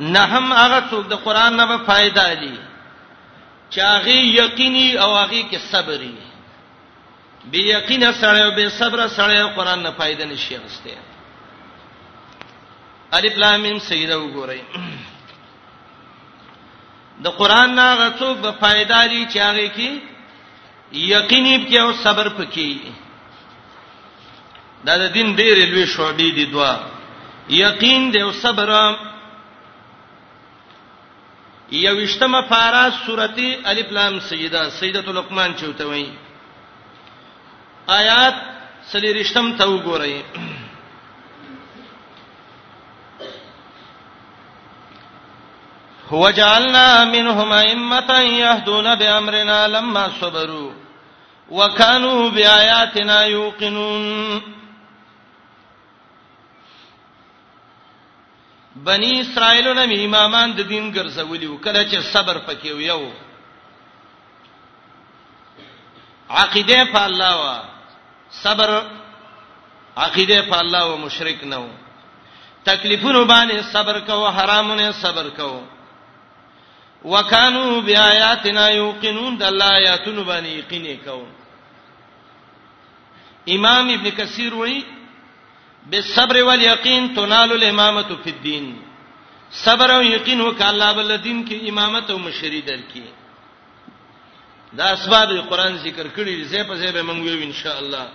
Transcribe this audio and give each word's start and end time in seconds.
نه 0.00 0.20
هم 0.24 0.52
هغه 0.52 0.80
څوک 0.90 1.04
د 1.12 1.14
قران 1.24 1.56
نه 1.56 1.64
به 1.66 1.78
फायदा 1.86 2.26
لري 2.32 2.58
چاغي 3.76 4.18
یقیني 4.40 4.98
او 4.98 5.14
هغه 5.16 5.42
کې 5.50 5.58
صبري 5.72 6.14
بی 7.50 7.60
یقینه 7.74 8.12
سره 8.12 8.38
او 8.44 8.50
بی 8.56 8.68
صبره 8.68 9.06
سره 9.06 9.42
قران 9.56 9.82
نه 9.82 9.90
फायदा 9.90 10.24
نشي 10.24 10.56
غسته 10.56 10.98
الف 13.12 13.36
لام 13.38 13.60
میم 13.60 13.78
سیدا 13.78 14.16
وګورئ 14.16 14.60
د 17.24 17.28
قران 17.28 17.74
نه 17.74 17.94
غڅو 18.00 18.34
به 18.42 18.50
फायदा 18.52 19.02
لري 19.06 19.26
چاغي 19.34 19.68
کې 19.76 19.90
یقیني 20.92 21.66
کې 21.70 21.76
او 21.80 21.92
صبر 21.92 22.28
پکې 22.28 22.78
دا 24.84 24.96
د 24.98 25.12
دین 25.12 25.36
ډېر 25.36 25.56
لوی 25.70 25.86
شعبې 25.86 26.30
دي 26.34 26.44
دوا 26.46 26.76
یقین 27.50 28.10
دی 28.12 28.20
او 28.22 28.32
صبر 28.32 28.68
یوشتمه 31.72 32.40
پارا 32.48 32.88
سورتی 33.06 33.56
الف 33.64 33.92
لام 33.92 34.18
سیدا 34.28 34.68
سیدۃ 34.78 35.08
لقمان 35.08 35.54
چوته 35.60 35.84
وای 35.84 36.06
آیات 37.86 38.34
سلیریشتم 38.92 39.52
ته 39.56 39.64
وګورئ 39.68 40.12
وجعلنا 46.10 47.04
منهم 47.04 47.52
ائمه 47.52 48.20
يهدون 48.24 48.94
بامرنا 48.94 49.66
لما 49.66 50.08
صبروا 50.20 50.70
وكانوا 51.50 52.28
بآياتنا 52.30 53.24
يوقنون 53.24 54.42
بنی 58.84 59.10
اسرائیلونه 59.20 59.82
می 59.90 59.96
امامان 60.04 60.48
د 60.58 60.60
دین 60.72 60.84
ګرځولي 60.96 61.46
وکړه 61.50 61.82
چې 61.90 61.98
صبر 62.12 62.36
پکې 62.46 62.70
ویو 62.78 63.02
عقیده 66.38 66.80
په 66.92 67.00
الله 67.08 67.32
وا 67.42 67.56
صبر 68.44 68.70
عقیده 70.04 70.38
په 70.50 70.56
الله 70.62 70.82
او 70.88 70.96
مشرک 71.04 71.44
نه 71.52 71.58
وو 71.62 71.70
تکلیفونو 72.68 73.20
باندې 73.32 73.58
صبر 73.72 73.98
کوو 74.08 74.28
حرامونه 74.36 74.86
صبر 75.02 75.26
کوو 75.36 75.62
وکانو 77.12 77.80
بیااتنا 77.80 78.68
یوقنون 78.70 79.36
د 79.38 79.42
الله 79.50 79.70
آیاتونو 79.78 80.24
باندې 80.24 80.48
یقین 80.48 80.98
کوو 81.04 81.26
امام 83.56 83.88
ابن 83.94 84.10
کثیر 84.16 84.54
وایي 84.54 84.80
بالصبر 85.86 86.36
واليقين 86.42 87.14
تنال 87.14 87.52
الامامه 87.52 88.16
في 88.24 88.30
الدين 88.30 88.78
صبر 89.52 89.90
او 89.96 90.02
یقین 90.02 90.40
وک 90.40 90.60
الله 90.62 90.92
بل 90.94 91.16
دین 91.24 91.46
کې 91.48 91.68
امامت 91.68 92.10
او 92.10 92.18
مشری 92.18 92.60
در 92.60 92.78
کې 92.94 93.00
دا 94.76 94.84
اسباب 94.90 95.32
قرآن 95.48 95.76
ذکر 95.78 96.06
کړی 96.08 96.44
زه 96.44 96.62
په 96.64 96.74
زه 96.76 96.92
به 96.92 97.02
مونږ 97.02 97.26
یو 97.28 97.42
ان 97.42 97.52
شاء 97.52 97.78
الله 97.78 98.08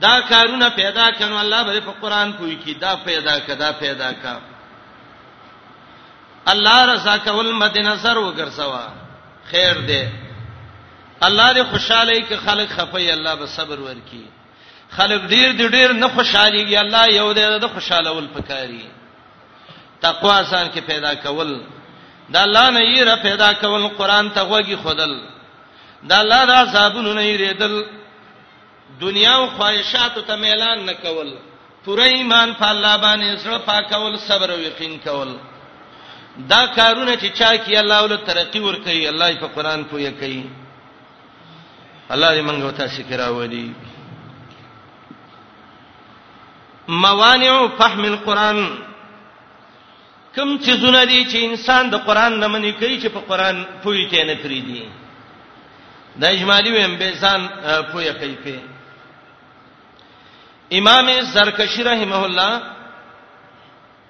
دا 0.00 0.20
کارونه 0.20 0.68
پیدا 0.68 1.06
کړو 1.12 1.38
الله 1.40 1.62
به 1.64 1.80
په 1.80 1.92
قرآن 2.00 2.32
کوی 2.32 2.54
کی 2.64 2.74
دا 2.74 2.94
پیدا 3.04 3.38
کدا 3.40 3.72
پیدا 3.72 4.12
کا 4.12 4.38
الله 6.46 6.84
رضا 6.94 7.16
کول 7.18 7.52
مد 7.52 7.76
نظر 7.78 8.14
وګرځوا 8.14 8.90
خیر 9.50 9.74
دې 9.86 10.04
الله 11.22 11.52
دې 11.54 11.66
خوشاله 11.72 12.20
کې 12.20 12.34
خلق 12.46 12.68
خفي 12.68 13.10
الله 13.10 13.34
به 13.34 13.46
صبر 13.46 13.78
ورکی 13.80 14.24
خلک 14.96 15.22
ډیر 15.30 15.50
دی 15.58 15.66
ډیر 15.74 15.92
نه 16.02 16.08
خوشاليږي 16.14 16.76
الله 16.78 17.04
یو 17.10 17.28
دې 17.32 17.58
د 17.64 17.68
خوشاله 17.74 18.10
ول 18.12 18.26
پکاري 18.36 18.84
تقوا 20.06 20.38
سان 20.50 20.66
کې 20.72 20.80
پیدا 20.86 21.12
کول 21.26 21.50
دا 22.34 22.42
الله 22.46 22.66
نه 22.76 22.80
یې 22.94 23.02
را 23.08 23.16
پیدا 23.26 23.50
کول 23.62 23.86
قران 23.98 24.30
ته 24.30 24.40
وږي 24.50 24.76
خودل 24.82 25.12
دا 26.12 26.20
الله 26.20 26.40
دا 26.50 26.72
صابونو 26.72 27.12
نه 27.18 27.22
یریدل 27.24 27.74
دنیا 29.00 29.34
او 29.36 29.46
خواهشاتو 29.56 30.20
ته 30.28 30.36
ميلان 30.36 30.84
نه 30.86 30.92
کول 31.04 31.34
پوره 31.84 32.04
ایمان 32.14 32.54
په 32.54 32.66
الله 32.70 32.96
باندې 32.98 33.38
سره 33.44 33.58
پاکول 33.58 34.16
صبر 34.26 34.50
او 34.50 34.58
یقین 34.60 34.98
کول 35.04 35.30
دا 36.50 36.66
کارونه 36.76 37.14
چې 37.16 37.32
چا 37.38 37.56
کی 37.56 37.76
الله 37.76 38.02
ول 38.04 38.16
ترقی 38.16 38.58
ور 38.66 38.74
کوي 38.76 39.06
الله 39.08 39.34
په 39.46 39.46
قران 39.46 39.84
کو 39.84 39.98
یې 39.98 40.10
کوي 40.20 40.44
الله 42.10 42.34
دې 42.38 42.42
منغو 42.50 42.70
تاسو 42.82 43.02
کرا 43.10 43.28
ودی 43.30 43.64
موانع 46.90 47.68
فهم 47.78 48.04
القرآن 48.04 48.78
کوم 50.34 50.58
چې 50.58 50.70
زونه 50.70 51.04
دي 51.04 51.24
چې 51.24 51.36
انسان 51.44 51.90
د 51.90 51.94
قرآن 52.06 52.38
نه 52.40 52.48
منې 52.48 52.72
کوي 52.80 53.00
چې 53.00 53.08
په 53.08 53.20
قرآن 53.28 53.64
پوي 53.82 54.06
ته 54.10 54.24
نه 54.24 54.34
فری 54.42 54.60
دي 54.60 54.88
د 56.16 56.24
اجمالی 56.24 56.70
ویم 56.70 56.96
به 56.98 57.10
ځان 57.20 57.48
پوي 57.92 58.12
کوي 58.20 58.34
په 58.44 58.58
امام 60.78 61.20
زرکشی 61.20 61.82
رحمه 61.84 62.24
الله 62.24 62.60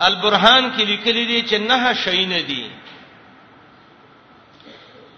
البرهان 0.00 0.72
کې 0.76 0.80
لیکلي 0.82 1.24
دي 1.24 1.42
چې 1.48 1.54
نه 1.60 1.94
شي 1.94 2.26
نه 2.26 2.40
دي 2.40 2.70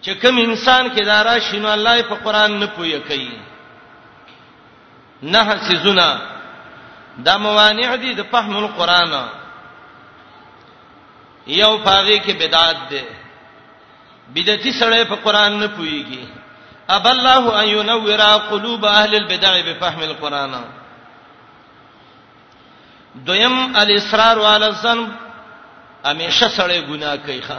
چې 0.02 0.10
کوم 0.22 0.38
انسان 0.38 0.88
کې 0.90 1.04
دارا 1.04 1.38
شینو 1.38 1.68
الله 1.72 2.02
په 2.02 2.14
قرآن 2.14 2.58
نه 2.58 2.66
پوي 2.66 3.00
کوي 3.00 3.30
نه 5.22 5.58
سيزونه 5.68 6.31
دا 7.18 7.36
موانع 7.36 7.94
دي 7.96 8.14
د 8.14 8.22
فهم 8.32 8.56
القرآن 8.56 9.12
یو 11.46 11.78
پاغي 11.84 12.18
کې 12.20 12.30
بدعت 12.40 12.76
ده 12.90 13.04
بدعتي 14.34 14.72
سره 14.80 15.04
په 15.04 15.14
قرآن 15.24 15.58
نه 15.60 15.66
پويږي 15.66 16.28
اب 16.88 17.06
الله 17.06 17.60
ان 17.62 17.68
ينور 17.68 18.22
قلوب 18.50 18.84
اهل 18.84 19.14
البدع 19.14 19.60
بفهم 19.60 20.02
القرآن 20.02 20.52
دویم 23.14 23.76
الاصرار 23.76 24.40
علی 24.44 24.64
الذنب 24.66 25.08
امیشه 26.04 26.48
سره 26.48 26.80
ګناه 26.80 27.16
کوي 27.16 27.42
ښا 27.48 27.58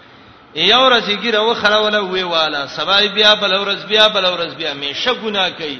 یو 0.70 0.80
ورځ 0.90 1.04
یې 1.08 1.16
ګیره 1.16 1.38
وخړه 1.40 1.76
ولا 1.78 2.00
وی 2.00 2.22
والا 2.22 2.66
سبا 2.66 3.00
بیا 3.00 3.34
بل 3.34 3.52
ورځ 3.56 3.86
بیا 3.86 4.06
بل 4.08 4.24
ورځ 4.26 4.54
بیا 4.56 4.70
امیشه 4.70 5.14
ګناه 5.24 5.48
کوي 5.50 5.78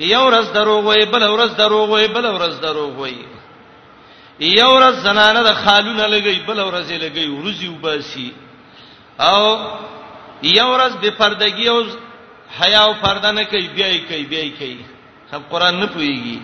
یو 0.00 0.24
ورځ 0.24 0.46
دروغ 0.54 0.84
وای 0.84 1.04
بل 1.12 1.22
ورځ 1.22 1.50
دروغ 1.58 1.88
وای 1.90 2.08
بل 2.08 2.26
ورځ 2.26 2.60
دروغ 2.62 2.90
وای 2.98 3.14
یو 4.40 4.70
ورځ 4.74 4.94
زنانه 5.02 5.42
د 5.42 5.52
خالونه 5.62 6.06
لګي 6.14 6.40
بل 6.46 6.60
ورځ 6.68 6.90
یې 6.90 6.98
لګي 7.04 7.26
ورځي 7.38 7.68
وباسي 7.68 8.28
او 9.32 9.40
یو 10.42 10.68
ورځ 10.74 10.92
به 11.02 11.10
پردګي 11.18 11.68
او 11.68 11.80
حیا 12.58 12.80
او 12.84 12.94
پرده 13.02 13.30
نه 13.32 13.44
کوي 13.44 13.66
بیا 13.74 13.88
یې 13.94 14.00
کوي 14.08 14.24
بیا 14.30 14.42
یې 14.44 14.52
کوي 14.58 14.78
هم 15.32 15.42
قران 15.50 15.74
نه 15.80 15.86
پويږي 15.86 16.38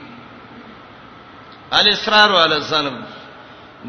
ال 1.78 1.88
اصرار 1.88 2.30
او 2.30 2.38
ال 2.44 2.60
ظلم 2.60 2.96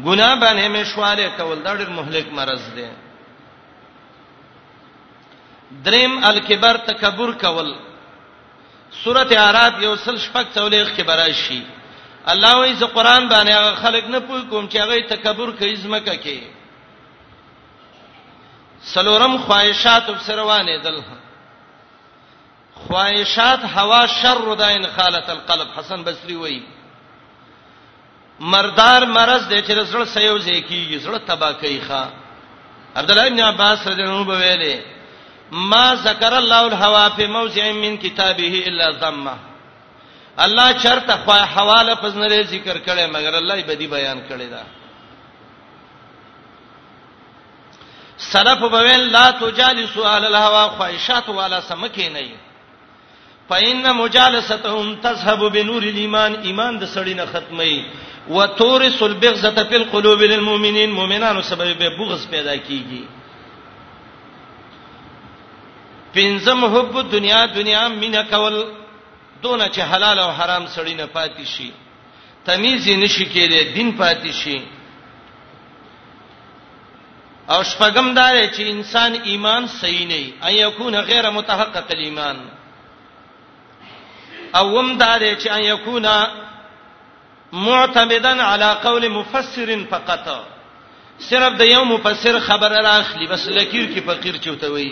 ګناه 0.06 0.34
باندې 0.40 0.68
مشواله 0.68 1.28
کول 1.36 1.58
دا 1.62 1.74
ډېر 1.76 1.88
مهلک 1.90 2.26
مرز 2.32 2.62
دی 2.76 2.88
دریم 5.84 6.12
الکبر 6.24 6.76
تکبر 6.86 7.30
کول 7.40 7.68
سورته 9.02 9.36
اعراف 9.40 9.82
یو 9.82 9.94
سل 9.96 10.16
شپږ 10.18 10.44
تولیخ 10.54 10.86
کې 10.96 11.02
براشي 11.02 11.62
الله 12.32 12.56
وې 12.60 12.72
ز 12.76 12.82
قرآن 12.96 13.28
باندې 13.28 13.52
هغه 13.52 13.74
خلک 13.74 14.04
نه 14.14 14.18
پوي 14.20 14.42
کوم 14.50 14.68
چې 14.68 14.76
هغه 14.76 15.08
تکبر 15.08 15.50
کوي 15.58 15.74
زمکه 15.76 16.16
کې 16.22 16.38
سلورم 18.94 19.38
خواهشات 19.38 20.08
وبسروانه 20.10 20.82
دل 20.82 21.00
خواهشات 22.86 23.60
هوا 23.76 24.06
شر 24.06 24.54
داین 24.54 24.86
خالت 24.96 25.30
القلب 25.30 25.68
حسن 25.78 26.02
بصری 26.04 26.36
وې 26.36 26.62
مردار 28.40 29.02
مرز 29.04 29.48
دې 29.48 29.64
چې 29.66 29.70
رسول 29.70 30.06
سيوځي 30.06 30.62
کیږي 30.68 30.98
زړه 30.98 31.18
تبا 31.26 31.52
کوي 31.52 31.80
ښا 31.88 32.04
عبد 32.96 33.10
الله 33.10 33.28
بن 33.28 33.40
عباس 33.40 33.86
رضی 33.86 34.02
الله 34.02 34.20
عنه 34.20 34.38
ویلي 34.38 34.95
ما 35.50 35.94
ذکر 35.94 36.36
الله 36.38 36.60
الهوا 36.66 37.08
فی 37.16 37.26
موضع 37.26 37.72
من 37.72 37.96
کتابه 37.98 38.64
الا 38.68 38.90
ذمه 39.00 39.34
الله 40.38 40.72
چرته 40.78 41.16
خو 41.24 41.32
حواله 41.32 41.94
پزنره 41.94 42.42
ذکر 42.42 42.78
کړي 42.78 43.06
مگر 43.06 43.34
الله 43.34 43.56
یې 43.58 43.64
بدی 43.66 43.86
بیان 43.86 44.22
کړي 44.28 44.50
دا 44.50 44.62
سلف 48.18 48.58
بوین 48.58 49.00
لا 49.12 49.30
تجالسوا 49.32 50.14
على 50.16 50.26
الهوا 50.26 50.68
خواہشات 50.68 51.28
والا 51.28 51.60
سمکه 51.60 52.08
نه 52.08 52.30
فإن 53.50 53.90
مجالستهم 53.96 54.96
تذهب 55.02 55.38
بنور 55.52 55.82
الإيمان 55.82 56.34
ایمان 56.44 56.78
د 56.78 56.84
سړی 56.86 57.14
نه 57.14 57.26
ختمي 57.26 57.84
وتورث 58.28 59.02
البغضة 59.02 59.62
في 59.68 59.76
القلوب 59.76 60.22
للمؤمنين 60.22 60.90
مؤمنانو 60.90 61.42
سبب 61.42 61.78
به 61.78 61.88
بغض 61.88 62.26
پیدا 62.30 62.56
کیږي 62.56 63.04
پنځم 66.16 66.60
حب 66.74 66.94
دنیا 67.14 67.40
دنیا 67.58 67.82
مینا 68.02 68.22
کول 68.34 68.56
دونه 69.42 69.66
چې 69.74 69.80
حلال 69.90 70.18
او 70.24 70.30
حرام 70.38 70.64
سړی 70.74 70.94
نه 71.00 71.06
پاتې 71.16 71.44
شي 71.54 71.70
تمیز 72.44 72.84
نشي 73.02 73.26
کېدی 73.34 73.60
دین 73.76 73.88
پاتې 74.00 74.32
شي 74.42 74.58
او 77.54 77.60
شپږم 77.70 78.06
دا 78.18 78.28
چې 78.54 78.62
انسان 78.74 79.12
ایمان 79.30 79.62
صحیح 79.72 80.06
نه 80.12 80.18
ای 80.20 80.26
ان 80.42 80.54
یکون 80.58 80.94
غیر 81.10 81.24
متحقق 81.38 81.86
الایمان 81.96 82.36
اوم 84.54 84.98
دا 84.98 85.18
چې 85.18 85.46
ان 85.56 85.62
یکون 85.64 86.06
معتمدا 87.52 88.32
على 88.44 88.68
قول 88.86 89.04
مفسر 89.18 89.68
فقط 89.90 90.24
صرف 91.26 91.52
د 91.58 91.60
یو 91.72 91.82
مفسر 91.90 92.34
خبر 92.46 92.72
راخلی 92.88 93.26
بس 93.26 93.42
لکیر 93.58 93.84
کې 93.94 94.00
فقیر 94.08 94.34
چوتوي 94.46 94.90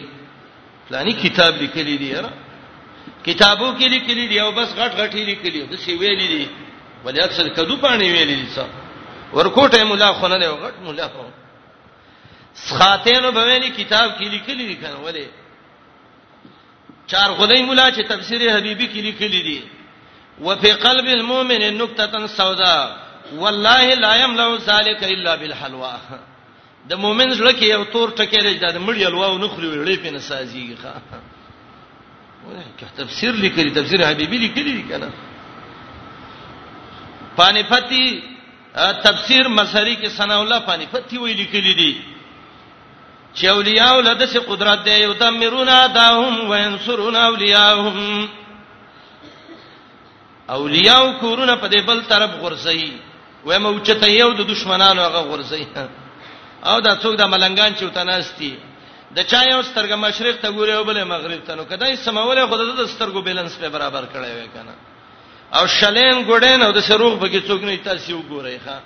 فلانی 0.89 1.13
کتاب 1.13 1.53
لیکلی 1.63 1.97
دی 2.01 2.07
یاره 2.15 2.31
کتابو 3.27 3.69
کې 3.79 3.85
لیکلی 3.95 4.27
دی 4.29 4.37
او 4.41 4.51
بس 4.59 4.69
غټ 4.79 4.93
غټ 5.01 5.13
لیکلی 5.31 5.61
دی 5.67 5.77
څه 5.85 5.91
ویلی 6.01 6.29
دی 6.33 6.45
ولې 7.05 7.21
اکثر 7.25 7.47
کدو 7.57 7.75
پانی 7.85 8.07
ویلی 8.13 8.35
دی 8.41 8.47
څه 8.57 8.65
ورکوټه 9.37 9.85
مولا 9.91 10.13
خونه 10.19 10.37
دی 10.41 10.47
غټ 10.65 10.75
مولا 10.85 11.07
خو 11.15 11.23
سخاتینو 12.67 13.33
به 13.37 13.43
ویلی 13.49 13.71
کتاب 13.79 14.11
کې 14.19 14.25
لیکلی 14.35 14.65
دی 14.69 14.77
کنه 14.83 14.99
ولې 15.07 15.25
چار 17.07 17.29
غلې 17.39 17.61
مولا 17.69 17.87
چې 17.97 18.03
تفسیر 18.13 18.41
حبیبی 18.57 18.87
کې 18.93 19.01
لیکلی 19.09 19.43
دی 19.49 19.61
وفي 20.47 20.71
قلب 20.87 21.07
المؤمن 21.19 21.75
نقطه 21.79 22.27
سوداء 22.27 22.97
والله 23.33 23.95
لا 23.95 24.15
يملأ 24.17 24.57
ذلك 24.57 25.05
الا 25.05 25.35
بالحلوى 25.37 25.97
د 26.91 26.95
مؤمن 27.05 27.31
زړه 27.35 27.53
کې 27.59 27.67
یو 27.75 27.85
تور 27.93 28.09
ټکی 28.17 28.41
لري 28.47 28.59
دا 28.63 28.71
مړی 28.87 29.05
الواو 29.09 29.39
نخري 29.45 29.69
وړې 29.69 29.97
په 30.03 30.11
نسازيږي 30.11 30.77
ښا 30.83 30.93
ولکه 32.47 32.87
تفسیر 32.97 33.33
لیکلی 33.45 33.71
تفسیر 33.75 34.05
حبیبی 34.07 34.39
لیکلی 34.39 34.73
کنه 34.89 35.09
پانی 37.37 37.63
پتی 37.69 38.05
تفسیر 39.07 39.49
مسری 39.61 39.97
کې 39.97 40.09
ثنا 40.17 40.37
الله 40.43 40.59
پانی 40.67 40.87
پتی 40.91 41.19
وی 41.19 41.33
لیکلی 41.41 41.75
دي 41.81 41.91
چې 43.35 43.45
اولیاء 43.55 43.93
ولده 43.97 44.27
سي 44.35 44.39
قدرت 44.51 44.85
دی 44.85 45.01
یو 45.03 45.13
دمرون 45.25 45.69
اداهم 45.79 46.47
وینصرون 46.51 47.17
اولیاءهم 47.25 48.29
اولیاء 50.61 51.03
کورونه 51.25 51.57
په 51.57 51.69
دې 51.69 51.81
بل 51.91 52.03
طرف 52.15 52.31
غورځي 52.41 52.91
وې 53.47 53.57
موچته 53.69 54.07
یو 54.17 54.33
د 54.39 54.51
دشمنانو 54.55 55.03
هغه 55.07 55.25
غورځي 55.31 55.67
او 56.71 56.81
دا 56.81 56.95
څوک 57.03 57.15
د 57.19 57.23
ملنګان 57.33 57.73
چوتناستی 57.81 58.53
د 59.17 59.27
چا 59.31 59.41
یو 59.45 59.63
سترګه 59.71 59.97
مشرق 60.05 60.41
ته 60.43 60.51
ګوري 60.59 60.73
او 60.77 60.85
بل 60.89 61.03
مغرب 61.11 61.41
ته 61.49 61.55
نو 61.57 61.65
کدی 61.71 61.97
سموله 62.05 62.47
خود 62.53 62.61
د 62.77 62.87
سترګو 62.87 63.21
بیلانس 63.27 63.55
په 63.61 63.69
برابر 63.75 64.05
کړی 64.13 64.33
وای 64.39 64.49
کنه 64.55 64.75
او 65.59 65.67
شلین 65.77 66.25
ګډین 66.27 66.63
او 66.67 66.73
د 66.79 66.87
سروغ 66.89 67.19
به 67.19 67.29
کې 67.29 67.47
څوک 67.47 67.63
نه 67.63 67.77
تاسو 67.89 68.17
وګورئ 68.17 68.59
ښا 68.65 68.77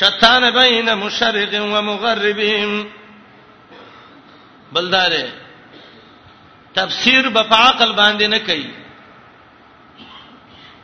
شیطان 0.00 0.50
بین 0.56 0.92
مشرق 0.98 1.54
و 1.60 1.82
مغربهم 1.82 2.84
بلدار 4.72 5.12
تفسیر 6.74 7.30
په 7.38 7.42
با 7.54 7.58
عقل 7.70 7.92
باندې 7.92 8.24
نه 8.24 8.38
کوي 8.50 8.68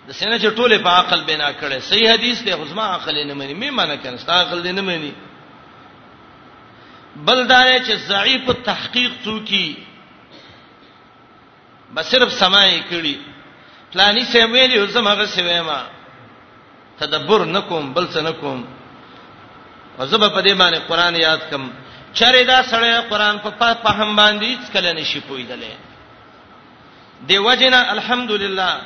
د 0.09 0.13
سینې 0.13 0.39
چټوله 0.39 0.83
په 0.89 0.99
عقل 1.03 1.21
بنا 1.31 1.53
کړي 1.61 1.81
صحیح 1.93 2.13
حدیث 2.15 2.43
دی 2.49 2.55
غزما 2.65 2.91
عقل 2.97 3.15
نه 3.27 3.35
مني 3.35 3.55
مې 3.55 3.71
معنی 3.73 3.99
کړي 4.05 4.19
ستا 4.27 4.41
عقل 4.41 4.63
دې 4.63 4.75
نه 4.83 4.87
مني 4.91 5.13
بل 7.25 7.47
دا 7.49 7.61
چې 7.87 7.95
ضعیف 8.09 8.51
تحقیق 8.65 9.11
څوکي 9.25 9.67
بس 11.95 12.07
صرف 12.11 12.33
سمای 12.33 12.81
کړي 12.91 13.15
پلاني 13.93 14.25
سم 14.33 14.53
ویلی 14.53 14.87
زما 14.93 15.15
غ 15.15 15.25
سیما 15.35 15.79
تدبر 16.99 17.45
نکوم 17.45 17.93
بل 17.93 18.07
څه 18.13 18.19
نکوم 18.29 18.61
وزب 19.99 20.23
په 20.35 20.41
دې 20.43 20.55
باندې 20.55 20.81
قران 20.89 21.17
یاد 21.17 21.41
کم 21.51 21.71
چره 22.19 22.43
دا 22.53 22.63
سره 22.71 23.01
قران 23.09 23.39
په 23.45 23.51
پا 23.59 23.73
فهم 23.85 24.17
باندې 24.17 24.67
څکل 24.69 24.93
نه 24.95 25.05
شي 25.05 25.21
پویدلې 25.21 25.75
دی 27.29 27.39
وجنا 27.39 27.81
الحمدلله 27.93 28.81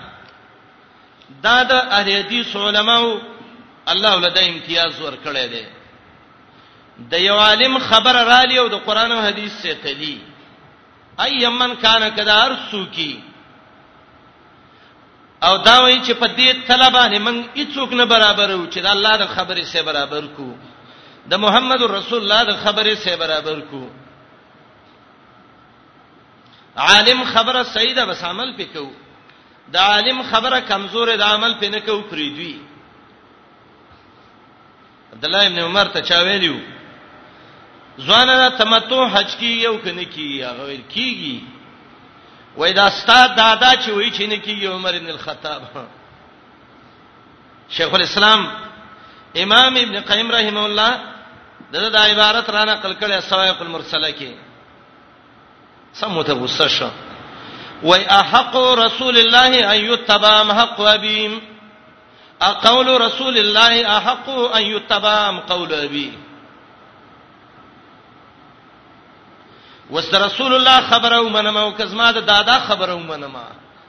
دا 1.42 1.58
د 1.70 1.72
اهل 1.72 2.08
حدیث 2.24 2.56
علماو 2.56 3.20
الله 3.86 4.16
ولدا 4.16 4.40
امتیاز 4.52 5.00
ورکړی 5.00 5.46
دی 5.52 5.64
د 7.10 7.14
یو 7.28 7.34
عالم 7.38 7.78
خبر 7.78 8.14
را 8.24 8.42
لیو 8.50 8.68
د 8.68 8.74
قران 8.86 9.12
او 9.12 9.20
حدیث 9.26 9.52
سے 9.62 9.70
قلی 9.84 10.18
ایمن 11.24 11.72
کان 11.82 12.02
کدار 12.16 12.50
سوکی 12.70 13.20
او 15.46 15.56
دا 15.58 15.76
وایي 15.82 16.00
چې 16.06 16.12
په 16.20 16.26
دې 16.26 16.48
طلبانه 16.68 17.18
من 17.18 17.44
هیڅوک 17.54 17.92
نه 17.92 18.04
برابر 18.04 18.50
و 18.54 18.66
چې 18.72 18.78
د 18.82 18.86
الله 18.86 19.16
د 19.16 19.26
خبرې 19.36 19.62
سره 19.72 19.82
برابر 19.82 20.26
کو 20.36 20.48
د 21.30 21.32
محمد 21.44 21.82
رسول 21.82 22.20
الله 22.22 22.42
د 22.44 22.52
خبرې 22.64 22.94
سره 23.04 23.16
برابر 23.16 23.60
کو 23.70 23.82
عالم 26.76 27.24
خبره 27.34 27.62
صحیح 27.62 27.94
ده 27.94 28.04
بس 28.06 28.24
عمل 28.24 28.52
پکو 28.58 28.88
د 29.72 29.76
عالم 29.76 30.22
خبره 30.30 30.60
کمزور 30.60 31.16
ده 31.16 31.24
عمل 31.24 31.52
پنه 31.60 31.80
کو 31.80 32.02
فریدوی 32.10 32.58
عبد 35.12 35.24
الله 35.24 35.46
ابن 35.46 35.58
عمر 35.58 35.84
ته 35.94 36.00
چا 36.00 36.18
ویلیو 36.24 36.56
ځوانه 37.98 38.48
تمتو 38.58 39.06
حج 39.08 39.30
کیږي 39.36 39.66
او 39.66 39.78
کنه 39.78 40.04
کیږي 40.04 40.42
هغه 40.44 40.76
کیږي 40.94 41.36
وای 42.56 42.72
دا 42.72 42.86
استاد 42.86 43.36
دادا 43.36 43.72
چې 43.82 43.90
وای 43.90 44.10
چې 44.10 44.24
نه 44.30 44.36
کیږي 44.38 44.66
عمر 44.66 44.92
بن 44.98 45.10
الخطاب 45.10 45.62
شیخ 47.70 47.94
الاسلام 47.94 48.46
امام 49.42 49.76
ابن 49.76 50.00
قیم 50.00 50.30
رحم 50.30 50.56
الله 50.58 51.00
دغه 51.72 51.88
د 51.88 51.96
عبارت 51.96 52.50
رانه 52.50 52.74
قلقله 52.74 53.20
سوایق 53.20 53.60
المرسله 53.62 54.10
کې 54.10 54.30
سموته 55.92 56.34
غصه 56.34 56.68
شو 56.68 56.90
وای 57.82 58.04
احق 58.06 58.56
رسول 58.56 59.18
الله 59.18 59.72
ان 59.74 59.84
يتبع 59.84 60.44
حق 60.54 60.80
ابيم 60.80 61.40
اقول 62.42 63.00
رسول 63.00 63.38
الله 63.38 63.96
احق 63.98 64.28
ان 64.28 64.62
يتبع 64.62 65.38
قول 65.38 65.74
ابي 65.74 66.29
وس 69.94 70.14
رسول 70.14 70.52
الله 70.54 70.78
خبره 70.92 71.20
ومنم 71.20 71.56
او 71.56 71.72
کزما 71.72 72.10
د 72.12 72.18
دادا 72.26 72.58
خبره 72.68 72.94
ومنم 72.94 73.36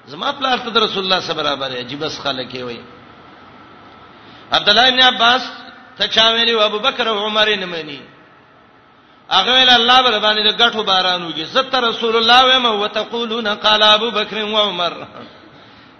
زما 0.07 0.31
پلار 0.31 0.57
ته 0.57 0.79
رسول 0.85 1.03
الله 1.03 1.19
سره 1.19 1.33
برابر 1.35 1.71
عجیب 1.77 2.03
اس 2.03 2.19
خلک 2.19 2.53
وي 2.53 2.79
عبد 4.51 4.69
الله 4.69 4.89
بن 4.91 4.99
عباس 5.01 5.41
ته 5.97 6.07
چا 6.07 6.25
ویلی 6.33 6.53
ابو 6.53 6.79
بکر 6.79 7.07
او 7.07 7.17
عمر 7.25 7.55
نه 7.55 7.65
مانی 7.65 7.99
هغه 9.31 9.51
ویل 9.51 9.69
الله 9.69 10.01
بر 10.03 10.19
باندې 10.19 10.41
د 10.55 10.71
غټو 10.71 10.81
باران 10.85 11.29
وږي 11.31 11.43
زت 11.43 11.75
رسول 11.75 12.15
الله 12.15 12.57
و 12.57 12.59
ما 12.59 12.69
وتقولون 12.69 13.47
قال 13.47 13.83
ابو 13.83 14.11
بکر 14.11 14.37
و 14.43 14.57
عمر 14.57 14.93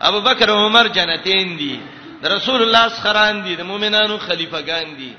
ابو 0.01 0.21
بکر 0.21 0.49
او 0.51 0.57
عمر 0.67 0.87
جنتین 0.87 1.57
دي 1.57 1.79
د 2.23 2.27
رسول 2.27 2.61
الله 2.61 2.87
سخران 2.89 3.43
دي 3.43 3.55
د 3.55 3.61
مؤمنانو 3.61 4.17
خلیفګان 4.19 4.97
دي 4.97 5.13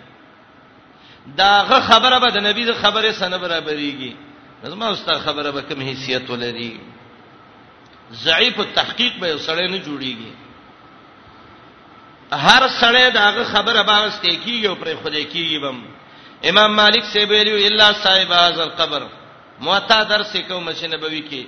داغه 1.38 1.80
خبره 1.80 2.18
به 2.18 2.28
د 2.30 2.36
نبی 2.42 2.64
د 2.64 2.72
خبره 2.72 3.12
سره 3.12 3.36
برابرېږي 3.38 4.14
زما 4.70 4.88
استاد 4.92 5.18
خبره 5.18 5.50
به 5.50 5.62
کوم 5.62 5.80
حیثیت 5.82 6.30
ولري 6.30 6.80
ضعیف 8.12 8.58
التحقیق 8.60 9.12
به 9.20 9.38
سړی 9.38 9.68
نه 9.70 9.78
جوړیږي 9.84 10.32
هر 12.32 12.68
سړی 12.68 13.10
داغه 13.14 13.44
خبره 13.44 13.82
باغسته 13.82 14.38
کیږي 14.46 14.66
او 14.66 14.74
پر 14.74 14.94
خوده 15.02 15.24
کیږي 15.24 15.58
بم 15.62 15.78
امام 16.48 16.70
مالک 16.74 17.04
سی 17.04 17.18
ویلو 17.18 17.66
الا 17.66 17.92
صاحب 18.02 18.30
هاذا 18.32 18.62
القبر 18.62 19.06
موتا 19.60 20.02
درس 20.04 20.36
کوم 20.48 20.72
چې 20.72 20.84
نبوي 20.84 21.22
کې 21.30 21.44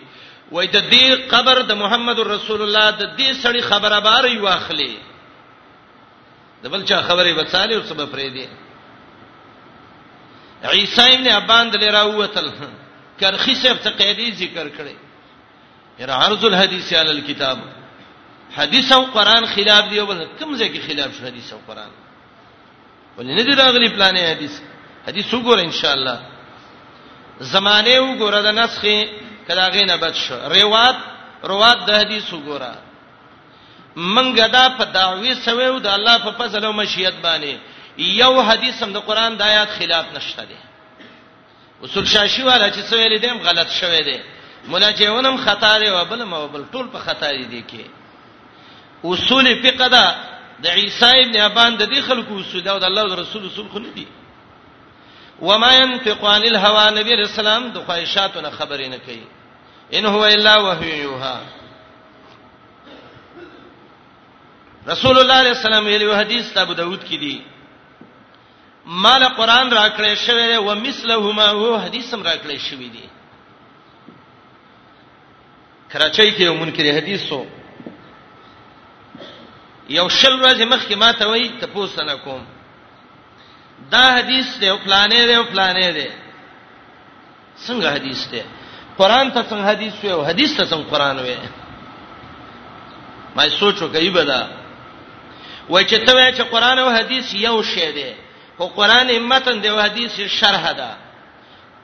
وای 0.53 0.67
د 0.67 0.79
دې 0.91 1.31
قبر 1.35 1.63
د 1.63 1.73
محمد 1.75 2.19
رسول 2.21 2.63
الله 2.63 2.91
د 2.91 3.17
دې 3.19 3.33
سړی 3.43 3.61
خبره 3.63 4.01
باري 4.01 4.39
واخلي 4.39 4.97
د 6.63 6.67
بل 6.69 6.83
چا 6.85 7.03
خبره 7.03 7.35
وڅالي 7.35 7.75
او 7.75 7.83
سبب 7.89 8.13
پرې 8.13 8.33
دي 8.37 8.47
عیسی 10.65 11.03
ابن 11.15 11.27
ابان 11.29 11.71
دلراوتل 11.73 12.51
کرخی 13.21 13.55
صاحب 13.55 13.77
ته 13.77 13.91
قیدی 13.91 14.31
ذکر 14.37 14.69
کړي 14.69 14.97
هر 16.01 16.11
عرض 16.11 16.45
الحديث 16.45 16.93
علی 16.93 17.11
الكتاب 17.11 17.59
حدیث 18.57 18.93
او 18.93 19.05
قران 19.05 19.47
خلاف 19.47 19.89
دی 19.91 19.99
او 19.99 20.07
بل 20.07 20.27
کوم 20.39 20.57
ځای 20.59 20.69
کې 20.69 20.87
خلاف 20.87 21.15
شو 21.19 21.27
حدیث 21.27 21.53
او 21.53 21.59
قران 21.67 21.91
ولې 23.19 23.27
نه 23.39 23.43
دی 23.43 23.55
راغلی 23.63 23.89
پلانې 23.89 24.29
حدیث 24.31 24.61
حدیث 25.09 25.35
وګوره 25.35 25.61
ان 25.65 25.73
شاء 25.73 25.93
الله 25.93 26.21
زمانه 27.41 27.97
وګوره 28.01 28.41
د 28.41 28.65
نسخې 28.65 29.09
کله 29.49 29.69
غې 29.71 29.85
نه 29.89 29.97
بچ 29.97 30.15
شو 30.17 30.35
روایت 30.35 30.97
روایت 31.45 31.85
د 31.87 31.91
حدیث 31.99 32.31
وګوره 32.31 32.75
منګه 33.97 34.47
دا 34.47 34.69
په 34.69 34.85
دعوی 34.85 35.35
سوي 35.35 35.67
او 35.67 35.79
د 35.79 35.87
الله 35.87 36.19
په 36.19 36.31
فضل 36.39 36.65
او 36.65 36.73
مشیت 36.73 37.15
باندې 37.23 37.59
یو 37.99 38.41
حدیث 38.43 38.83
هم 38.83 38.93
د 38.93 38.97
قران 38.99 39.37
د 39.37 39.43
آیات 39.43 39.69
خلاف 39.69 40.05
نشته 40.17 40.45
دی 40.45 40.57
اصول 41.85 42.07
شاشي 42.07 42.43
والا 42.45 42.69
چې 42.71 42.81
څه 42.91 42.95
ویل 42.97 43.19
دي 43.19 43.31
هم 43.31 43.39
غلط 43.49 43.69
شوی 43.81 44.03
دی 44.05 44.19
مولا 44.73 44.91
جیونم 44.91 45.37
خطا 45.37 45.79
دی 45.79 45.89
او 45.89 46.05
بل 46.05 46.23
ما 46.23 46.47
بل 46.47 46.65
ټول 46.73 46.87
په 46.95 46.99
خطا 46.99 47.31
دي 47.31 47.65
کې 47.71 47.87
اصول 49.07 49.47
فقہ 49.63 49.89
دا 49.97 50.05
د 50.63 50.67
عیسی 50.67 51.21
ابن 51.25 51.41
ابان 51.41 51.77
د 51.77 51.83
دې 51.83 52.01
خلکو 52.09 52.39
اصول 52.41 52.63
دا 52.63 52.79
د 52.79 52.85
الله 52.85 53.15
رسول 53.21 53.47
اصول 53.47 53.69
خو 53.73 53.79
نه 53.79 53.89
دي 53.95 54.07
وما 55.43 55.73
ينطق 55.75 56.25
عن 56.25 56.43
الهوى 56.43 57.01
نبی 57.01 57.15
رسول 57.23 57.47
الله 57.49 57.73
د 57.75 57.85
خواهشاتو 57.87 58.51
خبرې 58.59 58.87
نه 58.95 58.99
کوي 58.99 59.27
ان 59.99 60.07
هو 60.07 60.25
الا 60.25 60.57
وحی 60.63 60.99
یوها 60.99 61.41
رسول 64.89 65.19
الله 65.19 65.23
صلی 65.25 65.25
الله 65.25 65.35
علیه 65.41 65.51
وسلم 65.51 65.87
ویلو 65.87 66.15
حدیث 66.15 66.57
ابو 66.59 66.73
داود 66.73 67.03
کې 67.05 67.15
دی 67.25 67.45
مال 68.87 69.25
قران 69.37 69.71
راکړې 69.73 70.15
شوی 70.17 70.47
دی 70.47 70.57
و 70.57 70.75
مثلهما 70.75 71.47
هو 71.51 71.77
حدیثم 71.85 72.23
راکړې 72.23 72.59
شوی 72.61 72.89
دی 72.89 73.07
کراچۍ 75.93 76.35
کې 76.37 76.41
یو 76.43 76.55
منکر 76.55 76.87
حدیثو 76.97 77.45
یو 79.89 80.09
شل 80.09 80.35
ورځې 80.41 80.65
مخکې 80.73 80.95
ما 80.97 81.13
ته 81.13 81.27
وایي 81.27 81.49
ته 81.61 81.67
پوښتنه 81.67 82.15
کوم 82.25 82.45
دا 83.91 84.05
حدیث 84.17 84.59
دی 84.61 84.69
او 84.69 84.79
پلانې 84.79 85.27
دی 85.29 85.35
او 85.35 85.45
پلانې 85.45 85.87
دی 85.95 86.09
څنګه 87.67 87.87
حدیث 87.95 88.29
دی 88.31 88.43
قران 88.99 89.31
ته 89.33 89.43
څنګه 89.43 89.65
حدیث 89.73 89.95
وي 90.05 90.11
او 90.13 90.25
حدیث 90.25 90.57
ته 90.61 90.65
څنګه 90.67 90.91
قران 90.91 91.19
وي 91.21 91.37
ما 93.37 93.49
سوچو 93.49 93.89
کوي 93.89 94.11
بدا 94.11 94.49
وای 95.69 95.85
چې 95.85 96.05
ته 96.07 96.15
وای 96.15 96.33
چې 96.35 96.43
قران 96.51 96.79
او 96.79 96.91
حدیث 96.91 97.35
یو 97.35 97.63
شی 97.63 97.93
دی 97.93 98.24
خو 98.59 98.67
قران 98.69 99.19
متن 99.19 99.61
دی 99.61 99.69
او 99.69 99.81
حدیث 99.81 100.21
شرح 100.21 100.73
ده 100.73 100.89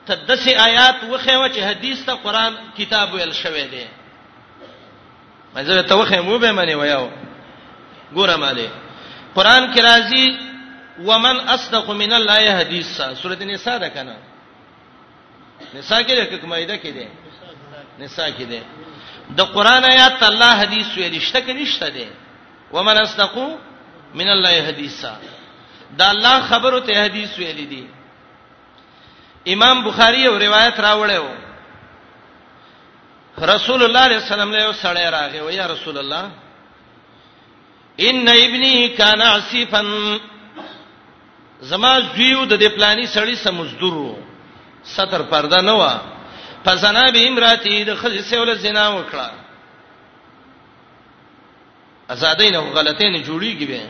تدسی 0.07 0.55
آیات 0.55 1.03
وخیوه 1.03 1.49
چې 1.49 1.57
حدیث 1.57 2.03
ته 2.05 2.13
قران 2.15 2.55
کتاب 2.77 3.13
ویل 3.13 3.33
شوی 3.33 3.67
دی 3.67 3.85
مزه 5.55 5.81
ته 5.83 5.95
وخه 5.95 6.21
مو 6.21 6.37
به 6.39 6.51
منی 6.51 6.75
ویاو 6.75 7.09
ګوره 8.15 8.35
ماله 8.35 8.69
قران 9.35 9.73
کې 9.75 9.79
راځي 9.79 10.27
ومن 10.99 11.39
اصدق 11.49 11.89
من 11.89 12.13
الله 12.13 12.57
حدیثا 12.59 13.13
سورۃ 13.15 13.41
النساء 13.41 13.77
ده 13.77 13.89
کنه 13.89 14.15
نساء 15.75 16.01
کې 16.01 16.11
ده 16.11 16.37
کومه 16.37 16.63
ده 16.65 16.77
کې 16.77 16.87
ده 16.97 17.07
نساء 17.99 18.29
کې 18.29 18.43
ده 18.51 18.61
د 19.37 19.41
قران 19.41 19.85
آیات 19.85 20.23
الله 20.23 20.51
حدیث 20.55 20.97
ویل 20.97 21.21
شته 21.21 21.39
کې 21.41 21.49
نشته 21.49 21.89
ده 21.89 22.07
ومن 22.73 22.97
اصدق 22.97 23.37
من 24.15 24.27
الله 24.27 24.61
حدیثا 24.67 25.15
دا 25.97 26.09
الله 26.13 26.37
خبرو 26.49 26.79
ته 26.79 26.93
حدیث 27.05 27.31
ویل 27.39 27.69
دي 27.69 27.83
امام 29.53 29.83
بخاری 29.83 30.25
او 30.27 30.35
روایت 30.47 30.75
راوړیو 30.79 31.25
رسول 33.53 33.83
الله 33.83 33.99
علیه 34.07 34.17
السلام 34.23 34.51
له 34.55 34.73
سړی 34.73 35.05
راغی 35.17 35.39
او 35.39 35.49
یا 35.51 35.65
رسول 35.73 35.97
الله 35.97 36.25
ان 37.99 38.27
ابنی 38.27 38.75
کان 38.99 39.21
عصفا 39.21 39.81
زما 41.69 41.93
زیو 42.15 42.45
د 42.45 42.53
دې 42.59 42.69
پلاني 42.75 43.05
سړی 43.07 43.35
سمزدورو 43.43 44.17
ستر 44.83 45.21
پرده 45.21 45.57
نه 45.61 45.71
و 45.73 45.83
فزنا 46.65 47.11
به 47.11 47.27
امراتی 47.27 47.83
د 47.83 47.95
خځې 47.95 48.21
سره 48.31 48.53
زنا 48.55 48.89
وکړه 48.95 49.29
آزادین 52.11 52.55
او 52.55 52.65
غلطین 52.69 53.23
جوړیږي 53.23 53.63
به 53.65 53.81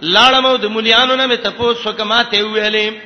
لاړم 0.00 0.56
د 0.56 0.66
مليانو 0.66 1.14
نه 1.16 1.26
مې 1.26 1.36
تپوس 1.36 1.86
وکما 1.86 2.22
ته 2.24 2.42
ویلې 2.44 3.00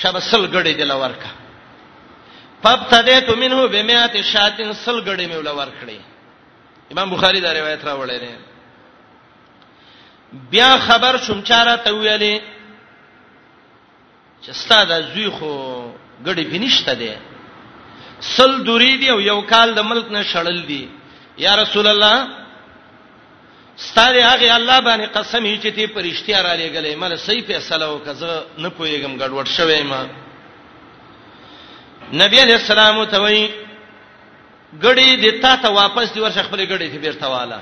شبسل 0.00 0.44
غړې 0.44 0.72
دل 0.76 0.90
ورکا 0.92 1.28
پب 2.62 2.80
تدې 2.90 3.20
تو 3.26 3.36
منه 3.36 3.66
بمیات 3.66 4.16
شاتن 4.20 4.72
سل 4.72 5.00
غړې 5.00 5.26
مې 5.28 5.36
ول 5.36 5.48
ورکړې 5.48 5.98
امام 6.92 7.10
بخاری 7.10 7.40
دا 7.40 7.52
روایت 7.54 7.84
راوړلې 7.84 8.18
ده 8.28 8.38
بیا 10.32 10.78
خبر 10.78 11.16
شوم 11.18 11.42
چاره 11.42 11.76
ته 11.76 11.92
ویلې 11.92 12.40
چې 14.44 14.50
ستاده 14.52 15.00
زوی 15.14 15.28
خو 15.30 15.92
غړې 16.24 16.44
بنشته 16.48 16.94
ده 16.94 17.16
سل 18.20 18.64
دوری 18.66 18.96
دی 18.98 19.10
او 19.10 19.20
یو 19.20 19.42
کال 19.42 19.74
د 19.74 19.78
ملک 19.82 20.06
نه 20.10 20.22
شړل 20.22 20.66
دی 20.66 20.88
یا 21.38 21.54
رسول 21.56 21.86
الله 21.86 22.43
ستاره 23.76 24.22
هغه 24.24 24.56
الله 24.56 24.80
باندې 24.80 25.06
قسم 25.18 25.44
چې 25.62 25.68
تی 25.76 25.86
پرشتیا 25.86 26.40
را 26.42 26.54
لګلې 26.56 26.94
مله 26.96 27.16
صحیح 27.16 27.42
فیصله 27.46 27.86
وکړه 27.86 28.42
نه 28.58 28.70
پويګم 28.70 29.16
ګډوډ 29.20 29.46
شوم 29.56 29.86
ما 29.86 30.02
نبی 32.12 32.38
علیہ 32.42 32.54
السلام 32.54 33.04
ته 33.04 33.18
وایي 33.20 33.50
غړي 34.78 35.16
د 35.24 35.40
تا 35.40 35.56
ته 35.56 35.68
واپس 35.70 36.12
دی 36.14 36.20
ورشه 36.20 36.42
خپل 36.42 36.66
غړي 36.66 36.88
ته 36.92 36.98
بیرته 36.98 37.26
والا 37.26 37.60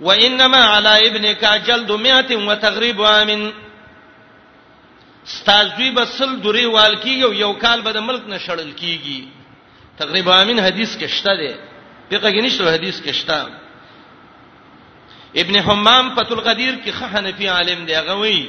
وانما 0.00 0.60
علی 0.76 1.06
ابنک 1.08 1.44
جلد 1.66 1.90
100 1.90 2.32
وتغریب 2.48 3.02
امن 3.02 3.50
استاذوی 5.26 5.90
بسل 5.90 6.36
دوری 6.42 6.64
وال 6.66 6.94
کیږي 7.02 7.32
یو 7.36 7.52
کال 7.54 7.80
به 7.82 7.92
د 7.92 7.96
ملک 7.98 8.22
نشړل 8.28 8.72
کیږي 8.78 9.24
تقریبا 9.98 10.42
امن 10.42 10.60
حدیث 10.60 10.96
کې 10.96 11.06
شته 11.06 11.34
ده 11.36 11.54
پیغه 12.10 12.30
کې 12.30 12.44
نشته 12.44 12.72
حدیث 12.74 13.00
کې 13.00 13.12
شته 13.12 13.65
ابن 15.42 15.58
حمام 15.68 16.06
فتح 16.14 16.32
القدیر 16.34 16.74
کې 16.84 16.90
حنفی 17.14 17.46
عالم 17.54 17.78
دی 17.88 17.94
هغه 17.96 18.14
وایي 18.20 18.44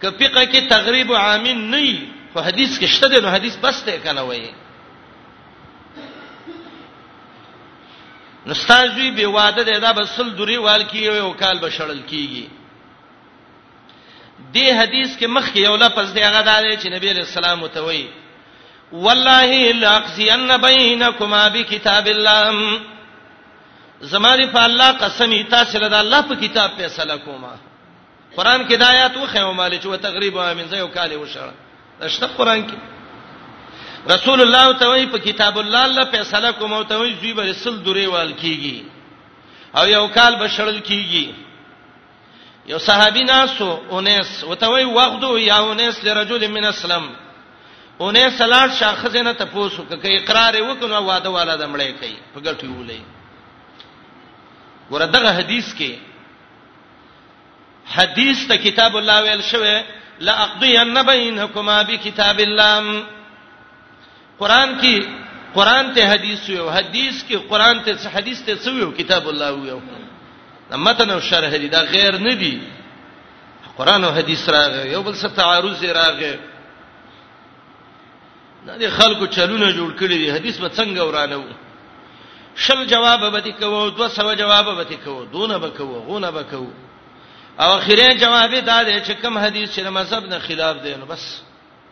ک 0.00 0.04
فقہ 0.20 0.44
کې 0.52 0.60
تغریب 0.70 1.10
عامین 1.22 1.58
نه 1.72 1.88
خو 2.32 2.38
حدیث 2.46 2.72
کې 2.78 2.86
شته 2.92 3.18
نو 3.26 3.34
حدیث 3.34 3.54
بس 3.64 3.78
ته 3.88 3.96
کنه 4.04 4.22
وایي 4.30 4.52
نستازوی 8.52 9.10
به 9.20 9.26
واده 9.36 9.62
ده 9.70 9.76
دا 9.84 9.90
بسل 10.00 10.28
دوری 10.40 10.58
وال 10.58 10.82
کیږي 10.88 11.06
او 11.06 11.34
کال 11.42 11.56
بشړل 11.66 12.00
کیږي 12.10 12.44
دې 14.54 14.72
حدیث 14.72 15.18
کې 15.18 15.26
مخ 15.36 15.46
کې 15.52 15.58
یو 15.66 15.74
لفظ 15.84 16.08
دی 16.18 16.24
هغه 16.26 16.40
دا 16.50 16.56
چې 16.76 16.86
نبی 16.98 17.08
رسول 17.14 17.38
الله 17.44 17.54
متوي 17.64 18.04
والله 19.06 19.50
لاقزین 19.78 20.50
بینکما 20.66 21.42
بکتاب 21.54 22.04
الله 22.10 22.44
زماري 24.02 24.46
په 24.46 24.64
الله 24.66 24.90
قسم 24.92 25.42
تاسو 25.42 25.78
له 25.78 25.98
الله 26.00 26.20
په 26.22 26.34
کتاب 26.34 26.70
فیصله 26.76 27.16
کوما 27.16 27.54
قران 28.36 28.68
کې 28.68 28.76
د 28.76 28.82
آیات 28.82 29.16
وخیو 29.16 29.52
مال 29.52 29.78
چې 29.78 29.96
تقریبا 30.00 30.54
من 30.54 30.68
زيو 30.68 30.88
کال 30.88 31.16
وشره 31.16 31.54
دشته 32.00 32.26
قران 32.26 32.68
کې 32.68 32.76
رسول 34.12 34.40
الله 34.40 34.72
توي 34.72 35.06
په 35.06 35.18
کتاب 35.18 35.58
الله 35.58 35.84
الله 35.84 36.04
فیصله 36.04 36.52
کوم 36.52 36.72
او 36.72 36.82
توي 36.82 37.14
زوی 37.20 37.32
به 37.34 37.42
رسول 37.42 37.76
دوری 37.84 38.06
وال 38.06 38.32
کیږي 38.38 38.82
او 39.78 39.86
یو 39.88 40.08
کال 40.08 40.34
بشړل 40.48 40.80
کیږي 40.86 41.28
یو 42.66 42.78
صحابي 42.78 43.24
ناسو 43.24 43.78
اونس 43.90 44.44
وتوي 44.44 44.84
وغدو 44.84 45.38
یا 45.38 45.56
اونس 45.58 46.04
لرجل 46.04 46.46
من 46.50 46.64
اسلام 46.64 47.08
اونس 47.98 48.40
لاړ 48.42 48.68
شاخزنه 48.80 49.32
تپوسو 49.32 49.82
کې 49.90 50.04
اقرار 50.22 50.54
وکړو 50.54 50.90
واده 51.02 51.28
والا 51.30 51.56
دمړې 51.56 52.00
کوي 52.00 52.16
په 52.34 52.40
ګټي 52.40 52.66
ولې 52.68 53.00
ګوره 54.90 55.06
دغه 55.06 55.30
حدیث 55.38 55.72
کې 55.74 55.98
حدیث 57.96 58.38
ته 58.48 58.56
کتاب 58.68 58.96
الله 58.96 59.22
ویل 59.22 59.42
شوی 59.50 59.76
لا 60.20 60.34
اقضي 60.42 60.78
ان 60.82 61.02
بينكما 61.06 61.82
بكتاب 61.82 62.40
الله 62.40 63.04
قران 64.40 64.78
کې 64.80 65.04
قران 65.54 65.94
ته 65.94 66.12
حدیث 66.12 66.48
ویو 66.50 66.70
حدیث 66.70 67.16
کې 67.28 67.36
قران 67.50 67.82
ته 67.84 68.08
حدیث 68.18 68.42
ته 68.46 68.54
سویو 68.68 68.90
کتاب 69.02 69.28
الله 69.28 69.50
ویو 69.52 69.80
متن 70.72 71.10
او 71.10 71.20
شرح 71.20 71.50
دي 71.56 71.68
دا 71.68 71.80
غیر 71.82 72.18
نه 72.18 72.34
دي 72.34 72.60
قران 73.78 74.04
او 74.04 74.10
حدیث 74.12 74.48
راغی 74.48 74.88
یو 74.92 75.02
بل 75.02 75.14
سره 75.14 75.28
تعارض 75.30 75.84
راغی 75.84 76.34
دا 78.66 78.76
دي 78.76 78.88
خلکو 78.90 79.26
چلونه 79.26 79.72
جوړ 79.72 80.00
کړی 80.00 80.16
دي 80.22 80.32
حدیث 80.32 80.56
به 80.58 80.68
څنګه 80.68 81.00
ورانه 81.00 81.36
وو 81.36 81.65
شل 82.56 82.84
جواب 82.86 83.32
به 83.32 83.40
دي 83.40 83.52
کوو 83.52 83.90
دو 83.90 84.08
سو 84.08 84.34
جواب 84.34 84.76
به 84.76 84.84
دي 84.84 84.96
کوو 84.96 85.24
دونه 85.24 85.58
به 85.58 85.70
کوو 85.70 86.00
غونه 86.00 86.30
به 86.30 86.42
کوو 86.42 86.66
او 87.58 87.64
اخیری 87.66 88.14
جواب 88.14 88.60
دا 88.60 88.82
دی 88.82 89.00
چې 89.04 89.10
کوم 89.22 89.38
حدیث 89.38 89.78
چې 89.78 89.78
مذهب 89.82 90.22
نه 90.24 90.38
خلاف 90.38 90.76
دی 90.82 90.94
نو 90.94 91.06
بس 91.06 91.40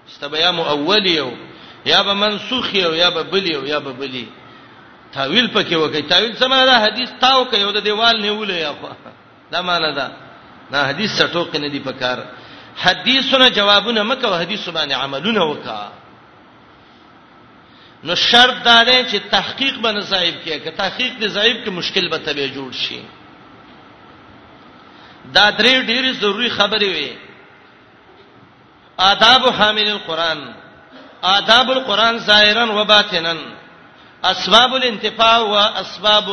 استبیام 0.09 0.61
اولیو 0.61 1.31
یا 1.85 2.03
به 2.03 2.15
منسوخ 2.15 2.75
یو 2.75 2.95
یا 2.95 3.11
به 3.11 3.23
بلیو 3.23 3.67
یا 3.67 3.81
به 3.81 3.93
بلی 3.93 4.29
تاویل 5.13 5.49
پکې 5.49 5.73
وکي 5.73 6.03
تاویل 6.03 6.37
سمه 6.37 6.65
دا 6.65 6.73
حدیث 6.79 7.11
تاو 7.21 7.45
کوي 7.45 7.73
د 7.73 7.81
دیوال 7.85 8.21
نیولې 8.21 8.51
یا 8.61 8.73
خو 8.81 8.89
دا 9.53 9.63
معنی 9.63 9.95
ده 9.95 10.11
نه 10.71 10.79
حدیث 10.79 11.11
سټوک 11.23 11.57
نه 11.57 11.69
دی 11.69 11.81
پکار 11.81 12.25
حدیثونه 12.77 13.49
جوابونه 13.51 14.03
مکه 14.03 14.29
او 14.29 14.35
حدیث 14.35 14.69
باندې 14.69 14.93
عملونه 14.93 15.41
وکړه 15.55 15.91
نو 18.05 18.15
شرط 18.21 18.57
دا 18.65 18.73
دی 18.87 18.95
چې 19.11 19.21
تحقیق 19.31 19.77
به 19.85 19.91
نصایب 19.99 20.35
کې 20.45 20.63
که 20.65 20.71
تحقیق 20.79 21.13
دی 21.21 21.29
زایب 21.35 21.59
کې 21.65 21.71
مشکل 21.75 22.07
به 22.15 22.19
تبه 22.25 22.47
جوړ 22.57 22.73
شي 22.79 22.97
دا 25.37 25.45
درې 25.51 25.87
ډېری 25.87 26.21
ضروری 26.25 26.51
خبرې 26.57 26.91
وي 26.97 27.13
آداب 29.05 29.47
حامل 29.61 29.89
القرآن 29.93 30.43
آداب 31.31 31.71
القرآن 31.75 32.19
ظاهرا 32.27 32.65
و 32.73 32.85
باطنا 32.91 33.33
اسباب 34.33 34.75
الانتفاع 34.81 35.37
و 35.39 35.55
اسباب 35.55 36.25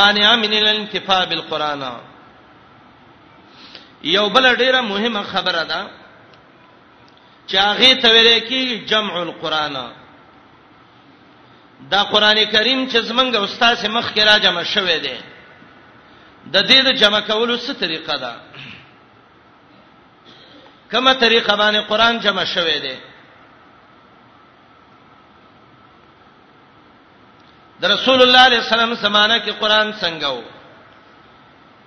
مانع 0.00 0.34
من 0.42 0.54
الانتفاع 0.58 1.24
بالقرآن 1.32 1.86
یو 4.16 4.26
بل 4.36 4.50
ډیره 4.56 4.80
مهمه 4.90 5.22
خبره 5.32 5.64
ده 5.72 5.80
چاغه 7.52 7.94
ته 8.02 8.08
ویل 8.12 8.28
کی 8.48 8.62
جمع 8.90 9.14
القرآن 9.26 9.76
دا 11.90 12.00
قران 12.12 12.38
کریم 12.54 12.80
چې 12.90 12.96
زمنګ 13.08 13.34
استاد 13.42 13.74
سي 13.80 13.88
مخ 13.88 14.06
کې 14.14 14.20
را 14.28 14.36
جمع 14.44 14.62
شوه 14.74 14.96
دی 15.04 15.16
د 16.52 16.56
دې 16.68 16.78
د 16.86 16.88
جمع 17.00 17.20
کولو 17.28 17.56
څه 17.58 17.72
طریقه 17.82 18.16
ده 18.24 18.34
کومه 20.90 21.14
طریقه 21.24 21.52
باندې 21.60 21.88
قران 21.90 22.14
جمع 22.24 22.44
شوه 22.54 22.78
دی 22.84 22.96
د 27.80 27.84
رسول 27.94 28.18
الله 28.22 28.40
علیه 28.48 28.58
السلام 28.64 28.92
زمانہ 28.94 29.36
کې 29.44 29.50
قران 29.60 29.92
څنګه 29.92 30.26
وو 30.34 30.42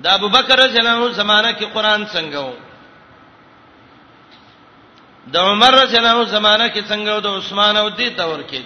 د 0.04 0.06
ابوبکر 0.08 0.56
رضی 0.66 0.78
الله 0.80 0.96
عنه 1.06 1.14
زمانہ 1.24 1.50
کې 1.58 1.66
قران 1.74 2.06
څنګه 2.08 2.36
وو 2.46 2.54
د 5.32 5.36
عمر 5.50 5.72
رضی 5.84 5.98
الله 5.98 6.16
عنه 6.16 6.32
زمانہ 6.38 6.66
کې 6.74 6.82
څنګه 6.92 7.14
د 7.24 7.28
عثمان 7.38 7.78
او 7.78 7.90
دې 7.90 8.08
دور 8.20 8.40
کې 8.50 8.62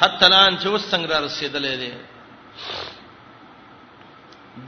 حتی 0.00 0.24
الان 0.26 0.52
چې 0.60 0.66
اوس 0.66 0.84
څنګه 0.92 1.12
رسیدلې 1.26 1.74
دي 1.80 1.92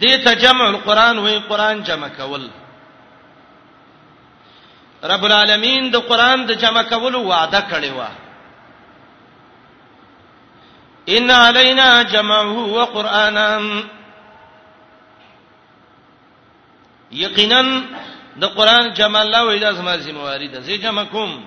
دې 0.00 0.14
ته 0.24 0.32
جمع 0.34 0.64
القرآن 0.68 1.18
وې 1.18 1.36
قرآن 1.48 1.82
جمع 1.82 2.08
کول 2.16 2.48
رب 5.02 5.24
العالمین 5.24 5.90
د 5.90 5.96
قرآن 6.08 6.46
د 6.46 6.52
جمع 6.62 6.82
کولو 6.82 7.22
وعده 7.24 7.60
کړی 7.70 7.90
و 7.98 8.00
ان 11.16 11.30
علینا 11.30 12.02
جمعه 12.02 12.54
وقرانا 12.54 13.46
یقینا 17.12 17.60
د 18.38 18.42
قران 18.56 18.84
جمع 18.98 19.20
الله 19.22 19.40
وې 19.46 19.58
دا 19.64 19.72
زما 19.72 19.96
ذمہواری 19.96 20.48
ده 20.48 20.60
زه 20.60 20.76
جمع 20.76 21.02
کوم 21.04 21.44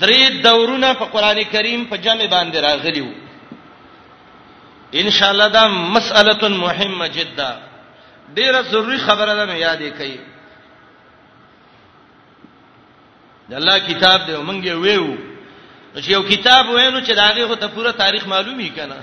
درې 0.00 0.42
دورونه 0.42 0.92
په 0.94 1.04
قران 1.04 1.42
کریم 1.52 1.84
په 1.84 1.96
جمع 1.96 2.26
باندې 2.26 2.56
راغلی 2.58 3.00
وو 3.00 3.12
ان 4.94 5.10
شاء 5.10 5.30
الله 5.30 5.48
دا 5.48 5.68
مسأله 5.68 6.48
مهمه 6.48 7.06
جدا 7.06 7.58
ډیره 8.34 8.60
ضروری 8.62 8.98
خبره 8.98 9.34
ده 9.34 9.46
مې 9.46 9.56
یادې 9.60 9.90
کړئ 9.98 10.16
د 13.50 13.54
الله 13.54 13.78
کتاب 13.78 14.26
دی 14.26 14.36
مونږ 14.36 14.64
یې 14.64 14.74
وېو 14.74 15.16
چې 15.94 16.10
یو 16.10 16.22
کتاب 16.22 16.68
وینو 16.70 17.00
چې 17.00 17.12
داغه 17.14 17.54
ته 17.54 17.68
پوره 17.68 17.92
تاریخ 17.92 18.26
معلومی 18.26 18.68
کنه 18.70 18.96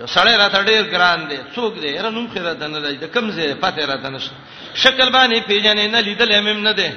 یو 0.00 0.06
سړی 0.14 0.34
راته 0.42 0.60
ډیر 0.68 0.82
ګران 0.94 1.18
دی 1.30 1.36
څوک 1.54 1.72
دی 1.82 1.92
رنوم 2.04 2.26
خیره 2.32 2.52
د 2.62 2.70
نه 2.74 2.80
دی 2.86 2.94
د 3.02 3.06
کوم 3.14 3.26
ځای 3.36 3.54
پته 3.62 3.84
راته 3.90 4.08
نشته 4.14 4.34
شکل 4.82 5.08
باندې 5.14 5.38
پیژنې 5.50 5.86
نه 5.94 6.00
لیدل 6.00 6.32
هم 6.34 6.46
نه 6.66 6.72
دی 6.78 6.90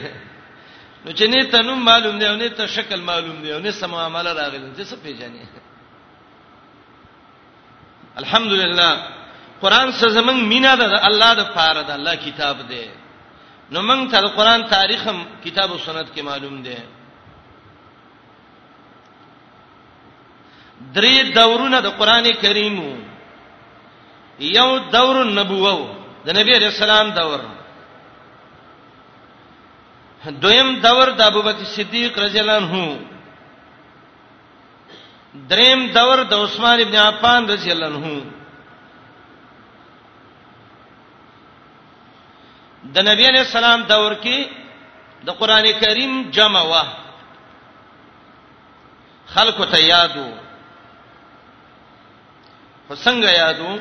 نو 1.05 1.09
چې 1.11 1.25
نه 1.33 1.45
ته 1.53 1.59
نوم 1.69 1.79
معلوم 1.89 2.19
دی 2.19 2.25
او 2.29 2.35
نه 2.35 2.49
ته 2.59 2.67
شکل 2.75 2.99
معلوم 3.09 3.37
دی 3.43 3.51
او 3.53 3.59
نه 3.65 3.71
سم 3.79 3.91
معاملې 3.91 4.31
راغلي 4.41 4.71
چې 4.77 4.85
څه 4.89 4.95
پیژنې 5.05 5.45
الحمدلله 8.21 8.89
قران 9.61 9.91
سره 9.99 10.09
زمنګ 10.21 10.39
مینا 10.53 10.75
ده 10.81 11.05
الله 11.11 11.31
د 11.41 11.43
پاره 11.57 11.81
ده 11.83 11.93
الله 11.97 12.15
کتاب 12.29 12.65
دی 12.73 12.87
نو 13.71 13.79
موږ 13.89 14.01
ته 14.11 14.17
د 14.25 14.27
قران 14.37 14.63
تاریخ 14.77 15.07
هم 15.07 15.17
کتاب 15.45 15.71
او 15.71 15.77
سنت 15.87 16.07
کې 16.15 16.21
معلوم 16.29 16.61
دی 16.63 16.75
درې 20.95 21.15
دورونه 21.35 21.77
د 21.81 21.87
قران 21.99 22.25
کریمو 22.41 22.91
یو 24.57 24.69
دور 24.95 25.15
النبوه 25.27 25.75
د 26.25 26.27
نبی 26.37 26.51
رسول 26.67 26.89
الله 26.89 27.13
دور 27.21 27.41
دویم 30.43 30.69
دور 30.85 31.07
د 31.19 31.21
ابوبکر 31.31 31.65
صدیق 31.75 32.13
رضی 32.25 32.39
الله 32.39 32.55
عنه 32.61 32.99
دریم 35.51 35.79
دور 35.97 36.17
د 36.31 36.33
عثمان 36.43 36.79
ابن 36.81 36.95
عفان 37.05 37.41
رضی 37.53 37.71
الله 37.71 37.95
عنه 38.03 38.25
د 42.93 42.97
نبی 43.09 43.25
علیہ 43.31 43.43
السلام 43.47 43.79
دور 43.89 44.11
کې 44.23 44.37
د 45.25 45.29
قران 45.39 45.65
کریم 45.81 46.13
جمع 46.35 46.61
وا 46.71 46.83
خلکو 49.33 49.65
ته 49.65 49.77
یادو 49.81 50.29
خو 52.91 52.95
څنګه 53.05 53.31
یادو 53.35 53.75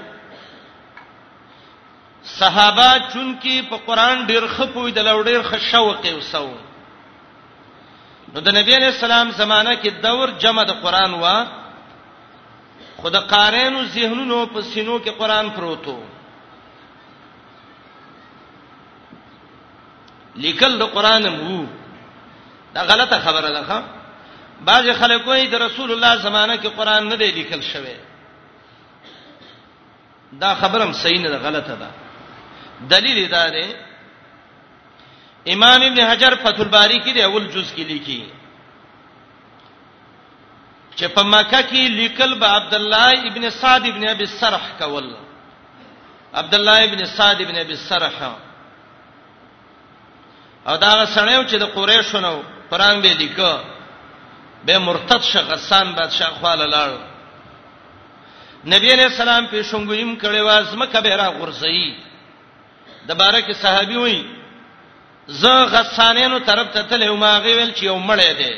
صحابه 2.39 2.91
چونکی 3.13 3.63
په 3.71 3.77
قران 3.87 4.27
ډیر 4.27 4.45
خپوی 4.57 4.93
د 4.95 4.99
لوړ 5.07 5.43
خ 5.51 5.55
شوق 5.71 6.05
او 6.11 6.21
سو 6.27 6.43
نو 8.35 8.41
د 8.47 8.55
نبی 8.57 8.75
علی 8.77 8.87
السلام 8.87 9.31
زمانہ 9.31 9.73
کې 9.83 9.91
دور 10.05 10.29
جمع 10.45 10.63
د 10.69 10.79
قران 10.83 11.15
وا 11.23 11.37
خود 13.01 13.17
قارینو 13.33 13.81
ذهنونو 13.95 14.39
په 14.53 14.63
سینو 14.75 14.99
کې 14.99 15.11
قران 15.23 15.51
پروتو 15.57 15.97
لیکل 20.45 20.79
د 20.85 20.93
قران 20.93 21.27
مو 21.41 21.65
دا 22.75 22.83
غلطه 22.93 23.19
خبره 23.27 23.51
ده 23.51 23.65
ښا 23.73 23.81
بعض 24.71 24.89
خلک 25.01 25.27
وایي 25.27 25.49
د 25.51 25.55
رسول 25.67 25.93
الله 25.93 26.15
زمانہ 26.29 26.53
کې 26.53 26.69
قران 26.77 27.09
نه 27.09 27.15
دی 27.17 27.31
لیکل 27.41 27.63
شوی 27.73 27.97
دا 30.33 30.55
خبرم 30.55 30.93
صحیح 30.93 31.21
نه 31.23 31.29
ده 31.31 31.39
غلطه 31.39 31.75
ده 31.75 31.89
دلیل 32.91 33.29
دا 33.29 33.51
ده 33.51 33.65
امام 35.49 35.83
ابن 35.83 36.01
حجر 36.01 36.35
فتح 36.37 36.61
الباری 36.61 37.01
کې 37.05 37.11
د 37.15 37.19
اول 37.19 37.47
جز 37.51 37.73
کې 37.75 37.79
لیکي 37.81 38.29
چې 40.97 41.05
په 41.15 41.23
مکه 41.23 41.63
کې 41.63 41.91
لیکل 42.01 42.35
به 42.39 42.47
عبد 42.47 42.75
الله 42.75 43.27
ابن 43.31 43.51
سعد 43.51 43.87
ابن 43.87 44.09
ابي 44.09 44.27
سرح 44.27 44.63
کول 44.79 45.17
عبد 46.35 46.55
الله 46.55 46.85
ابن 46.85 47.05
سعد 47.07 47.41
ابن 47.43 47.57
ابي 47.59 47.77
سرح 47.77 48.23
او 50.69 50.77
دا 50.77 51.07
سړیو 51.07 51.49
چې 51.51 51.55
د 51.55 51.63
قریشونو 51.65 52.43
پران 52.71 53.01
به 53.01 53.13
لیکو 53.13 53.55
به 54.65 54.79
مرتد 54.79 55.23
شغسان 55.23 55.93
بادشاہ 55.93 56.31
خواله 56.31 56.67
لاړ 56.67 57.10
نبی 58.69 58.93
علیہ 58.93 59.05
السلام 59.05 59.47
په 59.51 59.63
شونګویم 59.63 60.17
کړي 60.21 60.41
واز 60.45 60.75
مکه 60.77 61.01
به 61.01 61.17
را 61.17 61.29
غورځي 61.33 61.93
د 63.09 63.15
بارک 63.17 63.53
صحابي 63.57 63.97
وای 63.97 64.25
ز 65.29 65.45
غسانینو 65.45 66.39
طرف 66.39 66.73
ته 66.73 66.83
تل 66.83 67.03
یو 67.03 67.17
ماغي 67.17 67.55
ویل 67.55 67.71
چې 67.73 67.85
یو 67.85 67.99
مړې 67.99 68.33
ده 68.39 68.53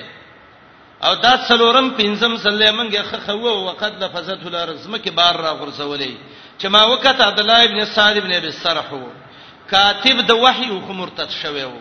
او 1.07 1.15
دا 1.15 1.37
څلورم 1.49 1.91
پنځم 1.99 2.37
سلیمنګه 2.37 3.03
خخو 3.03 3.47
او 3.49 3.65
وقد 3.65 4.03
لفظت 4.05 4.47
الارض 4.47 4.89
مکه 4.89 5.11
بار 5.11 5.37
را 5.37 5.53
غورځولې 5.61 6.15
چې 6.59 6.67
ما 6.69 6.83
وکړه 6.87 7.21
عبد 7.23 7.39
الله 7.41 7.65
ابن 7.65 7.85
سعد 7.85 8.17
ابن 8.17 8.33
ابي 8.33 8.47
السرح 8.47 8.87
کاتب 9.71 10.27
د 10.27 10.31
وحي 10.33 10.69
او 10.71 10.93
مرتد 10.93 11.31
شوی 11.31 11.65
وو 11.65 11.81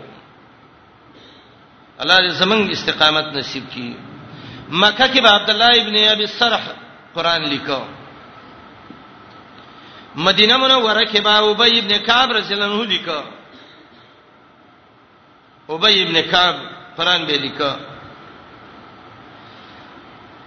الله 2.01 2.17
دې 2.17 2.29
زمنګ 2.43 2.69
استقامت 2.71 3.25
نصیب 3.34 3.63
کړي 3.73 3.95
مکه 4.69 5.07
کې 5.07 5.25
عبد 5.27 5.49
الله 5.49 5.71
ابن 5.81 5.95
ابي 6.13 6.23
السرح 6.23 6.62
قران 7.15 7.41
لیکو 7.49 7.81
مدینه 10.15 10.58
منوره 10.58 11.06
کې 11.06 11.21
با 11.21 11.32
ابی 11.38 11.80
ابن 11.80 11.97
کعب 12.06 12.30
رضی 12.32 12.54
الله 12.54 12.65
عنه 12.76 12.84
لیکه 12.86 13.24
ابی 15.69 16.04
ابن 16.04 16.21
کعب 16.21 16.56
قران 16.97 17.26
به 17.26 17.38
لیکه 17.38 17.76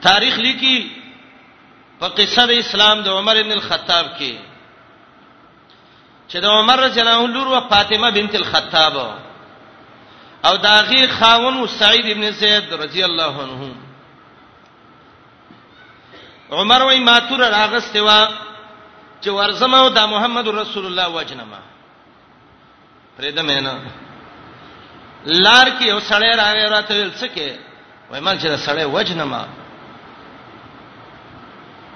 تاریخ 0.02 0.38
لیکي 0.38 0.90
په 2.00 2.06
قصه 2.08 2.46
د 2.46 2.50
اسلام 2.50 3.00
د 3.02 3.08
عمر 3.08 3.36
ابن 3.36 3.52
الخطاب 3.52 4.06
کې 4.18 4.34
چې 6.28 6.36
د 6.38 6.44
عمر 6.44 6.76
رضی 6.78 7.00
الله 7.00 7.16
عنه 7.16 7.26
لور 7.26 7.46
و 7.48 7.68
فاطمه 7.68 8.10
بنت 8.10 8.34
الخطاب 8.34 8.96
او 10.44 10.56
داغي 10.56 11.06
خاون 11.06 11.66
سعید 11.66 12.06
ابن 12.06 12.30
زید 12.30 12.74
رضی 12.74 13.02
الله 13.04 13.40
عنه 13.42 13.74
عمر 16.52 16.82
وای 16.82 17.00
ماتور 17.00 17.38
راغسته 17.50 18.02
وا 18.02 18.28
چې 19.24 19.28
ورزم 19.28 19.74
او 19.74 19.88
دا 19.88 20.06
محمد 20.06 20.48
رسول 20.48 20.86
الله 20.86 21.08
وجنما 21.08 21.58
پرېدا 23.18 23.42
مینا 23.42 23.74
لار 25.26 25.66
کې 25.70 25.82
یو 25.88 25.98
سړی 26.00 26.32
راغی 26.40 26.62
راته 26.62 26.94
ویل 26.94 27.12
څه 27.20 27.26
کې 27.36 27.52
وای 28.10 28.20
ما 28.20 28.34
چې 28.36 28.46
دا 28.52 28.56
سړی 28.66 28.84
وجنما 28.84 29.44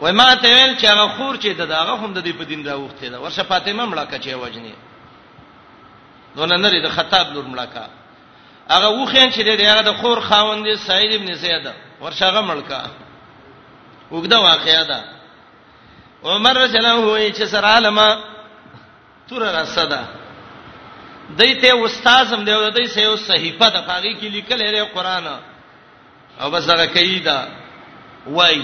وای 0.00 0.12
ما 0.12 0.34
ته 0.34 0.48
ویل 0.48 0.76
چې 0.78 0.84
هغه 0.84 1.08
خور 1.16 1.36
چې 1.38 1.46
دغه 1.46 1.98
هم 2.04 2.12
د 2.14 2.24
دې 2.24 2.32
په 2.38 2.44
دین 2.44 2.66
راوخته 2.68 3.08
دا 3.08 3.20
ورشه 3.20 3.42
فاطمه 3.42 3.84
مړه 3.86 4.10
کچې 4.10 4.32
وجنی 4.34 4.74
دونه 6.36 6.56
نری 6.56 6.80
د 6.86 6.90
خطاب 6.96 7.32
لور 7.34 7.44
مړه 7.44 7.66
کا 7.74 7.88
هغه 8.70 8.88
وخین 8.88 9.30
چې 9.30 9.40
دې 9.58 9.62
هغه 9.72 9.82
د 9.82 9.92
خور 10.00 10.20
خاوند 10.20 10.74
سعید 10.74 11.20
ابن 11.22 11.34
زید 11.34 11.70
ورشاغه 12.00 12.40
ملکا 12.40 12.82
وګدا 14.12 14.34
واقعیا 14.40 14.82
ده 14.82 15.17
عمر 16.24 16.54
رضی 16.58 16.78
الله 16.78 17.14
عنه 17.16 17.30
چې 17.34 17.44
سره 17.46 17.66
عالمه 17.68 18.18
تور 19.28 19.42
راسدا 19.52 20.04
دایته 21.38 21.82
استادم 21.84 22.44
دی 22.44 22.52
او 22.52 22.70
دای 22.70 22.86
سه 22.86 23.00
یو 23.02 23.16
صحیفه 23.16 23.68
د 23.70 23.86
پاغي 23.86 24.14
کې 24.20 24.24
لیکل 24.32 24.58
لري 24.58 24.80
قران 24.80 25.24
او 26.40 26.50
بس 26.50 26.70
هغه 26.70 26.86
کیدا 26.86 27.48
وای 28.26 28.62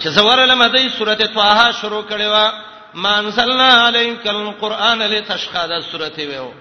چې 0.00 0.08
زوار 0.08 0.46
لم 0.46 0.64
دای 0.66 0.88
سورته 0.88 1.26
طه 1.26 1.72
شروع 1.80 2.02
کړي 2.10 2.22
وا 2.26 2.52
مانزلنا 2.94 3.86
علیکل 3.88 4.36
القرآن 4.36 5.02
لتشقى 5.02 5.68
دا 5.68 5.80
سورته 5.80 6.22
ویو 6.26 6.52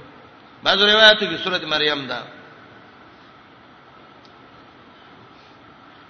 بعض 0.63 0.81
روایتو 0.81 1.25
کې 1.25 1.43
سورته 1.43 1.67
مریم 1.67 2.07
ده 2.07 2.17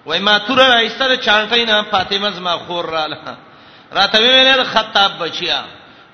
وای 0.08 0.18
ما 0.20 0.38
تور 0.38 0.58
ایستره 0.60 1.16
چانټی 1.16 1.64
نه 1.64 1.82
فاطمه 1.82 2.30
زما 2.30 2.56
خور 2.58 2.84
رااله 2.86 3.18
راته 3.92 4.18
ویل 4.20 4.64
خطاب 4.64 5.12
بچیا 5.24 5.64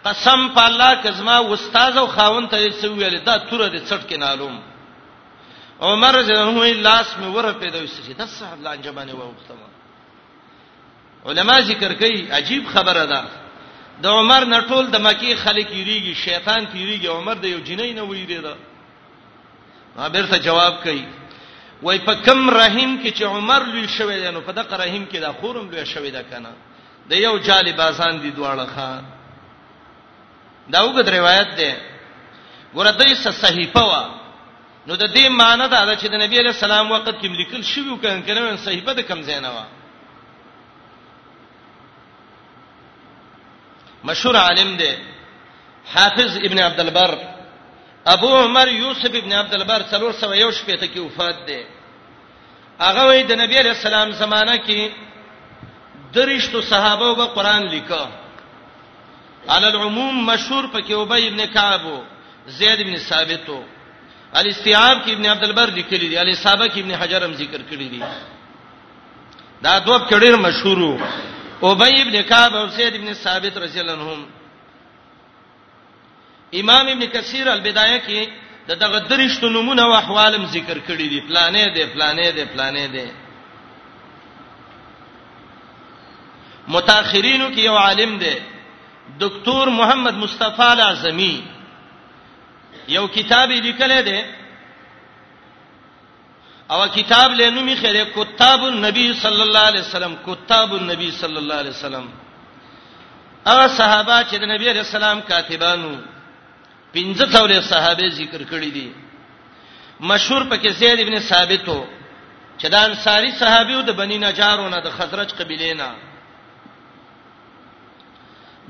قسم 0.04 0.48
په 0.54 0.62
الله 0.64 1.02
کزما 1.02 1.38
استاد 1.52 1.98
او 1.98 2.07
خاون 2.07 2.48
ته 2.48 2.70
څه 2.83 2.85
ویل 2.87 3.20
دا 3.24 3.38
تور 3.38 3.68
دې 3.68 3.80
څټ 3.90 4.02
کې 4.11 4.16
نالوم 4.18 4.59
عمر 5.80 6.22
جنو 6.22 6.64
لاس 6.72 7.07
مې 7.20 7.26
ور 7.37 7.52
پیدا 7.52 7.78
وسې 7.78 8.18
دا 8.18 8.26
صاحب 8.26 8.62
لانجه 8.62 8.90
باندې 8.90 9.14
ووختم 9.14 9.59
علما 11.26 11.61
ذکر 11.61 11.92
کوي 11.94 12.30
عجیب 12.33 12.66
خبره 12.74 13.04
ده 13.04 13.24
د 14.02 14.07
عمر 14.07 14.44
نټول 14.44 14.90
د 14.90 14.96
مکی 15.00 15.35
خلک 15.35 15.70
یریږي 15.70 16.14
شیطان 16.24 16.66
تیریږي 16.74 17.07
عمر 17.07 17.35
د 17.35 17.44
یو 17.44 17.59
جنۍ 17.59 17.92
نه 17.94 18.02
ویریدا 18.02 18.54
ما 19.96 20.09
بیرته 20.09 20.38
جواب 20.38 20.83
کوي 20.83 21.04
وای 21.82 21.98
په 21.98 22.14
کم 22.14 22.50
رحیم 22.50 22.96
کې 23.02 23.10
چې 23.10 23.22
عمر 23.24 23.64
لوی 23.64 23.87
شوی 23.98 24.20
دی 24.22 24.30
نو 24.30 24.40
په 24.40 24.52
دغه 24.52 24.76
رحیم 24.84 25.04
کې 25.12 25.18
دا 25.20 25.32
خورم 25.32 25.70
لوی 25.70 25.84
شوی 25.87 26.10
دا 26.10 26.22
کنه 26.22 26.52
د 27.10 27.12
یو 27.12 27.38
جالي 27.38 27.72
بازان 27.72 28.20
دي 28.20 28.30
دواړه 28.32 28.66
ښا 28.76 29.00
دا 30.70 30.82
وګد 30.87 31.08
روایت 31.08 31.56
ده 31.56 31.76
ګوره 32.74 32.90
دای 32.90 33.14
څه 33.14 33.30
صحیفه 33.30 33.80
وا 33.82 34.10
نو 34.87 34.94
د 34.96 35.04
دې 35.16 35.28
معنی 35.28 35.68
دا 35.68 35.84
ده 35.87 35.96
چې 35.96 36.06
د 36.10 36.14
نبی 36.14 36.38
علی 36.38 36.48
السلام 36.48 36.90
وخت 36.92 37.06
کې 37.10 37.24
لیکل 37.26 37.62
شوی 37.62 37.88
و 37.88 37.96
کنه 37.96 38.22
کنه 38.22 38.56
صحیفه 38.56 38.92
د 38.92 39.00
کم 39.08 39.22
زینه 39.22 39.48
وا 39.50 39.64
مشهور 44.04 44.37
عالم 44.37 44.76
ده 44.76 44.96
حافظ 45.94 46.37
ابن 46.37 46.58
عبد 46.58 46.80
البر 46.80 47.33
ابو 48.06 48.36
عمر 48.36 48.68
یوسف 48.68 49.12
ابن 49.14 49.32
عبد 49.32 49.54
البر 49.54 49.82
301 49.90 50.64
پته 50.66 50.86
کې 50.86 50.98
وفات 50.98 51.36
دی 51.48 51.62
هغه 52.80 53.02
وی 53.08 53.22
د 53.30 53.32
نبی 53.40 53.56
علی 53.60 53.68
السلام 53.74 54.10
زمانہ 54.22 54.56
کې 54.66 54.90
درشتو 56.16 56.60
صحابه 56.72 57.14
به 57.18 57.24
قران 57.36 57.66
لیکا 57.74 58.02
علی 59.54 59.66
العموم 59.70 60.26
مشهور 60.26 60.64
پکې 60.74 60.92
ابی 61.00 61.26
ابن 61.28 61.40
کعب 61.54 61.86
زید 62.58 62.80
ابن 62.84 62.96
ثابت 63.08 63.48
علی 64.34 64.50
استیاب 64.50 64.96
کې 65.06 65.10
ابن 65.12 65.26
عبد 65.26 65.44
البر 65.48 65.70
لیکلی 65.80 66.08
دی 66.08 66.16
علی 66.18 66.34
صحابه 66.44 66.66
کې 66.68 66.78
ابن 66.78 66.92
حجر 67.00 67.24
هم 67.24 67.32
ذکر 67.34 67.60
کړی 67.70 67.90
دی 67.94 68.02
دا 69.64 69.78
دوه 69.78 70.06
کډیر 70.10 70.34
مشهور 70.36 71.00
ابی 71.62 72.00
ابن 72.04 72.22
کعب 72.28 72.54
او 72.56 72.66
زید 72.68 72.94
ابن 72.94 73.12
ثابت 73.14 73.56
رضی 73.58 73.80
الله 73.80 73.92
عنهم 73.92 74.26
امام 76.60 76.86
ابن 76.90 77.06
کثیر 77.14 77.46
البدایه 77.50 77.98
کې 78.00 78.28
د 78.68 78.78
دغه 78.82 78.98
درشت 79.12 79.42
نمونه 79.54 79.82
او 79.86 79.94
احوالم 79.94 80.44
ذکر 80.56 80.78
کړی 80.88 81.08
دي 81.12 81.20
پلانې 81.28 81.64
دي 81.76 81.84
پلانې 81.94 82.28
دي 82.36 82.44
پلانې 82.54 82.86
دي 82.94 83.06
متأخرینو 86.76 87.48
کې 87.54 87.58
یو 87.68 87.76
عالم 87.86 88.12
دی 88.22 88.34
ډاکټر 89.18 89.68
محمد 89.80 90.14
مصطفی 90.24 90.68
اعظمی 90.84 91.34
یو 92.96 93.04
کتاب 93.16 93.50
لیکل 93.66 93.92
دی 94.06 94.20
او 96.72 96.78
کتاب 96.94 97.28
لینو 97.40 97.60
می 97.68 97.74
خیره 97.82 98.04
کتاب 98.16 98.62
النبی 98.72 99.06
صلی 99.24 99.42
الله 99.46 99.60
علیه 99.70 99.80
وسلم 99.86 100.14
کتاب 100.28 100.72
النبی 100.80 101.10
صلی 101.20 101.36
الله 101.42 101.54
علیه 101.62 101.70
وسلم 101.76 102.06
هغه 103.46 103.66
صحابه 103.78 104.16
چې 104.30 104.34
د 104.40 104.44
نبی 104.54 104.66
علیہ 104.72 104.84
السلام 104.88 105.18
کاتبانو 105.28 105.94
پنځه 106.96 107.26
څولې 107.35 107.59
صحابه 107.70 108.07
ذکر 108.20 108.40
کړی 108.52 108.70
دي 108.76 108.88
مشهور 110.11 110.42
پکې 110.50 110.70
زید 110.80 110.98
ابن 111.02 111.18
ثابت 111.30 111.68
وو 111.68 111.83
چې 112.59 112.66
دا 112.74 112.80
انصاری 112.88 113.30
صحابي 113.40 113.83
د 113.87 113.90
بنی 114.00 114.18
نجارونه 114.24 114.78
د 114.85 114.90
خزرج 114.96 115.30
قبيله 115.38 115.70
نه 115.80 115.90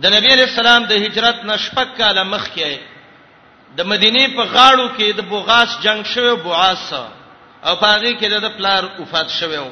د 0.03 0.05
نبی 0.15 0.31
علیہ 0.35 0.47
السلام 0.53 0.85
د 0.91 1.05
هجرت 1.07 1.37
نشپک 1.51 1.97
کاله 1.99 2.23
مخکې 2.23 2.79
د 3.79 3.89
مدینه 3.93 4.27
په 4.37 4.45
غاړو 4.55 4.87
کې 4.99 5.17
د 5.19 5.31
بوغاس 5.35 5.79
جنگ 5.85 6.05
شوی 6.13 6.35
بوعاس 6.47 6.89
او 6.97 7.73
پاره 7.83 8.13
کې 8.19 8.43
د 8.47 8.57
پلار 8.57 8.91
وفات 8.99 9.29
شوی 9.41 9.57
و 9.65 9.71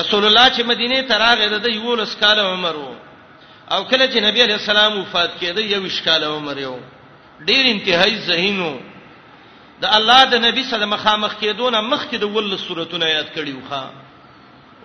رسول 0.00 0.24
الله 0.26 0.46
چې 0.48 0.62
مدینه 0.72 1.00
ته 1.08 1.16
راغی 1.24 1.48
د 1.48 1.66
یولس 1.76 2.14
کاله 2.22 2.42
عمر 2.52 2.74
وو 2.80 2.94
او 3.74 3.80
کله 3.90 4.06
چې 4.06 4.16
نبی 4.26 4.40
علیہ 4.46 4.58
السلام 4.60 4.92
وفات 4.98 5.30
کړي 5.40 5.52
د 5.52 5.58
یو 5.74 5.88
شکاله 5.98 6.26
عمر 6.36 6.58
یو 6.66 6.76
ډیر 7.44 7.64
انتهایی 7.70 8.16
ذهینو 8.26 8.68
د 9.80 9.84
الله 9.96 10.20
د 10.32 10.34
نبی 10.44 10.62
سره 10.68 10.84
مخامخ 10.92 11.34
کېدون 11.40 11.74
مخ 11.88 12.06
کې 12.10 12.16
د 12.20 12.22
ول 12.36 12.52
سورتونه 12.66 13.06
یاد 13.10 13.28
کړیو 13.34 13.60
ښا 13.70 13.82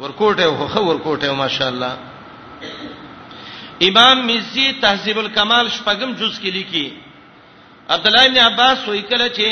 ورکوټه 0.02 0.44
هوخه 0.60 0.82
ورکوټه 0.88 1.34
ماشاءالله 1.44 1.94
امام 3.90 4.18
مزي 4.32 4.68
تهذیب 4.82 5.18
الکمال 5.24 5.66
شپږم 5.78 6.10
جز 6.24 6.34
کې 6.40 6.50
لیکي 6.58 6.88
عبد 7.96 8.06
الله 8.08 8.24
بن 8.30 8.38
عباس 8.48 8.78
وې 8.88 9.02
کله 9.14 9.28
چې 9.38 9.50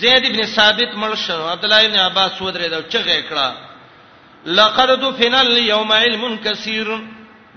زید 0.00 0.22
ابن 0.30 0.40
ثابت 0.56 0.90
مړ 1.02 1.12
شو 1.26 1.42
عبد 1.52 1.64
الله 1.64 1.80
بن 1.88 1.98
عباس 2.08 2.32
ودرې 2.42 2.68
دا 2.70 2.78
چغې 2.82 3.22
کړه 3.30 3.48
لقد 4.60 4.88
دفن 5.02 5.34
اليوم 5.34 5.90
علم 5.92 6.22
كثير 6.44 6.88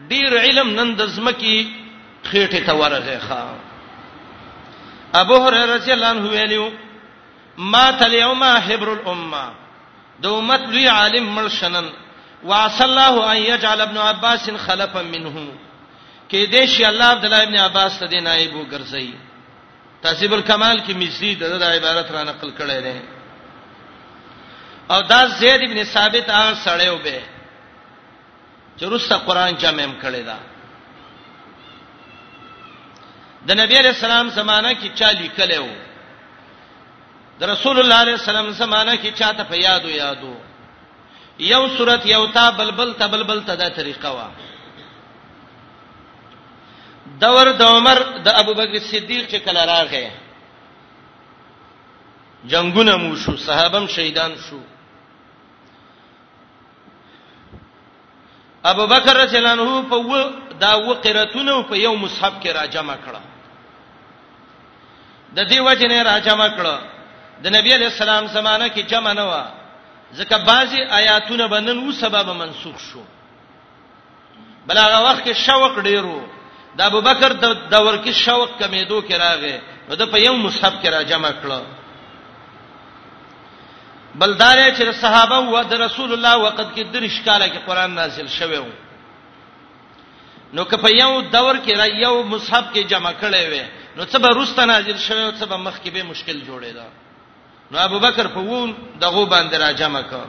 ډیر 0.10 0.32
علم 0.48 0.68
نن 0.80 0.90
د 0.98 1.00
زمکی 1.16 1.60
خېټه 2.28 2.60
ته 2.68 2.74
ورغه 2.76 3.20
خا 3.28 3.42
ابو 5.22 5.36
هريره 5.44 5.76
رضی 5.76 5.92
الله 5.94 6.08
عنه 6.10 6.30
ویلو 6.36 6.70
ما 7.58 7.86
تل 8.02 8.14
یوم 8.14 8.44
حبر 8.44 8.90
الامه 8.90 9.46
د 10.26 10.28
امت 10.28 10.62
لوی 10.74 10.88
عالم 10.88 11.26
مرشنن 11.38 11.86
وعسى 12.44 12.84
الله 12.84 13.32
ان 13.32 13.38
يجعل 13.38 13.82
ابن 13.82 13.98
عباس 13.98 14.50
خلفا 14.66 15.02
منه 15.02 15.48
کې 16.30 16.50
دې 16.52 16.66
شي 16.66 16.86
الله 16.88 17.06
عبد 17.06 17.26
الله 17.26 17.44
ابن 17.44 17.58
عباس 17.58 18.00
ته 18.00 18.22
نائب 18.28 18.54
وګرځي 18.54 19.08
تهذیب 20.04 20.34
الکمال 20.34 20.78
کې 20.88 20.94
مزید 20.96 21.40
د 21.44 21.64
عبارت 21.64 22.12
را 22.12 22.24
نقل 22.24 22.52
کړی 22.60 22.80
دی 22.86 23.00
او 24.92 25.02
دا 25.02 25.28
زید 25.40 25.62
ابن 25.62 25.84
ثابت 25.84 26.30
هغه 26.30 26.54
سړیو 26.66 26.96
به 27.04 27.22
چې 28.80 28.84
رسته 28.92 29.16
قران 29.18 29.52
جمع 29.58 29.84
هم 29.84 29.94
کړی 30.06 30.24
دی 30.30 30.40
د 33.50 33.58
نبی 33.60 33.76
علیہ 33.80 33.92
السلام 33.96 34.28
زمانہ 34.34 34.70
کې 34.80 34.90
چا 35.00 35.10
لیکلو 35.20 35.64
د 37.40 37.42
رسول 37.52 37.76
الله 37.84 38.00
علیه 38.06 38.18
السلام 38.22 38.48
زمانہ 38.64 38.94
کې 39.02 39.12
چا 39.22 39.30
ته 39.38 39.44
په 39.54 39.58
یادو 39.62 39.90
یادو 39.94 40.34
یو 41.52 41.62
صورت 41.78 42.06
یو 42.10 42.20
تا 42.36 42.44
بلبل 42.60 42.92
تا 43.00 43.08
بلبل 43.14 43.40
تا 43.48 43.56
دا 43.62 43.70
طریقه 43.78 44.10
وا 44.18 44.28
دور 47.24 47.50
د 47.62 47.64
عمر 47.78 47.98
د 48.28 48.38
ابوبکر 48.42 48.80
صدیق 48.90 49.24
چې 49.32 49.38
کله 49.48 49.64
راغی 49.72 50.04
جنگونه 52.54 52.94
مو 53.06 53.12
شو 53.24 53.34
صحابم 53.46 53.86
شهیدان 53.96 54.38
شو 54.50 54.60
ابوبکر 58.74 59.16
رضی 59.24 59.38
الله 59.42 59.52
عنه 59.58 59.68
په 59.96 60.00
و 60.12 60.14
دا 60.66 60.72
وقرتونه 60.92 61.58
په 61.74 61.82
یو 61.88 61.96
مصحف 62.06 62.38
کې 62.44 62.56
را 62.62 62.66
جمع 62.78 62.96
کړه 63.08 63.24
د 65.38 65.40
دې 65.50 65.60
وجه 65.68 65.88
نه 65.92 65.98
راجمع 66.12 66.48
کړو 66.58 66.78
د 67.44 67.46
نبی 67.58 67.72
علی 67.76 67.86
السلام 67.90 68.26
زمانہ 68.36 68.68
کې 68.74 68.84
جمع 68.92 69.14
نه 69.20 69.26
و 69.32 69.34
ځکه 70.20 70.36
بعضی 70.50 70.80
آیاتونه 71.00 71.48
بنن 71.48 71.78
وو 71.86 71.92
سبب 72.04 72.28
منسوخ 72.42 72.76
شو 72.90 73.04
بل 74.68 74.78
هغه 74.78 74.98
وخت 75.06 75.22
کې 75.26 75.34
شوق 75.46 75.78
ډیرو 75.90 76.20
د 76.78 76.80
ابوبکر 76.90 77.34
د 77.34 77.46
دور 77.74 77.96
کې 77.98 78.12
شوق 78.26 78.50
کمیدو 78.60 79.02
کې 79.02 79.16
راغې 79.16 79.60
نو 79.90 79.96
د 80.02 80.12
په 80.12 80.18
یو 80.26 80.34
مصحف 80.46 80.74
کې 80.82 80.88
راجمع 80.98 81.32
کړو 81.44 81.62
بلدارې 84.20 84.78
چې 84.78 85.00
صحابه 85.04 85.36
او 85.38 85.64
د 85.64 85.74
رسول 85.86 86.14
الله 86.14 86.38
وقت 86.38 86.68
کې 86.76 86.84
درش 86.94 87.22
کاله 87.26 87.48
کې 87.50 87.62
قران 87.68 87.92
نازل 88.02 88.28
شوی 88.28 88.58
وو 88.58 88.74
نو 90.54 90.64
که 90.66 90.78
په 90.78 90.90
یو 90.92 91.22
دور 91.22 91.56
کې 91.60 91.78
را 91.78 91.86
یو 91.86 92.24
مصحف 92.24 92.64
کې 92.74 92.80
جمع 92.94 93.12
کړي 93.22 93.50
وي 93.52 93.64
نو 93.96 94.06
څه 94.06 94.20
به 94.24 94.28
روسته 94.40 94.66
نازل 94.72 94.98
شوی 94.98 95.24
او 95.24 95.32
څه 95.32 95.46
به 95.52 95.58
مخ 95.66 95.76
کې 95.82 95.90
به 95.94 96.04
مشکل 96.12 96.40
جوړیدا 96.42 96.88
نو 97.72 97.78
ابو 97.88 98.00
بکر 98.06 98.28
په 98.28 98.40
وون 98.40 98.74
دغه 99.04 99.26
باندې 99.26 99.56
را 99.64 99.72
جمع 99.84 100.02
کړ 100.14 100.24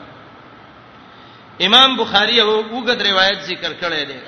امام 1.65 1.95
بخاری 2.03 2.39
او 2.41 2.51
وګد 2.63 3.05
روایت 3.09 3.41
ذکر 3.47 3.73
کړی 3.81 4.05
دی 4.11 4.19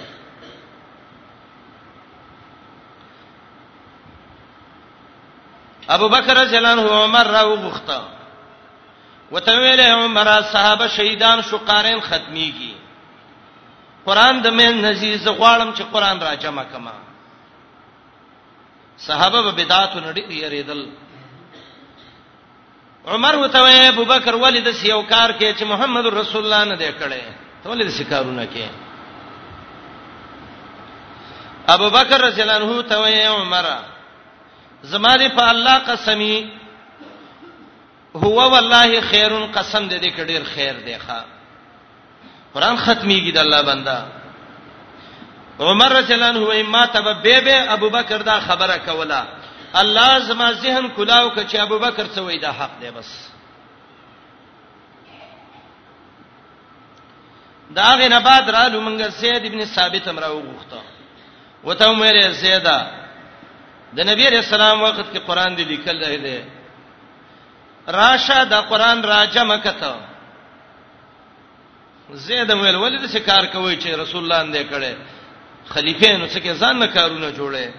ابو 5.95 6.07
بکر 6.09 6.37
رضی 6.43 6.55
الله 6.55 6.71
عنه 6.71 6.89
عمر 7.03 7.27
را 7.37 7.41
وغوښتا 7.55 7.99
وتویل 9.31 9.79
عمر 9.79 10.27
صحابه 10.51 10.87
شهیدان 10.95 11.41
شو 11.49 11.57
قارین 11.57 11.99
ختمیږي 12.01 12.73
قران 14.05 14.35
د 14.41 14.47
مې 14.57 14.67
نزي 14.85 15.13
ز 15.17 15.27
غواړم 15.27 15.69
چې 15.77 15.83
قران 15.93 16.19
را 16.19 16.35
جمع 16.35 16.63
کما 16.63 16.95
صحابه 19.07 19.41
به 19.41 19.51
بدعت 19.51 19.93
نډي 20.03 20.23
یریدل 20.43 20.81
عمر 23.07 23.35
وته 23.35 23.87
ابو 23.89 24.03
بکر 24.11 24.33
ولید 24.35 24.67
سیو 24.75 25.01
کار 25.01 25.29
کې 25.39 25.55
چې 25.59 25.63
محمد 25.63 26.05
رسول 26.05 26.43
الله 26.43 26.63
نه 26.65 26.75
دی 26.75 26.89
کړي 26.99 27.21
ته 27.63 27.69
ولید 27.69 27.89
سکارونه 27.89 28.45
کې 28.45 28.67
ابو 31.75 31.89
بکر 31.89 32.17
رضی 32.27 32.41
الله 32.41 32.53
عنه 32.55 32.83
ته 32.89 32.95
وې 33.03 33.25
عمر 33.25 33.67
زماري 34.83 35.29
په 35.29 35.49
الله 35.49 35.77
قسمي 35.79 36.49
هو 38.15 38.49
والله 38.49 39.01
خير 39.01 39.33
قسم 39.55 39.89
دې 39.89 39.97
دې 40.03 40.09
کډیر 40.17 40.41
خیر 40.55 40.73
دی 40.73 40.95
ښا 41.05 41.19
قران 42.53 42.77
ختميږي 42.77 43.31
د 43.31 43.37
الله 43.37 43.61
بندا 43.61 43.97
عمر 45.59 45.91
رضی 45.99 46.13
الله 46.13 46.27
عنه 46.29 46.63
ما 46.69 46.85
تب 46.85 47.23
به 47.23 47.39
به 47.41 47.73
ابوبکر 47.73 48.17
دا 48.21 48.39
خبره 48.39 48.77
کوله 48.77 49.23
الله 49.75 50.19
زما 50.19 50.51
ذهن 50.53 50.89
کلاو 50.89 51.29
ک 51.29 51.47
چې 51.49 51.55
ابوبکر 51.55 52.05
څه 52.05 52.19
وای 52.21 52.39
دا 52.39 52.51
حق 52.51 52.71
دی 52.81 52.91
بس 52.91 53.09
دا 57.75 57.95
غنه 57.97 58.19
بعد 58.19 58.49
رالو 58.49 58.81
منګه 58.81 59.09
سید 59.09 59.45
ابن 59.45 59.65
ثابت 59.65 60.07
امر 60.07 60.23
او 60.23 60.41
غوښته 60.41 60.79
وته 61.63 61.95
مې 61.97 62.27
زیدا 62.29 62.79
د 63.95 63.99
نبی 64.09 64.29
رسول 64.29 64.61
الله 64.61 64.83
وخت 64.83 65.13
کې 65.13 65.17
قران 65.27 65.55
دی 65.55 65.63
لیکل 65.63 66.19
دی 66.23 66.41
راشه 67.87 68.43
دا 68.45 68.61
قران 68.61 69.03
را 69.03 69.25
جمع 69.25 69.57
کته 69.57 70.12
زید 72.13 72.49
ویل 72.49 72.75
ولې 72.75 72.97
د 73.11 73.17
کار 73.27 73.45
کوي 73.45 73.77
چې 73.77 73.87
رسول 73.97 74.23
الله 74.31 74.39
اندې 74.45 74.63
کړي 74.71 74.93
خلیفہ 75.73 76.17
نو 76.17 76.25
څه 76.27 76.39
کې 76.43 76.53
ځان 76.61 76.79
نه 76.79 76.87
کارونه 76.87 77.29
جوړي 77.37 77.73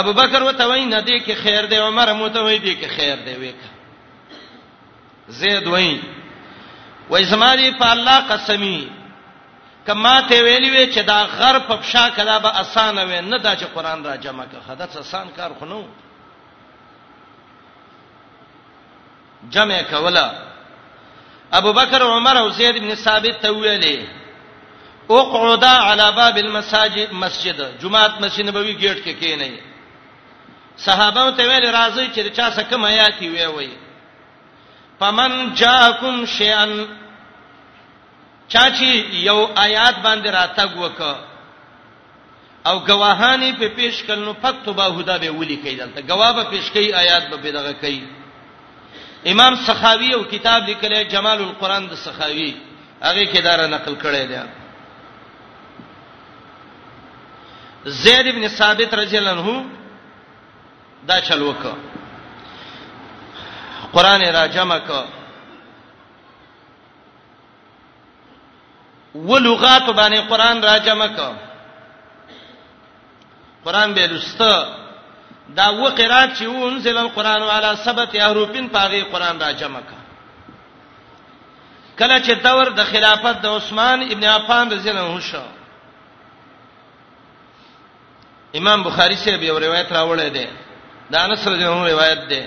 ابو 0.00 0.12
بکر 0.12 0.42
وته 0.42 0.64
وای 0.66 0.84
نه 0.86 1.00
دی 1.00 1.20
کې 1.20 1.32
خیر 1.42 1.66
دی 1.66 1.76
عمر 1.76 2.12
موته 2.12 2.42
وای 2.42 2.58
دی 2.58 2.76
کې 2.80 2.88
خیر 2.96 3.16
دی 3.26 3.34
وک 3.48 3.56
زید 5.28 5.66
وای 5.66 6.00
وای 7.10 7.24
زماري 7.24 7.70
په 7.70 7.90
الله 7.92 8.18
قسمی 8.30 8.88
کما 9.86 10.20
ته 10.28 10.42
ویلی 10.44 10.70
وی 10.70 10.92
چې 10.92 10.98
دا 11.04 11.24
غر 11.24 11.58
پپشا 11.58 12.10
کلا 12.16 12.38
به 12.38 12.60
اسانه 12.60 13.02
وي 13.04 13.20
نه 13.20 13.38
دا 13.38 13.56
چې 13.56 13.64
قران 13.74 14.04
را 14.04 14.16
جمع 14.16 14.44
کړه 14.44 14.68
خدای 14.68 14.88
آسان 14.98 15.28
کار 15.36 15.50
خنو 15.60 15.82
جمع 19.50 19.82
کولا 19.90 20.49
ابو 21.58 21.72
بکر 21.72 22.02
عمر 22.02 22.36
او 22.36 22.48
زید 22.50 22.76
ابن 22.76 22.94
ثابت 22.94 23.42
ته 23.42 23.50
ویلې 23.52 24.04
اقعد 25.10 25.64
علی 25.64 26.04
باب 26.16 26.36
المساجد 26.36 27.12
مسجد 27.12 27.60
جمعات 27.82 28.20
مسجد 28.20 28.46
نبوي 28.48 28.74
گیټ 28.80 28.98
کې 29.04 29.12
کینې 29.20 29.50
صحابه 30.86 31.30
ته 31.30 31.42
ویل 31.48 31.70
راځي 31.72 32.06
چې 32.14 32.36
چا 32.36 32.50
څه 32.50 32.62
کوم 32.70 32.84
آیات 32.84 33.20
وی 33.22 33.46
وی 33.46 33.68
پمن 35.00 35.32
جاءکم 35.54 36.24
شیئا 36.36 36.64
چاچی 38.52 38.92
یو 39.28 39.48
آیات 39.56 39.96
باندې 40.04 40.28
راتګ 40.38 40.70
وکړه 40.76 41.14
او 42.68 42.78
گواهانی 42.88 43.52
په 43.58 43.68
پیش 43.76 44.02
کلنو 44.06 44.32
فتوبه 44.42 44.86
هدا 44.98 45.16
به 45.18 45.30
ولي 45.30 45.56
کیدل 45.56 45.90
ته 45.94 46.00
گواه 46.02 46.32
به 46.32 46.42
پیش 46.50 46.70
کی 46.70 46.92
آیات 46.94 47.28
به 47.42 47.50
دغه 47.52 47.72
کی 47.72 48.06
امام 49.24 49.54
سخاوي 49.66 50.12
او 50.14 50.22
کتاب 50.24 50.62
لیکلی 50.68 51.04
جمال 51.04 51.38
القرآن 51.42 51.86
د 51.88 51.94
سخاوي 52.04 52.54
هغه 53.02 53.24
کې 53.32 53.38
دا 53.42 53.66
نقل 53.66 53.94
کړی 53.94 54.24
دی 54.30 54.38
زید 58.02 58.26
ابن 58.26 58.48
ثابت 58.48 58.94
رضی 58.94 59.16
الله 59.18 59.30
عنه 59.32 59.64
دا 61.08 61.20
چل 61.20 61.42
وکړه 61.42 61.74
قران 63.92 64.22
را 64.32 64.46
جمع 64.46 64.78
کړه 64.88 65.06
ولغات 69.14 69.90
باندې 69.90 70.16
قران 70.28 70.62
را 70.62 70.78
جمع 70.78 71.06
کړه 71.16 71.32
قران 73.64 73.94
به 73.94 74.06
لسته 74.06 74.79
دا 75.56 75.72
و 75.74 75.84
قرات 75.88 76.34
چې 76.38 76.42
انزل 76.44 76.98
القرآن 76.98 77.42
علی 77.42 77.74
سبت 77.84 78.16
احرفین 78.16 78.68
پاغي 78.68 79.02
قرآن 79.02 79.40
را 79.40 79.52
جمع 79.52 79.80
ک 79.80 79.88
کله 81.98 82.20
چې 82.24 82.30
دور 82.44 82.66
د 82.70 82.84
خلافت 82.84 83.40
د 83.42 83.46
عثمان 83.46 84.02
ابن 84.12 84.24
عفان 84.24 84.70
رضی 84.72 84.88
الله 84.90 85.00
عنه 85.04 85.20
شو 85.20 85.42
امام 88.54 88.82
بخاری 88.82 89.14
سے 89.16 89.36
به 89.36 89.50
روایت 89.66 89.92
راوړی 89.92 90.28
دی 90.30 90.46
دا 91.10 91.20
انس 91.24 91.48
رضی 91.48 91.64
الله 91.64 91.76
عنه 91.80 91.90
روایت 91.92 92.28
دی 92.30 92.42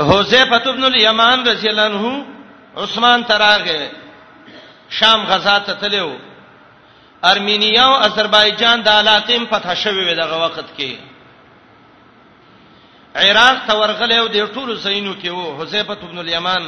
حذیفه 0.00 0.68
ابن 0.70 0.84
الیمان 0.84 1.46
رضی 1.48 1.68
الله 1.68 1.82
عنه 1.98 2.24
عثمان 2.76 3.24
تراغه 3.24 3.90
شام 4.90 5.22
غزا 5.26 5.58
ته 5.58 5.72
تلو 5.74 6.16
ارمینیا 7.22 7.84
او 7.84 7.92
آذربایجان 8.06 8.78
د 8.86 8.88
علاقم 8.88 9.42
فتح 9.50 9.74
شوی 9.82 10.14
دغه 10.14 10.36
وخت 10.44 10.66
کې 10.78 10.92
عراق 13.14 13.56
ته 13.66 13.74
ورغله 13.80 14.14
او 14.20 14.26
د 14.28 14.36
ټولو 14.54 14.72
زینو 14.74 15.14
کې 15.22 15.28
وو 15.28 15.56
حذیفه 15.62 15.92
ابن 16.02 16.18
الیمان 16.18 16.64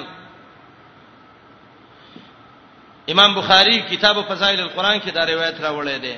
امام 3.12 3.35
بخاری 3.35 3.77
کتاب 3.90 4.17
فضائل 4.29 4.61
القرآن 4.61 5.01
کې 5.01 5.11
دا 5.11 5.25
روایت 5.27 5.61
راوړی 5.61 5.99
دی 6.05 6.17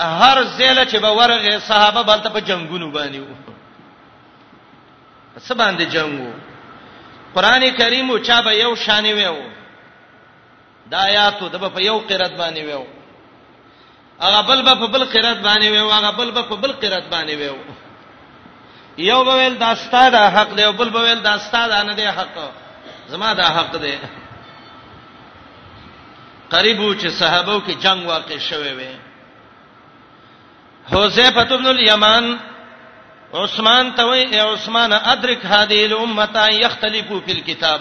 هر 0.00 0.42
زله 0.44 0.84
چې 0.84 0.96
به 1.04 1.10
ورغه 1.10 1.58
صحابه 1.58 2.02
بلته 2.02 2.28
په 2.30 2.40
جنگونو 2.40 2.92
باندې 2.92 3.16
وو 3.16 3.34
څه 5.48 5.52
باندې 5.54 5.82
جنگو 5.94 6.32
قران 7.34 7.70
کریم 7.70 8.10
او 8.10 8.18
چا 8.18 8.40
به 8.42 8.52
یو 8.60 8.76
شانې 8.76 9.12
وو 9.26 9.57
د 10.90 10.92
آیاتو 11.08 11.44
د 11.52 11.56
په 11.74 11.78
یو 11.88 11.96
قرات 12.08 12.34
باندې 12.42 12.60
ویو 12.68 12.84
هغه 14.24 14.40
بل 14.48 14.58
په 14.80 14.86
بل 14.94 15.04
قرات 15.12 15.38
باندې 15.48 15.66
ویو 15.70 15.88
هغه 15.96 16.10
بل 16.18 16.28
په 16.36 16.56
بل 16.62 16.72
قرات 16.80 17.06
باندې 17.14 17.32
ویو 17.40 17.56
یو 19.10 19.24
بویل 19.24 19.54
دا 19.58 19.74
ستاد 19.74 20.14
حق 20.36 20.50
دی 20.56 20.64
او 20.64 20.72
بل 20.72 20.88
بویل 20.96 21.22
دا 21.22 21.38
ستاد 21.38 21.72
نه 21.72 21.94
دی 21.94 22.06
حق 22.18 22.36
زما 23.08 23.32
دا 23.34 23.44
حق 23.56 23.76
دی 23.84 23.96
قریبو 26.54 26.94
چې 27.00 27.06
صحابو 27.08 27.58
کې 27.66 27.74
جنگ 27.84 28.06
واقع 28.06 28.38
شوه 28.38 28.72
وي 28.78 28.90
حذیفه 30.92 31.42
بن 31.56 31.66
الیمان 31.66 32.36
عثمان 33.34 33.92
ته 33.96 34.04
وی 34.08 34.20
اے 34.34 34.38
عثمان 34.40 34.92
ادرک 34.92 35.44
هذه 35.46 35.86
الامه 35.86 36.48
یختلفو 36.52 37.20
فی 37.20 37.32
الكتاب 37.32 37.80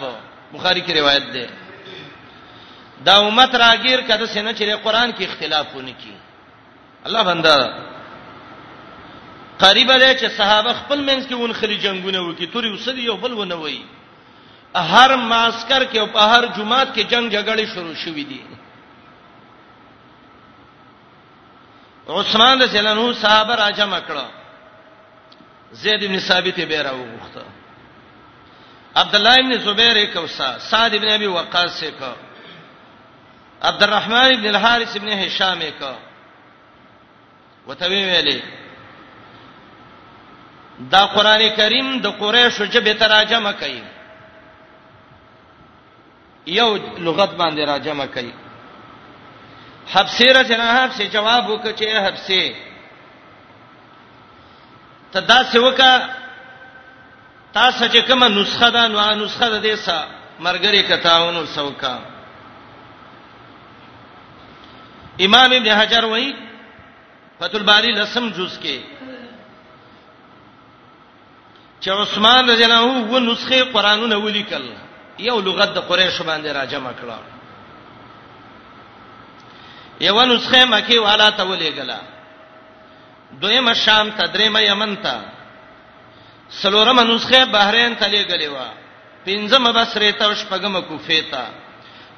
بخاری 0.53 0.81
کی 0.81 0.93
روایت 0.93 1.23
ده 1.35 1.49
دا 3.05 3.17
امت 3.27 3.55
راګیر 3.55 4.01
کده 4.01 4.25
سینه 4.25 4.53
چې 4.53 4.81
قرآن 4.83 5.11
کې 5.11 5.23
اختلافونه 5.27 5.91
کی 5.91 6.13
الله 7.05 7.23
بندا 7.23 7.57
قریبه 9.59 9.97
ده 9.97 10.17
چې 10.17 10.31
صحابه 10.37 10.73
خپل 10.73 10.99
منځ 11.05 11.27
کې 11.27 11.33
ون 11.33 11.53
خلی 11.53 11.77
جنگونه 11.77 12.19
وکي 12.21 12.45
توري 12.47 12.69
وسدي 12.73 13.01
یو 13.03 13.17
بل 13.17 13.33
ونه 13.33 13.55
وای 13.55 13.81
هر 14.75 15.15
ماسکر 15.15 15.85
کې 15.93 15.97
او 15.97 16.07
په 16.07 16.19
هر 16.19 16.45
جمعات 16.57 16.95
کې 16.95 16.99
جنگ 17.09 17.31
جګړې 17.31 17.65
شروع 17.75 17.93
شوې 17.95 18.25
دي 18.29 18.41
عثمان 22.09 22.61
رضی 22.61 22.77
الله 22.79 22.91
عنه 22.91 23.13
صحابه 23.13 23.55
راجم 23.55 23.95
کړه 23.99 24.25
زید 25.71 26.03
ابن 26.03 26.19
ثابت 26.19 26.59
به 26.59 26.81
راوغخته 26.81 27.41
عبد 28.95 29.15
الله 29.15 29.33
ابن 29.39 29.57
زبیر 29.63 30.05
کوسا 30.13 30.57
سعد 30.59 30.93
ابن 30.95 31.07
ابي 31.07 31.27
وقاص 31.27 31.83
کو 31.99 32.13
عبدالرحمن 33.63 34.33
ابن 34.37 34.45
الحارث 34.47 34.95
ابن 34.95 35.09
هشام 35.19 35.61
کا 35.79 35.95
وته 37.67 37.87
ویلې 37.87 38.41
دا 40.93 41.05
قران 41.13 41.41
کریم 41.57 41.87
د 42.01 42.07
قریشو 42.19 42.65
جبه 42.65 42.93
تراجمه 42.93 43.51
کوي 43.51 43.81
یو 46.47 46.75
لغت 46.97 47.33
باندې 47.35 47.67
راجمه 47.67 48.05
کوي 48.05 48.31
حبسیره 49.93 50.41
جناب 50.43 50.91
سے 50.97 51.05
جواب 51.15 51.45
وکړي 51.49 52.07
حبسه 52.07 52.51
تدا 55.11 55.41
سوکا 55.51 56.07
تاسو 57.53 57.85
چې 57.85 58.07
کومه 58.11 58.27
نسخه 58.27 58.69
ده 58.69 58.87
نو 58.87 59.25
نسخه 59.25 59.57
ده 59.57 59.75
سا 59.75 59.97
مرګري 60.39 60.81
کتاونو 60.87 61.45
سوکا 61.55 61.97
امام 65.25 65.51
ابن 65.53 65.69
حجر 65.71 66.05
وایي 66.05 66.33
فتح 67.39 67.55
الباری 67.55 67.91
لسم 67.91 68.27
جز 68.37 68.57
کې 68.61 68.79
چې 71.81 71.89
عثمان 72.01 72.49
رضی 72.49 72.63
الله 72.65 72.83
عنه 72.89 73.07
و 73.13 73.19
نسخه 73.19 73.63
قرانونه 73.73 74.15
ولیکل 74.25 74.69
یو 75.29 75.39
لغت 75.39 75.73
د 75.73 75.77
قریش 75.89 76.21
باندې 76.21 76.47
را 76.57 76.65
جمع 76.65 76.91
کړه 77.01 77.17
یو 80.01 80.25
نسخه 80.25 80.65
مکی 80.65 80.97
والا 80.97 81.29
ته 81.31 81.43
ولېګلا 81.43 81.97
دویمه 83.41 83.73
شام 83.73 84.09
ته 84.09 84.27
درېمه 84.33 84.59
یمن 84.61 84.95
ته 84.95 85.21
سلورمه 86.49 87.03
نسخه 87.03 87.45
بحرین 87.45 87.95
ته 87.95 88.07
لېګلې 88.07 88.45
و 88.45 88.57
پنځمه 89.27 89.71
بصره 89.79 90.11
ته 90.11 90.35
شپږمه 90.35 90.81
کوفه 90.87 91.21
ته 91.31 91.47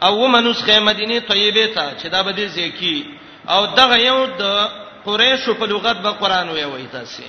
او 0.02 0.12
ومنسخه 0.26 0.80
مدینه 0.80 1.20
طیبه 1.20 1.68
ته 1.68 1.96
چې 1.98 2.06
دا 2.06 2.24
به 2.24 2.32
دې 2.34 2.50
ځکه 2.58 3.06
او 3.52 3.66
دغه 3.68 3.98
یو 4.00 4.26
د 4.26 4.44
قریش 5.06 5.50
په 5.50 5.66
لغت 5.66 5.96
به 5.96 6.10
قران 6.12 6.50
وی 6.50 6.64
وای 6.64 6.88
تاسو 6.88 7.24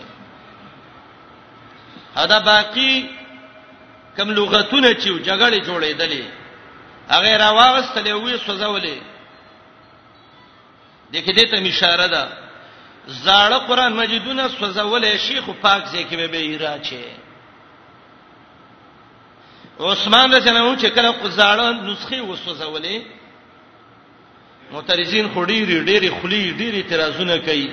دا 2.28 2.38
باقی 2.40 3.08
کوم 4.16 4.30
لغتونه 4.30 4.94
چې 4.94 5.08
جګړه 5.28 5.66
جوړېدلې 5.68 6.24
هغه 7.08 7.36
راوغستلې 7.36 8.10
وی 8.12 8.38
سوځولې 8.38 8.98
دغه 11.14 11.32
دې 11.38 11.50
ته 11.50 11.68
اشاره 11.68 12.06
ده 12.08 12.28
زاړه 13.24 13.56
قران 13.68 13.92
مجیدونه 13.92 14.48
سوځولې 14.48 15.16
شیخ 15.16 15.44
پاک 15.62 15.82
ځکه 15.84 16.16
به 16.16 16.26
به 16.26 16.58
راچې 16.58 17.19
عثمان 19.82 20.32
رضی 20.34 20.48
الله 20.48 20.60
عنه 20.64 20.78
چې 20.78 20.86
کله 20.96 21.10
قزاړه 21.10 21.72
نسخه 21.72 22.20
وسوځولې 22.22 23.02
معترضین 24.72 25.30
خډيري 25.34 25.84
ډېری 25.84 26.10
خلی 26.22 26.54
ډېری 26.54 26.76
اعتراضونه 26.82 27.38
کوي 27.38 27.70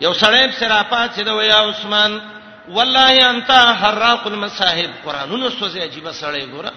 یو 0.00 0.12
سړی 0.14 0.52
سره 0.52 0.82
پات 0.82 1.10
چې 1.16 1.20
دا 1.20 1.34
ویا 1.36 1.60
عثمان 1.70 2.20
والله 2.68 3.30
انت 3.30 3.50
حراق 3.50 4.26
المصاحب 4.26 4.90
قرانونو 5.04 5.50
سوځي 5.50 5.78
عجیب 5.82 6.10
سړی 6.12 6.44
ګوره 6.56 6.72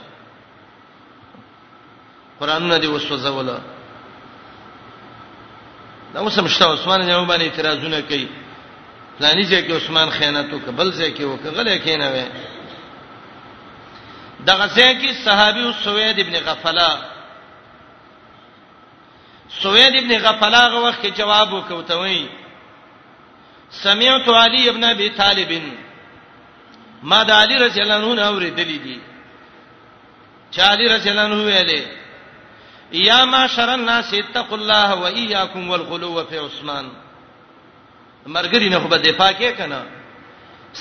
قرانونه 2.40 2.78
دی 2.78 2.88
وسوځول 2.88 3.46
دا 6.14 6.20
اوس 6.20 6.40
مشته 6.40 6.66
عثمان 6.74 7.02
یې 7.04 7.28
باندې 7.28 7.42
اعتراضونه 7.46 8.02
کوي 8.02 8.28
ځانې 9.22 9.46
چې 9.50 9.72
عثمان 9.72 10.10
خیانت 10.10 10.54
وکړ 10.54 10.72
بل 10.72 10.92
ځکه 10.92 11.22
وکړ 11.24 11.50
غلې 11.56 11.78
کینه 11.84 12.12
وې 12.14 12.53
دغه 14.50 14.66
ځای 14.76 14.92
کې 15.02 15.14
صحابي 15.26 15.74
سوید 15.84 16.18
ابن 16.20 16.36
غفلا 16.46 16.92
سوید 19.62 19.94
ابن 20.00 20.12
غفلا 20.24 20.62
غوښ 20.74 20.96
کې 21.02 21.16
جواب 21.18 21.54
وکوتوي 21.54 22.30
سمعت 23.84 24.28
علي 24.44 24.70
ابن 24.70 24.84
ابي 24.84 25.10
طالب 25.20 25.52
ما 27.04 27.20
د 27.30 27.32
علي 27.44 27.56
رضی 27.66 27.82
الله 27.84 28.00
عنه 28.12 28.22
اوریدلې 28.24 28.80
دي 28.88 29.00
چا 30.56 30.66
علي 30.72 30.90
رضی 30.96 31.10
الله 31.12 31.22
عنه 31.22 31.46
ویلې 31.46 31.82
یا 33.04 33.20
معاشر 33.36 33.70
الناس 33.76 34.14
اتقوا 34.14 34.58
الله 34.58 34.96
واياكم 34.96 35.70
والغلو 35.70 36.26
في 36.26 36.38
عثمان 36.40 36.92
مرګرینه 38.28 38.76
خو 38.82 38.88
به 38.96 38.98
دفاع 38.98 39.32
کې 39.34 39.58
کنه 39.58 39.86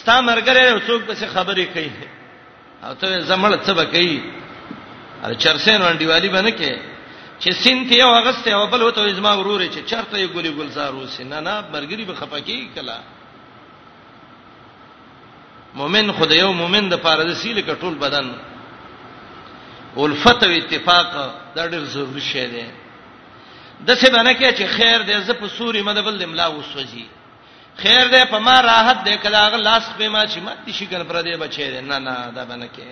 ستا 0.01 0.21
مرګره 0.23 0.83
څوک 0.89 1.05
به 1.07 1.15
څه 1.15 1.33
خبرې 1.35 1.75
کوي 1.77 2.11
او 2.85 2.95
ته 2.95 3.21
زمړ 3.21 3.53
څه 3.67 3.73
بکې 3.73 4.23
ار 5.25 5.33
چرسین 5.43 5.79
باندې 5.87 6.07
والی 6.11 6.29
باندې 6.35 6.53
کې 6.59 6.73
چې 7.43 7.51
سینتی 7.63 8.03
او 8.03 8.11
اغسته 8.21 8.51
او 8.55 8.67
بل 8.73 8.83
وته 8.83 9.05
ازما 9.11 9.33
وروري 9.35 9.69
چې 9.75 9.81
چرته 9.91 10.15
یې 10.19 10.29
ګولې 10.35 10.51
ګلزار 10.59 10.95
وسینه 10.95 11.41
نه 11.47 11.55
برګری 11.73 12.05
به 12.09 12.15
خپکی 12.15 12.71
کلا 12.75 12.99
مؤمن 15.75 16.13
خدای 16.19 16.41
او 16.41 16.53
مؤمن 16.53 16.89
د 16.89 16.97
پاره 17.05 17.23
د 17.25 17.33
سیل 17.43 17.59
کټول 17.63 17.95
بدن 18.05 18.35
ولفت 19.97 20.43
او 20.45 20.51
اتفاق 20.55 21.09
دا 21.57 21.63
ډېر 21.71 21.83
ضروري 21.95 22.21
شی 22.33 22.47
دی 22.53 22.67
د 23.87 23.91
څه 24.01 24.07
باندې 24.15 24.33
کې 24.41 24.53
چې 24.59 24.67
خیر 24.77 24.99
دې 25.03 25.19
زه 25.29 25.33
په 25.33 25.47
سوري 25.59 25.83
مدبل 25.83 26.23
املا 26.23 26.47
وسوځي 26.49 27.07
خیر 27.77 28.09
دې 28.09 28.27
په 28.31 28.39
ما 28.39 28.61
راحت 28.63 29.05
دې 29.09 29.15
کله 29.23 29.39
هغه 29.47 29.57
لاس 29.57 29.83
په 29.99 30.09
ما 30.09 30.27
چې 30.27 30.39
مات 30.45 30.59
شي 30.73 30.87
کنه 30.87 31.05
پر 31.05 31.23
دې 31.23 31.37
بچي 31.39 31.69
دې 31.77 31.81
نه 31.91 31.99
نه 31.99 32.31
دا 32.37 32.45
باندې 32.45 32.69
کې 32.75 32.85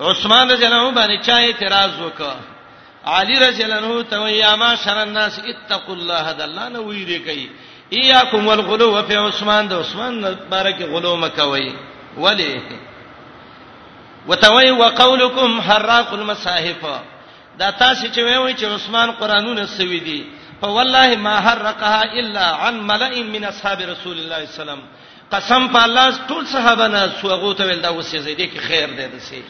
عثمان 0.00 0.50
رضی 0.50 0.64
الله 0.66 0.80
عنه 0.80 0.94
باندې 0.94 1.26
چا 1.26 1.34
اعتراض 1.42 1.90
وکړ 2.00 2.34
علی 3.06 3.38
رضی 3.38 3.62
الله 3.64 3.76
عنه 3.76 4.02
ته 4.02 4.28
یا 4.28 4.56
ما 4.56 4.74
شر 4.76 4.98
الناس 4.98 5.38
اتقوا 5.44 5.94
الله 5.94 6.32
د 6.32 6.40
الله 6.40 6.68
نه 6.68 6.78
وی 6.78 7.04
دې 7.06 7.18
کوي 7.28 7.48
ایاکم 7.98 8.46
والغلو 8.46 9.02
فی 9.08 9.16
عثمان 9.16 9.68
د 9.68 9.72
عثمان 9.72 10.20
مبارک 10.20 10.80
غلو 10.82 11.16
مکوي 11.16 11.74
ولی 12.16 12.60
وتوی 14.28 14.70
وقولکم 14.70 15.60
حراق 15.60 16.12
المصاحف 16.12 16.86
دا 17.58 17.70
تاسو 17.70 18.06
چې 18.06 18.18
وایي 18.18 18.54
چې 18.56 18.64
عثمان 18.64 19.10
قرانونه 19.12 19.66
سوي 19.66 20.00
دي 20.00 20.24
فوالله 20.62 21.16
ما 21.16 21.36
حرقها 21.46 22.02
الا 22.20 22.44
عن 22.62 22.74
ملئ 22.90 23.14
من 23.34 23.44
اصحاب 23.44 23.80
رسول 23.92 24.16
الله 24.18 24.40
صلی 24.46 24.46
الله 24.46 24.60
علیه 24.62 24.62
وسلم 24.62 24.78
قسم 25.34 25.68
په 25.72 25.82
الله 25.82 26.10
ټول 26.28 26.46
صحابه 26.46 26.86
نه 26.88 27.12
سوغو 27.20 27.54
ته 27.54 27.64
ول 27.64 27.80
دا 27.80 27.92
وسې 28.02 28.16
زیدې 28.26 28.46
کې 28.54 28.58
خیر 28.68 28.88
دی 28.98 29.06
دسي 29.16 29.42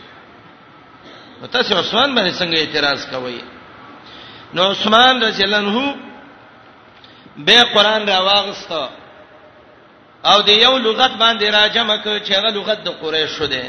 نو 1.40 1.46
تاسو 1.46 1.75
عثمان 1.81 2.14
باندې 2.16 2.37
څنګه 2.40 2.57
اعتراض 2.59 3.01
کوئ 3.12 3.38
نو 4.55 4.70
عثمان 4.70 5.22
رضی 5.25 5.42
الله 5.44 5.57
عنه 5.59 5.94
به 7.38 7.62
قران 7.75 8.03
را 8.09 8.18
واغسته 8.29 8.88
او 10.25 10.38
د 10.42 10.48
یو 10.48 10.79
لغت 10.79 11.11
باندې 11.22 11.55
راجمه 11.59 11.96
ک 12.03 12.05
چې 12.25 12.33
هغه 12.38 12.51
لغت 12.57 12.79
د 12.85 12.88
قریش 13.01 13.31
شو 13.37 13.46
دی 13.46 13.62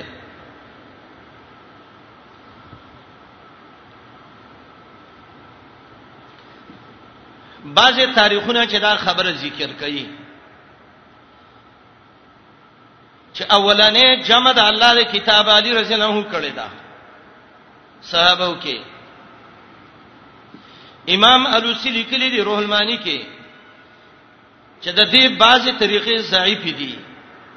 بعضی 7.65 8.05
تاریخونه 8.13 8.67
چې 8.67 8.75
دا 8.81 8.95
خبره 8.95 9.31
ذکر 9.31 9.69
کړي 9.79 10.05
چې 13.33 13.41
اولنې 13.51 14.27
جمع 14.27 14.51
د 14.53 14.59
الله 14.59 14.95
د 15.03 15.11
کتاب 15.13 15.49
علی 15.49 15.73
رضی 15.73 15.93
الله 15.93 16.05
عنه 16.05 16.25
کړی 16.31 16.51
دا 16.55 16.67
صحابه 18.01 18.55
کې 18.63 18.77
امام 21.15 21.45
الوسی 21.53 21.89
لیکلی 21.89 22.29
دی 22.29 22.41
روح 22.41 22.57
المانی 22.57 22.97
کې 22.97 23.19
چې 24.81 24.89
د 24.93 25.11
دې 25.11 25.37
بعضی 25.39 25.71
طریقې 25.71 26.17
ضعیف 26.19 26.63
دي 26.63 26.95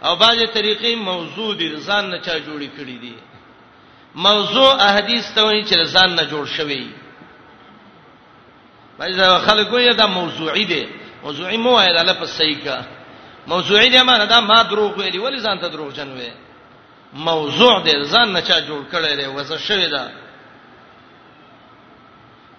او 0.04 0.16
بعضی 0.16 0.46
طریقې 0.46 0.94
موضوع 0.96 1.54
دي 1.54 1.76
ځان 1.76 2.04
نه 2.10 2.18
چا 2.18 2.38
جوړی 2.38 2.70
کړی 2.78 2.98
دي 3.00 3.14
موضوع 4.14 4.74
احادیث 4.74 5.30
ته 5.34 5.42
وایي 5.42 5.62
چې 5.64 5.84
ځان 5.94 6.10
نه 6.14 6.24
جوړ 6.30 6.46
شوی 6.56 6.74
دی 6.78 7.05
مې 8.98 9.38
خلکو 9.46 9.78
یې 9.78 9.94
دا 9.94 10.06
موضوعي 10.06 10.64
دی 10.64 10.84
موضوعي 11.22 11.56
مو 11.56 11.70
وایي 11.72 11.98
الله 12.00 12.12
په 12.12 12.24
صحیح 12.26 12.56
کا 12.64 12.78
موضوعي 13.46 13.88
دی 13.90 14.02
معنی 14.02 14.26
دا 14.26 14.40
ما 14.40 14.62
دروغ 14.62 14.98
ویلي 14.98 15.18
ولی 15.18 15.38
ځان 15.40 15.60
ته 15.60 15.68
دروغ 15.68 15.92
جن 15.92 16.08
وې 16.18 16.30
موضوع 17.14 17.80
دی 17.84 18.04
ځان 18.04 18.28
نه 18.32 18.40
چا 18.40 18.58
جوړ 18.60 18.82
کړی 18.94 19.16
دی 19.16 19.26
وسه 19.26 19.58
شوی 19.58 19.86
دا 19.88 20.08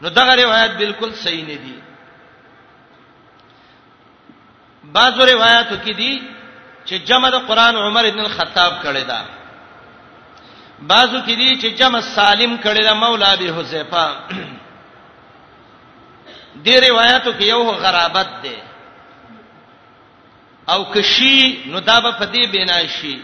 نو 0.01 0.09
دا 0.09 0.35
روایت 0.35 0.71
بالکل 0.71 1.13
صحیح 1.13 1.45
نه 1.45 1.55
دی 1.55 1.79
بعضو 4.83 5.23
روایتو 5.25 5.75
کې 5.85 5.95
دي 5.95 6.21
چې 6.85 6.93
جمع 7.07 7.29
د 7.29 7.35
قران 7.47 7.75
عمر 7.75 8.05
ابن 8.07 8.19
الخطاب 8.19 8.73
کړی 8.83 9.03
دا 9.07 9.25
بعضو 10.81 11.19
کې 11.21 11.31
دي 11.35 11.59
چې 11.61 11.79
جمع 11.79 12.01
سالم 12.01 12.55
کړی 12.63 12.83
دا 12.83 12.93
مولا 12.93 13.31
ابي 13.33 13.49
حذیفه 13.53 14.07
دې 16.65 16.75
روایتو 16.87 17.31
کې 17.37 17.45
یو 17.53 17.63
غرابت 17.83 18.29
ده 18.43 18.55
او 20.73 20.85
کشي 20.93 21.39
نو 21.71 21.79
دا 21.79 21.99
به 21.99 22.11
په 22.19 22.25
دې 22.33 22.43
بنا 22.53 22.79
شي 22.97 23.17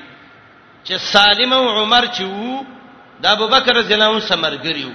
چې 0.86 0.96
سالم 1.14 1.54
او 1.54 1.68
عمر 1.84 2.06
چې 2.16 2.22
وو 2.24 2.66
د 3.22 3.26
ابوبکر 3.36 3.74
رضی 3.76 3.94
الله 3.94 4.10
عنه 4.10 4.28
سمرګریو 4.34 4.92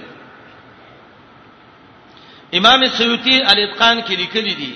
امام 2.57 2.87
سیوطی 2.99 3.37
الاتقان 3.49 4.01
کې 4.05 4.11
لیکلی 4.21 4.53
دي 4.61 4.75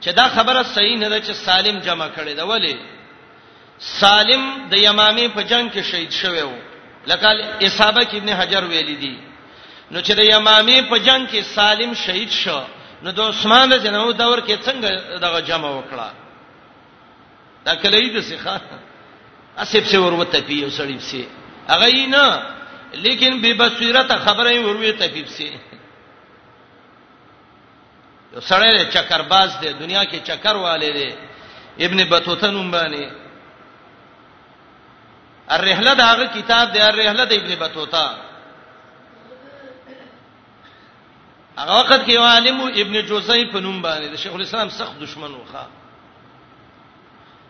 چې 0.00 0.12
دا 0.12 0.28
خبره 0.28 0.62
صحیح 0.62 0.98
نه 0.98 1.08
ده 1.08 1.20
چې 1.20 1.32
سالم 1.32 1.78
جمع 1.78 2.08
کړي 2.16 2.34
دا 2.36 2.44
ولی 2.48 2.76
سالم 3.78 4.42
د 4.70 4.74
یمامې 4.78 5.28
په 5.34 5.42
جنگ 5.42 5.70
کې 5.74 5.78
شهید 5.90 6.10
شوی 6.10 6.42
و 6.42 6.52
لکه 7.06 7.28
اصحابہ 7.66 8.00
ابن 8.12 8.28
حجر 8.28 8.64
ویلي 8.64 8.94
دي 9.02 9.16
نو 9.90 10.00
چې 10.00 10.12
د 10.18 10.22
یمامي 10.30 10.80
په 10.90 10.98
جنگ 11.06 11.26
کې 11.32 11.42
سالم 11.54 11.94
شهید 12.02 12.30
شو 12.38 12.58
نو 13.02 13.10
د 13.18 13.20
عثمان 13.30 13.72
رضی 13.72 13.88
الله 13.88 14.12
دور 14.20 14.40
کې 14.48 14.56
څنګه 14.66 14.90
دغه 15.24 15.40
جمع 15.50 15.68
وکړه 15.68 16.10
دا 17.66 17.74
کله 17.82 17.98
یې 17.98 18.10
د 18.16 18.20
سیخه 18.20 18.60
اسب 19.64 19.84
څور 19.92 20.12
وته 20.18 20.40
پی 20.46 20.58
او 20.64 20.70
سړی 20.78 20.98
سی 21.10 21.22
هغه 21.70 21.86
یې 21.88 22.06
نه 22.08 22.42
لیکن 23.04 23.40
بے 23.42 23.52
بصیرت 23.62 24.12
خبره 24.26 24.48
یې 24.50 24.64
وروي 24.66 24.92
تفیب 24.98 25.26
سی 25.36 25.50
سړی 28.50 28.92
چکر 28.92 29.22
باز 29.28 29.50
دی 29.60 29.72
دنیا 29.72 30.04
کې 30.04 30.18
چکر 30.26 30.56
والے 30.66 30.92
دی 30.98 31.10
ابن 31.84 32.04
بطوطه 32.10 32.50
نوم 32.50 32.70
باندې 32.72 33.10
الرحله 35.50 35.94
دا 35.94 36.04
هغه 36.14 36.26
کتاب 36.40 36.72
دی 36.72 36.80
الرحله 36.80 37.24
د 37.24 37.32
ابن 37.32 37.54
بطوطه 37.66 38.06
هغه 41.58 41.74
وخت 41.80 42.06
کې 42.06 42.14
عالم 42.18 42.60
ابن 42.60 43.06
جوزی 43.06 43.44
په 43.52 43.60
نوم 43.60 43.82
باندې 43.82 44.06
د 44.12 44.16
شیخ 44.16 44.32
الاسلام 44.34 44.68
سخت 44.70 44.98
دشمن 45.00 45.32
وخا 45.34 45.66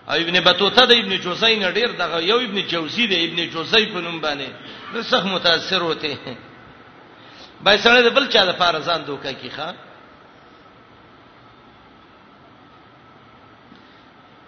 او 0.08 0.16
ابن 0.24 0.40
بطوطه 0.40 0.84
د 0.84 0.92
ابن 0.92 1.16
جوزی 1.18 1.56
نه 1.56 1.70
ډیر 1.70 1.90
دغه 1.98 2.22
یو 2.22 2.38
ابن 2.38 2.60
جوزی 2.66 3.06
د 3.06 3.12
ابن 3.14 3.50
جوزی 3.54 3.86
په 3.86 4.00
نوم 4.00 4.20
باندې 4.20 4.48
د 4.94 5.02
سخت 5.02 5.26
متاثر 5.26 5.82
وته 5.82 6.18
بای 7.60 7.78
سره 7.78 8.02
د 8.02 8.08
بل 8.10 8.26
چا 8.28 8.44
د 8.44 8.52
فارزان 8.58 9.04
دوکا 9.06 9.32
کی 9.32 9.50
ښا 9.56 9.68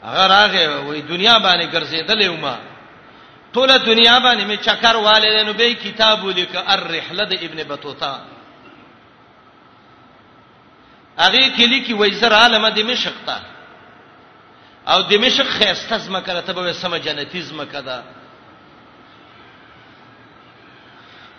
هغه 0.04 0.26
راغه 0.26 0.80
وای 0.84 1.00
دنیا 1.02 1.38
باندې 1.38 1.74
ګرځیدلې 1.74 2.26
ومه 2.30 2.58
ټول 3.52 3.78
دنیا 3.78 4.18
باندې 4.18 4.42
می 4.44 4.56
چکر 4.56 4.96
والے 4.96 5.42
نو 5.44 5.52
به 5.52 5.72
کتاب 5.74 6.24
ولیکه 6.24 6.64
الرحله 6.72 7.24
د 7.24 7.32
ابن 7.42 7.64
بطوطه 7.68 8.37
هغه 11.26 11.48
کلی 11.58 11.78
کې 11.86 11.92
وایزر 12.00 12.32
عالم 12.32 12.66
دمشق 12.74 13.16
ته 13.26 13.36
او 14.88 15.00
دمشق 15.12 15.46
خيسته 15.48 15.98
زمکره 15.98 16.40
ته 16.40 16.52
به 16.52 16.72
سم 16.72 16.96
جنتی 16.96 17.42
زمکه 17.42 17.80
ده 17.80 18.02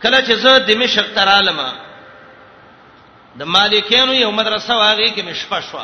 کله 0.04 0.18
چې 0.22 0.32
زه 0.34 0.58
دمشق 0.60 1.14
تر 1.16 1.28
عالمه 1.30 1.72
د 3.40 3.44
مالکینو 3.44 4.14
یو 4.14 4.32
مدرسه 4.32 4.74
واغې 4.76 5.14
کې 5.16 5.22
مشفه 5.26 5.62
شو 5.62 5.80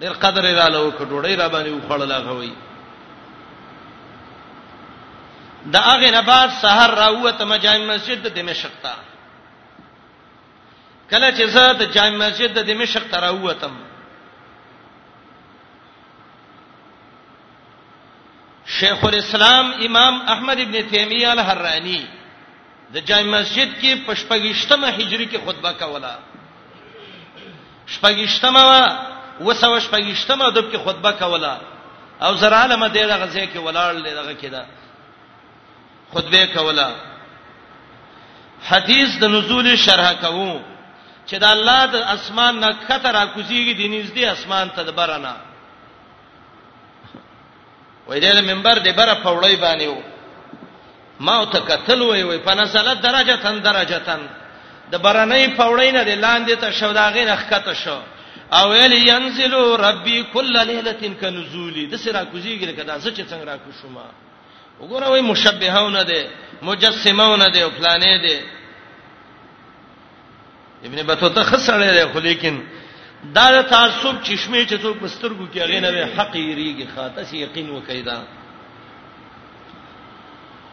ډېر 0.00 0.12
قدر 0.12 0.44
یې 0.44 0.58
را 0.58 0.68
لوه 0.68 0.92
کډوړې 0.98 1.38
را 1.38 1.48
باندې 1.48 1.70
وخړل 1.72 2.12
هغه 2.12 2.32
وی 2.32 2.52
د 5.66 5.76
هغه 5.76 6.10
نه 6.10 6.20
بعد 6.22 6.50
سحر 6.60 6.90
راوته 6.94 7.44
مجامع 7.44 7.94
مسجد 7.94 8.22
د 8.22 8.28
دمشق 8.34 8.70
ته 8.82 8.92
کله 11.10 11.28
چې 11.36 11.44
زه 11.54 11.64
د 11.78 11.80
جامع 11.94 12.18
مسجد 12.28 12.50
د 12.56 12.58
دمشق 12.70 13.06
تر 13.12 13.20
راووتم 13.22 13.74
شیخ 18.78 18.98
الاسلام 19.04 19.66
امام 19.86 20.14
احمد 20.34 20.58
ابن 20.64 20.76
تیمیه 20.90 21.30
الحرانی 21.30 22.02
د 22.96 23.06
جامع 23.10 23.30
مسجد 23.40 23.70
کې 23.80 23.90
پشپګشتمه 24.06 24.86
هجری 24.86 25.28
کې 25.34 25.38
خطبه 25.46 25.70
کوله 25.82 26.12
شپګشتمه 27.96 28.64
وسو 29.40 29.80
شپګشتمه 29.80 30.50
دب 30.50 30.72
کې 30.72 30.78
خطبه 30.86 31.10
کوله 31.12 31.54
او 32.28 32.32
زر 32.40 32.52
عالم 32.62 32.82
دې 32.88 32.98
دغه 32.98 33.26
ځای 33.26 33.46
کې 33.46 33.58
ولاړ 33.66 33.88
لې 33.94 34.10
دغه 34.22 34.32
کې 34.40 34.46
دا 34.56 34.64
خطبه 36.14 36.42
کوله 36.56 36.90
حدیث 38.68 39.08
د 39.18 39.24
نزول 39.34 39.66
شرح 39.82 40.10
کوم 40.22 40.56
چې 41.30 41.36
د 41.38 41.44
الله 41.56 41.80
د 41.94 41.96
اسمان 42.16 42.54
نه 42.64 42.68
خطر 42.88 43.12
راکوزيږي 43.20 43.74
د 43.78 43.82
نږدې 43.94 44.24
اسمان 44.34 44.66
ته 44.74 44.82
د 44.82 44.90
برنه 44.98 45.34
وای 48.08 48.20
دې 48.20 48.42
منبر 48.50 48.76
دې 48.84 48.92
بره 48.98 49.14
پوړی 49.24 49.56
باندې 49.62 49.86
وو 49.88 50.00
ما 51.20 51.34
او 51.38 51.44
ته 51.52 51.60
قتل 51.70 52.00
وای 52.02 52.22
وای 52.22 52.38
په 52.46 52.52
نزله 52.54 52.94
درجه 52.94 53.36
تن 53.44 53.54
درجه 53.68 53.98
تن 54.06 54.20
د 54.92 54.94
برنې 55.04 55.54
پوړی 55.58 55.90
نه 55.94 56.02
لاندې 56.26 56.54
ته 56.60 56.70
شو 56.72 56.92
داغې 56.92 57.24
نه 57.30 57.36
خطه 57.36 57.74
شو 57.74 57.98
او 58.56 58.68
ویل 58.72 58.92
ينزل 58.92 59.54
ربي 59.86 60.22
كل 60.34 60.54
ليله 60.66 60.98
كنزولي 61.20 61.86
د 61.86 61.94
سره 61.96 62.26
کوزيږي 62.32 62.74
کدا 62.78 62.98
څه 63.00 63.08
چې 63.16 63.22
څنګه 63.30 63.44
راکو 63.46 63.70
شوما 63.82 64.06
وګوره 64.82 65.06
وای 65.08 65.22
مشبههونه 65.22 66.02
دي 66.02 66.22
مجسمهونه 66.62 67.46
دي 67.54 67.62
او 67.62 67.70
فلانې 67.70 68.14
دي 68.26 68.38
ابن 70.84 71.02
بطوطه 71.06 71.42
خسړې 71.44 71.86
ده 71.96 72.06
خو 72.12 72.18
لیکن 72.20 72.60
دا 73.34 73.62
تعصب 73.62 74.14
چشمه 74.24 74.64
چې 74.66 74.74
څوک 74.82 74.96
مسترګو 75.02 75.46
کې 75.52 75.58
هغه 75.58 75.80
نه 75.80 76.10
حق 76.16 76.34
یریږي 76.36 76.86
خاطس 76.96 77.32
یقین 77.34 77.70
وکیدا 77.70 78.18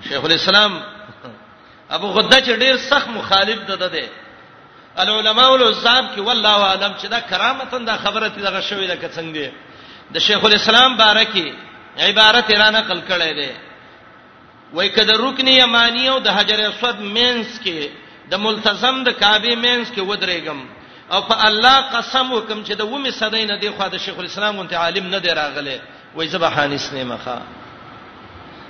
شیخ 0.08 0.24
الاسلام 0.26 0.80
ابو 1.96 2.08
غده 2.08 2.38
چې 2.40 2.60
ډیر 2.64 2.76
سخت 2.90 3.10
مخالف 3.20 3.60
ده 3.68 3.76
ده 3.76 4.08
العلماء 5.04 5.50
والعصاب 5.52 6.06
کې 6.16 6.20
والله 6.28 6.58
عالم 6.70 6.94
چې 7.00 7.06
دا 7.08 7.20
کرامتن 7.20 7.86
دا 7.86 7.96
خبره 8.04 8.28
تی 8.30 8.42
دغه 8.42 8.62
شوې 8.70 8.88
ده 8.96 9.10
څنګه 9.16 9.32
دی 9.34 9.50
د 10.14 10.20
شیخ 10.28 10.46
الاسلام 10.46 10.98
بارکی 10.98 11.48
عبارت 12.08 12.52
را 12.62 12.70
نقل 12.70 13.00
کړی 13.10 13.32
دی 13.46 13.52
وای 14.74 14.90
کده 14.90 15.14
رکن 15.20 15.48
یمانی 15.48 16.08
او 16.10 16.20
د 16.20 16.28
حجر 16.38 16.60
اسود 16.70 16.98
مینس 17.00 17.60
کې 17.64 17.90
د 18.32 18.36
ملتزم 18.46 18.96
د 19.08 19.20
کعبه 19.22 19.56
مینس 19.64 19.88
کې 19.96 20.02
ودرېګم 20.10 20.60
او 21.14 21.20
په 21.30 21.36
الله 21.48 21.76
قسم 21.96 22.32
وکم 22.34 22.60
چې 22.68 22.74
د 22.80 22.84
ومه 22.92 23.12
صدې 23.20 23.44
نه 23.52 23.56
دی 23.62 23.70
خو 23.78 23.88
د 23.94 23.98
شیخ 24.06 24.16
الاسلام 24.20 24.58
غونټه 24.60 24.76
عالم 24.84 25.06
نه 25.14 25.20
دی 25.20 25.30
راغله 25.30 25.82
وای 26.16 26.28
زبه 26.34 26.50
حانس 26.56 26.94
نه 26.94 27.04
مخه 27.12 27.38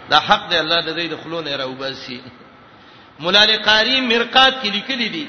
دا 0.10 0.20
حق 0.28 0.44
دی 0.50 0.58
الله 0.58 0.82
د 0.82 0.90
دې 1.00 1.08
د 1.14 1.18
خلونه 1.24 1.56
راوباسي 1.62 2.20
مولا 3.20 3.44
لقاری 3.52 4.02
مرقات 4.02 4.64
کې 4.64 4.70
لیکلي 4.78 5.10
دي 5.16 5.28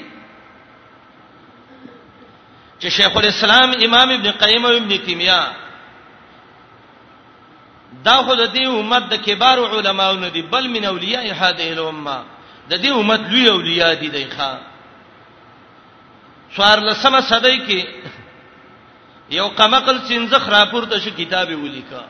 چې 2.81 2.87
شیخ 2.97 3.17
الاسلام 3.21 3.69
امام 3.85 4.09
ابن 4.17 4.31
قیم 4.45 4.65
او 4.65 4.75
ابن 4.81 4.97
تیمیه 5.05 5.41
دا 8.05 8.17
خو 8.25 8.35
د 8.35 8.51
دې 8.55 8.67
امت 8.67 9.09
د 9.09 9.13
کبار 9.21 9.59
علماو 9.77 10.13
نه 10.25 10.27
دي 10.27 10.41
بل 10.41 10.69
من 10.69 10.85
اولیاء 10.85 11.23
هذه 11.33 11.71
الامه 11.73 12.19
د 12.69 12.77
دې 12.81 12.89
امت 12.99 13.21
لوی 13.29 13.47
اولیاء 13.49 13.93
دي 14.01 14.09
دی 14.15 14.25
ښا 14.35 14.51
څوار 16.55 16.77
لسمه 16.87 17.21
صدای 17.21 17.57
کې 17.67 17.81
یو 19.37 19.47
قمقل 19.59 19.97
سینځخ 20.07 20.43
راپورته 20.55 20.99
شو 21.03 21.11
کتابه 21.17 21.55
ولیکا 21.55 22.03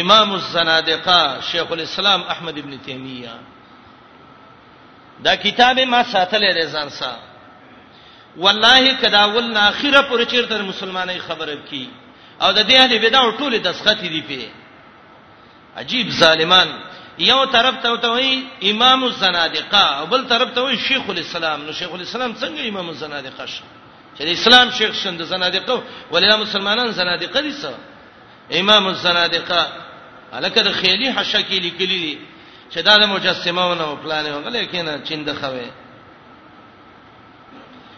امام 0.00 0.32
الزنادقه 0.34 1.40
شیخ 1.50 1.72
الاسلام 1.72 2.22
احمد 2.34 2.58
ابن 2.58 2.78
تیمیه 2.84 3.34
دا 5.24 5.34
کتاب 5.36 5.80
ما 5.80 6.02
ساتلې 6.02 6.56
رضان 6.62 6.88
سا 6.90 7.16
والله 8.36 8.92
کدا 9.02 9.24
ول 9.26 9.56
اخره 9.56 10.00
پر 10.10 10.24
چیرته 10.24 10.62
مسلمانای 10.62 11.18
خبره 11.18 11.56
کی 11.70 11.90
او 12.42 12.52
د 12.52 12.68
دې 12.70 12.74
هدي 12.84 12.98
بدعو 12.98 13.32
ټوله 13.38 13.64
دسخت 13.68 13.98
دي 14.00 14.20
په 14.20 14.50
عجیب 15.82 16.08
ظالمان 16.20 16.68
یو 17.18 17.44
طرف 17.46 17.82
ته 17.82 17.96
ته 17.96 18.08
وای 18.08 18.42
امام 18.62 19.04
الزنادقه 19.04 19.78
او 20.00 20.06
بل 20.06 20.24
طرف 20.28 20.50
ته 20.54 20.60
وای 20.60 20.76
شیخ 20.78 21.02
الاسلام 21.08 21.62
نو 21.64 21.72
شیخ 21.72 21.90
الاسلام 21.92 22.34
څنګه 22.34 22.60
امام 22.68 22.88
الزنادقه 22.88 23.46
شو 23.46 23.64
چې 24.18 24.22
اسلام 24.22 24.70
شیخ 24.70 24.94
شند 24.94 25.22
زنادقه 25.22 25.82
ولیا 26.12 26.36
مسلمانان 26.36 26.90
زنادقه 26.92 27.40
دي 27.42 27.52
څه 27.52 27.68
امام 28.58 28.86
الزنادقه 28.86 29.66
الکه 30.32 30.60
د 30.62 30.72
خیلی 30.72 31.08
حشکی 31.16 31.60
لیکلی 31.60 31.98
دي 31.98 32.18
چې 32.72 32.76
دا 32.78 32.96
د 32.96 33.04
مجسمهونه 33.08 33.82
او 33.88 33.96
پلانونه 33.96 34.48
لیکن 34.50 35.02
چیند 35.04 35.32
خوي 35.40 35.70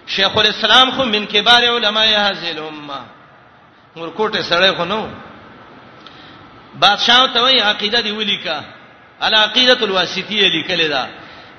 شیخ 0.06 0.36
الاسلام 0.36 0.90
خو 0.90 1.04
من 1.04 1.26
کبار 1.26 1.62
علماء 1.64 2.06
هذه 2.08 2.48
الامه 2.50 3.00
ورکوټه 3.96 4.40
سره 4.42 4.72
خو 4.74 4.84
نو 4.84 5.08
بادشاہ 6.82 7.34
ته 7.34 7.40
وای 7.42 7.58
عقیده 7.60 8.00
دی 8.00 8.10
ولیکا 8.10 8.73
العقیدۃ 9.26 9.82
الواسطیه 9.82 10.48
لیکل 10.56 10.88
دا 10.88 11.02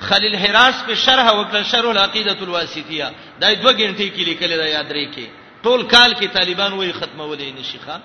خلیل 0.09 0.35
حراس 0.43 0.77
په 0.87 0.93
شرح 1.05 1.25
وکړه 1.39 1.61
شرح 1.71 1.89
العقیدۃ 1.95 2.39
الواسطیه 2.47 3.07
دا 3.41 3.53
دوه 3.61 3.71
غنټې 3.71 4.07
کې 4.15 4.23
لیکل 4.31 4.51
دا 4.57 4.67
یاد 4.75 4.91
لري 4.91 5.05
کې 5.13 5.25
ټول 5.63 5.81
کال 5.93 6.11
کې 6.19 6.27
طالبان 6.37 6.71
وایي 6.73 6.93
ختمولې 6.93 7.49
نشي 7.59 7.79
ښا 7.87 7.95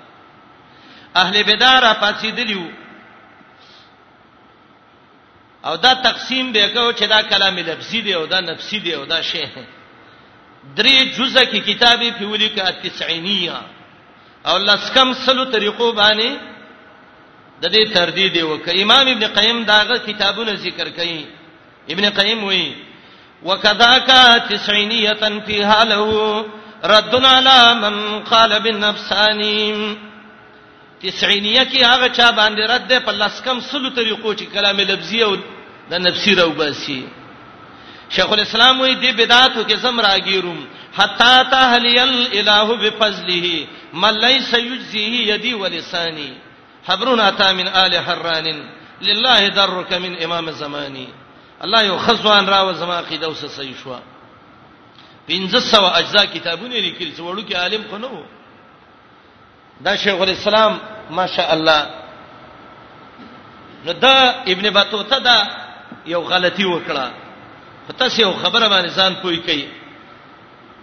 اهل 1.22 1.42
بدار 1.48 1.82
پاتېدلیو 2.00 2.62
او 5.64 5.76
دا 5.76 5.92
تقسیم 6.04 6.52
به 6.52 6.68
کو 6.68 6.86
چې 6.92 7.04
دا 7.14 7.20
کلام 7.32 7.58
لفظي 7.70 8.00
دی 8.06 8.14
او 8.20 8.24
دا 8.26 8.40
نفسي 8.40 8.78
دی 8.84 8.94
او 9.00 9.04
دا 9.12 9.20
شی 9.32 9.42
درې 10.76 11.18
جزء 11.18 11.44
کې 11.44 11.56
کتابي 11.68 12.10
په 12.18 12.24
ولي 12.30 12.50
کې 12.56 12.92
90 13.02 13.60
او 14.46 14.58
لسکم 14.58 15.14
سلو 15.24 15.44
طریقو 15.44 15.92
باندې 15.92 16.30
د 17.62 17.64
دې 17.74 17.82
تردید 17.94 18.34
وکړه 18.50 18.78
امام 18.84 19.06
ابن 19.14 19.24
قیم 19.38 19.58
داغه 19.72 19.98
کتابونه 20.08 20.52
ذکر 20.64 20.88
کړي 20.98 21.20
ابن 21.92 22.04
قیم 22.20 22.40
وایي 22.44 22.70
وکذاک 23.48 24.08
تسعینیه 24.50 25.30
فیها 25.46 25.78
له 25.92 26.02
رد 26.94 27.14
علی 27.34 27.60
من 27.82 27.96
قال 28.30 28.52
بالنفسانی 28.64 29.60
تسعینیه 31.02 31.64
کې 31.70 31.80
هغه 31.92 32.08
چا 32.16 32.26
باندې 32.40 32.64
رد 32.72 32.88
ده 32.88 32.98
په 32.98 33.12
لسکم 33.12 33.60
سلو 33.60 33.90
طریقو 33.90 34.34
چې 34.34 34.44
کلام 34.54 34.80
لفظی 34.80 35.22
او 35.22 35.36
د 35.90 35.92
نفسی 35.94 36.34
راو 36.34 36.50
باسي 36.52 37.04
شیخ 38.10 38.32
الاسلام 38.32 38.80
وی 38.80 38.94
دی 38.94 39.12
بدعاتو 39.12 39.64
کې 39.68 39.74
زم 39.76 40.00
راګیروم 40.02 40.60
حتا 40.98 41.42
تهلیل 41.42 42.26
الہ 42.48 42.74
بفضله 42.82 43.66
مل 43.92 44.20
لیس 44.24 44.54
یجزیه 44.54 45.34
یدی 45.34 45.52
ولسانی 45.54 46.32
حبرون 46.84 47.20
اتا 47.20 47.52
من 47.52 47.68
آل 47.68 47.94
حران 47.98 48.46
لله 49.00 49.48
درک 49.48 49.92
من 49.92 50.16
امام 50.24 50.50
زمانی 50.50 51.08
الله 51.60 51.84
یو 51.86 51.96
خزوان 51.98 52.46
را 52.46 52.66
و 52.66 52.72
زما 52.72 52.94
عقیده 52.94 53.26
اوس 53.26 53.44
صحیح 53.44 53.74
شو 53.84 53.96
پنځه 55.30 55.58
سو 55.60 55.84
اجزا 55.84 56.24
کتابونه 56.26 56.74
لیکل 56.80 57.12
څو 57.14 57.18
وړو 57.20 57.44
کې 57.48 57.54
عالم 57.56 57.82
خو 57.90 57.96
نو 57.98 58.22
دا 59.80 59.96
شیخ 59.96 60.20
الاسلام 60.20 60.80
ماشاء 61.10 61.52
الله 61.54 61.90
نو 63.86 63.92
دا 63.92 64.42
ابن 64.46 64.70
بطوطه 64.70 65.18
دا 65.18 65.46
یو 66.06 66.20
غلطي 66.20 66.64
وکړه 66.64 67.04
پتاسې 67.88 68.20
یو 68.20 68.32
خبره 68.32 68.68
باندې 68.68 68.96
ځان 68.98 69.14
پوي 69.22 69.36
کوي 69.36 69.68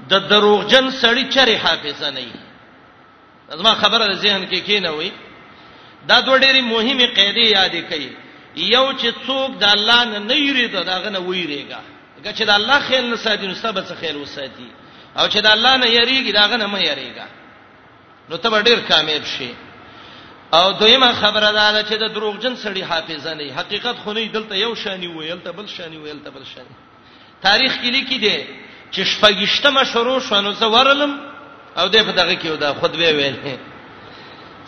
د 0.10 0.14
دروغجن 0.28 0.90
سړی 0.92 1.34
چره 1.36 1.58
حافظ 1.58 2.04
نه 2.04 2.20
ای 2.20 2.32
زما 3.58 3.74
خبره 3.76 4.14
ذهن 4.14 4.50
کې 4.52 4.58
کی 4.62 4.80
نه 4.80 4.90
وي 4.90 5.12
دا 6.10 6.20
دوه 6.20 6.38
ډېری 6.40 6.62
مهمه 6.62 7.06
قاعده 7.18 7.44
یادې 7.58 7.82
کړئ 7.90 8.04
یو 8.76 8.86
چې 9.00 9.08
څوک 9.28 9.50
د 9.62 9.64
الله 9.76 10.04
نه 10.04 10.20
نه 10.20 10.36
یری 10.36 10.68
ته 10.68 10.84
دا 10.84 11.00
غنه 11.04 11.20
ویریږي 11.20 11.82
چې 12.38 12.44
د 12.44 12.50
الله 12.50 12.80
خیر 12.80 13.02
نه 13.02 13.16
ساتي 13.16 13.48
نو 13.48 13.56
سبا 13.56 13.82
څه 13.82 13.94
خیر 14.02 14.16
وساتي 14.18 14.68
او 15.18 15.26
چې 15.28 15.38
د 15.46 15.48
الله 15.56 15.78
نه 15.78 15.88
یریږي 16.00 16.32
دا 16.40 16.44
غنه 16.52 16.66
مې 16.72 16.82
یریږي 16.90 17.28
نو 18.30 18.36
ته 18.38 18.62
ډیر 18.62 18.80
کامیاب 18.90 19.24
شې 19.24 19.48
او 20.54 20.72
دویمه 20.72 21.14
خبره 21.14 21.52
ده 21.52 21.82
چې 21.90 21.96
د 22.04 22.14
دروغجن 22.16 22.56
سړي 22.56 22.84
حافظه 22.90 23.34
نه 23.34 23.54
حقیقت 23.60 23.96
خو 24.04 24.14
نه 24.14 24.26
دلته 24.26 24.56
یو 24.58 24.76
شانی 24.76 25.08
ویل 25.08 25.40
ته 25.44 25.52
بل 25.52 25.66
شانی 25.68 25.98
ویل 25.98 26.20
ته 26.26 26.30
بل 26.32 26.44
شانی 26.56 26.76
تاریخ 27.42 27.74
کې 27.82 27.86
لیکي 27.96 28.18
دي 28.18 28.38
چې 28.94 29.02
شپږشتمه 29.12 29.84
شروع 29.92 30.20
شونه 30.20 30.52
زه 30.52 30.68
ورلم 30.68 31.14
او 31.78 31.88
دې 31.92 31.98
په 32.08 32.12
دغه 32.20 32.36
کې 32.42 32.48
ودا 32.48 32.74
خطبه 32.74 33.10
ویلې 33.18 33.77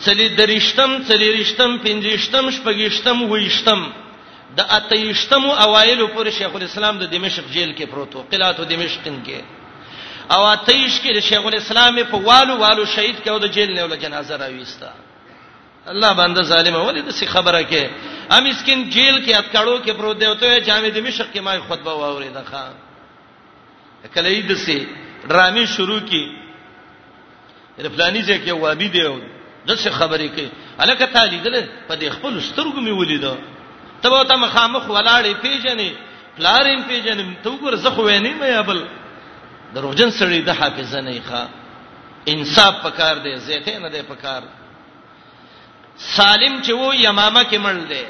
چلی 0.06 0.28
درشتم 0.28 1.04
چلی 1.08 1.28
رشتم 1.40 1.70
پنځشتم 1.84 2.44
شپږشتم 2.56 3.18
وېشتم 3.32 3.80
د 4.56 4.60
اتېشتم 4.60 5.44
اوایل 5.64 6.06
پر 6.14 6.30
شیخ 6.30 6.54
الاسلام 6.54 6.98
د 6.98 7.10
دمشق 7.10 7.44
جیل 7.52 7.72
کې 7.74 7.84
پروت 7.86 8.16
و 8.16 8.22
قلات 8.30 8.60
دمشقن 8.60 9.16
کې 9.26 9.40
او 10.34 10.46
اتېش 10.54 11.00
کې 11.02 11.20
شیخ 11.28 11.44
الاسلام 11.46 11.96
په 12.04 12.16
والو 12.28 12.58
والو 12.58 12.86
شهید 12.86 13.16
کې 13.24 13.28
او 13.28 13.38
د 13.38 13.46
جیل 13.52 13.70
نه 13.72 13.82
ول 13.84 13.96
جنازه 13.96 14.36
راويستا 14.36 14.92
الله 15.86 16.12
باندې 16.16 16.42
ظالم 16.42 16.74
ولې 16.76 17.02
د 17.02 17.10
څه 17.10 17.26
خبره 17.26 17.62
کې 17.64 17.84
ام 18.30 18.46
اسکین 18.46 18.90
جیل 18.90 19.16
کې 19.26 19.36
اتکړو 19.38 19.82
کې 19.84 19.90
پروت 19.98 20.16
دی 20.20 20.26
او 20.26 20.34
ته 20.34 20.60
جامع 20.60 20.88
دمشق 20.88 21.26
کې 21.34 21.38
ما 21.40 21.58
خطبه 21.68 21.92
واوریده 21.92 22.44
خان 22.50 22.72
کله 24.14 24.28
یې 24.28 24.42
د 24.48 24.54
څه 24.64 24.78
ډرامې 25.28 25.64
شروع 25.76 26.00
کی 26.00 26.24
رپلانی 27.78 28.22
ځکه 28.22 28.50
وابي 28.52 28.88
دی 28.88 29.04
دغه 29.68 29.90
خبرې 29.90 30.28
کوي 30.36 30.48
الکه 30.78 31.06
تعالی 31.06 31.38
دل 31.38 31.56
په 31.88 31.94
دې 31.94 32.08
خپل 32.12 32.40
سترګو 32.40 32.80
می 32.80 32.90
ولیدو 32.90 33.36
تبه 34.02 34.24
ته 34.28 34.36
مخامخ 34.36 34.88
ولاړې 34.88 35.34
پیژنې 35.42 35.90
پلارم 36.36 36.82
پیژنې 36.88 37.24
ته 37.42 37.50
وګور 37.50 37.74
زه 37.76 37.90
خو 37.90 38.02
وینې 38.02 38.32
مې 38.40 38.52
ابل 38.58 38.84
دروژن 39.74 40.10
سړی 40.10 40.40
د 40.46 40.50
حافظ 40.60 40.94
نه 40.94 41.22
ښه 41.28 41.48
انصاف 42.32 42.74
پکار 42.82 43.16
دی 43.24 43.36
زیته 43.36 43.78
نه 43.78 43.88
دی 43.88 44.02
پکار 44.08 44.42
سالم 46.14 46.54
چې 46.62 46.70
وو 46.70 46.92
یمامه 46.94 47.42
کې 47.50 47.56
مړ 47.56 47.88
دی 47.92 48.04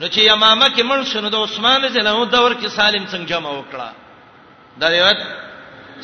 نو 0.00 0.06
چې 0.08 0.18
یمامه 0.18 0.66
کې 0.66 0.82
مړ 0.82 1.12
شنو 1.12 1.28
د 1.28 1.34
عثمان 1.36 1.88
جنو 1.94 2.24
دور 2.24 2.54
کې 2.54 2.66
سالم 2.68 3.06
څنګه 3.06 3.28
جمع 3.32 3.50
وکړه 3.50 3.90
دا 4.80 4.88
روایت 4.90 5.18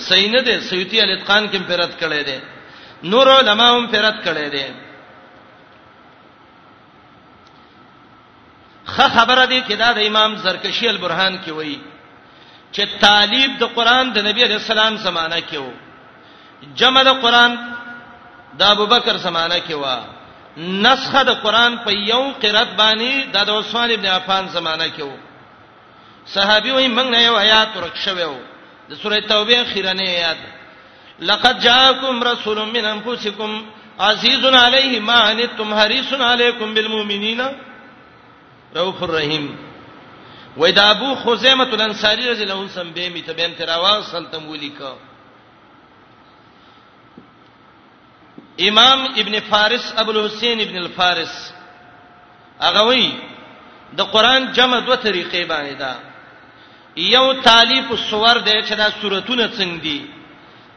صحیح 0.08 0.30
نه 0.32 0.40
دی 0.42 0.60
سیوطی 0.70 1.00
الاتقان 1.00 1.50
کې 1.50 1.56
پرد 1.68 1.92
کړي 2.00 2.24
دی 2.28 2.38
نور 3.04 3.26
علماء 3.38 3.72
هم 3.76 3.86
فرت 3.92 4.14
کړي 4.24 4.48
دي 4.50 4.66
خه 8.86 9.08
خبره 9.08 9.44
دي 9.44 9.60
کدا 9.60 9.92
د 9.92 9.98
امام 10.06 10.36
زرکشی 10.36 10.88
البرهان 10.88 11.38
کې 11.46 11.50
وایي 11.50 11.80
چې 12.72 13.00
طالب 13.00 13.58
د 13.60 13.64
قران 13.76 14.12
د 14.12 14.18
نبی 14.26 14.42
علی 14.44 14.54
السلام 14.54 14.96
زمانہ 14.96 15.40
کې 15.40 15.56
وو 15.56 15.72
جمع 16.76 17.02
د 17.02 17.08
قران 17.22 17.56
د 18.58 18.62
ابوبکر 18.62 19.16
زمانہ 19.16 19.54
کې 19.68 19.74
وا 19.74 20.00
نسخه 20.56 21.22
د 21.24 21.30
قران 21.42 21.78
په 21.84 21.90
یو 21.90 22.32
قرات 22.42 22.68
باندې 22.76 23.26
د 23.32 23.36
عثمان 23.50 23.90
ابن 23.92 24.06
عفان 24.06 24.48
زمانہ 24.48 24.84
کې 24.96 25.02
وو 25.02 25.16
صحابي 26.26 26.70
وایي 26.70 26.88
موږ 26.96 27.04
نه 27.06 27.18
یو 27.24 27.36
آیات 27.36 27.76
ورک 27.76 27.96
شوو 27.96 28.36
د 28.88 28.94
سورې 28.94 29.28
توبه 29.28 29.64
خیرنه 29.72 30.02
آیات 30.02 30.38
لقد 31.20 31.60
جاءكم 31.60 32.22
رسول 32.22 32.66
من 32.72 32.84
انفسكم 32.84 33.66
عزيز 34.00 34.44
عليه 34.44 35.00
ما 35.00 35.32
انتم 35.32 35.74
حريص 35.74 36.12
عليكم 36.12 36.74
بالمؤمنين 36.74 37.40
رؤوف 38.76 39.02
الرحيم 39.04 39.56
ودا 40.56 40.90
ابو 40.90 41.14
خزیمه 41.14 41.64
الانصاری 41.72 42.28
رضی 42.30 42.42
الله 42.42 42.58
عنه 42.60 42.68
سم 42.68 42.90
به 42.92 43.08
می 43.08 43.22
ته 43.22 43.32
بین 43.32 43.54
تراوا 43.54 44.02
سلطم 44.02 44.48
ولیکا 44.48 44.96
امام 48.58 49.04
ابن 49.16 49.40
فارس 49.40 49.92
ابو 49.96 50.10
الحسین 50.10 50.60
ابن 50.60 50.76
الفارس 50.76 51.52
هغه 52.60 52.82
وی 52.82 53.12
د 53.96 54.00
قران 54.02 54.52
جمع 54.52 54.78
دوه 54.80 54.96
طریقې 54.96 55.48
باندې 55.48 55.78
دا 55.78 55.94
یو 56.96 57.32
تالیف 57.42 57.90
الصور 57.90 58.36
دی 58.38 58.62
چې 58.62 58.72
دا 58.72 58.90
سوراتونه 59.00 59.48
څنګه 59.58 59.82
دي 59.82 60.19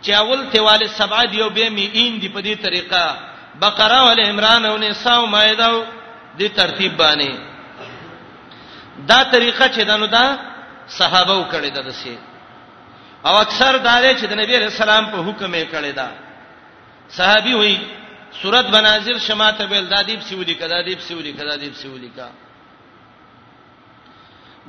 چې 0.03 0.11
اول 0.21 0.39
تیوال 0.51 0.83
سبع 0.99 1.21
دی 1.31 1.41
او 1.41 1.49
به 1.49 1.69
می 1.69 1.85
این 1.93 2.19
دی 2.19 2.29
په 2.29 2.41
دې 2.45 2.55
طریقه 2.65 3.17
بقره 3.61 3.95
او 3.95 4.09
عمران 4.31 4.65
او 4.65 4.77
نساء 4.77 5.17
او 5.17 5.25
مائده 5.25 5.65
او 5.65 5.83
دې 6.39 6.43
ترتیب 6.55 6.97
باندې 6.97 7.37
دا 9.09 9.23
طریقه 9.23 9.67
چې 9.67 9.87
دنو 9.87 10.05
دا 10.07 10.37
صحابه 10.99 11.39
وکړي 11.45 11.67
د 11.73 11.79
دسه 11.87 12.17
او 13.25 13.35
اکثر 13.41 13.77
دا 13.77 13.99
لري 14.01 14.19
چې 14.21 14.25
د 14.27 14.33
نبی 14.41 14.57
رسول 14.57 14.89
الله 14.89 15.11
په 15.11 15.17
حکم 15.27 15.53
یې 15.53 15.65
کړی 15.73 15.91
دا 15.95 16.07
صحابي 17.09 17.53
وي 17.53 17.77
صورت 18.41 18.65
بنازل 18.65 19.19
شماته 19.19 19.65
بل 19.65 19.85
دادیب 19.89 20.21
سیولی 20.27 20.53
کدا 20.55 20.81
دیب 20.85 20.99
سیولی 21.07 21.31
کدا 21.33 21.55
دیب 21.57 21.73
سیولی 21.75 22.09
کا 22.17 22.29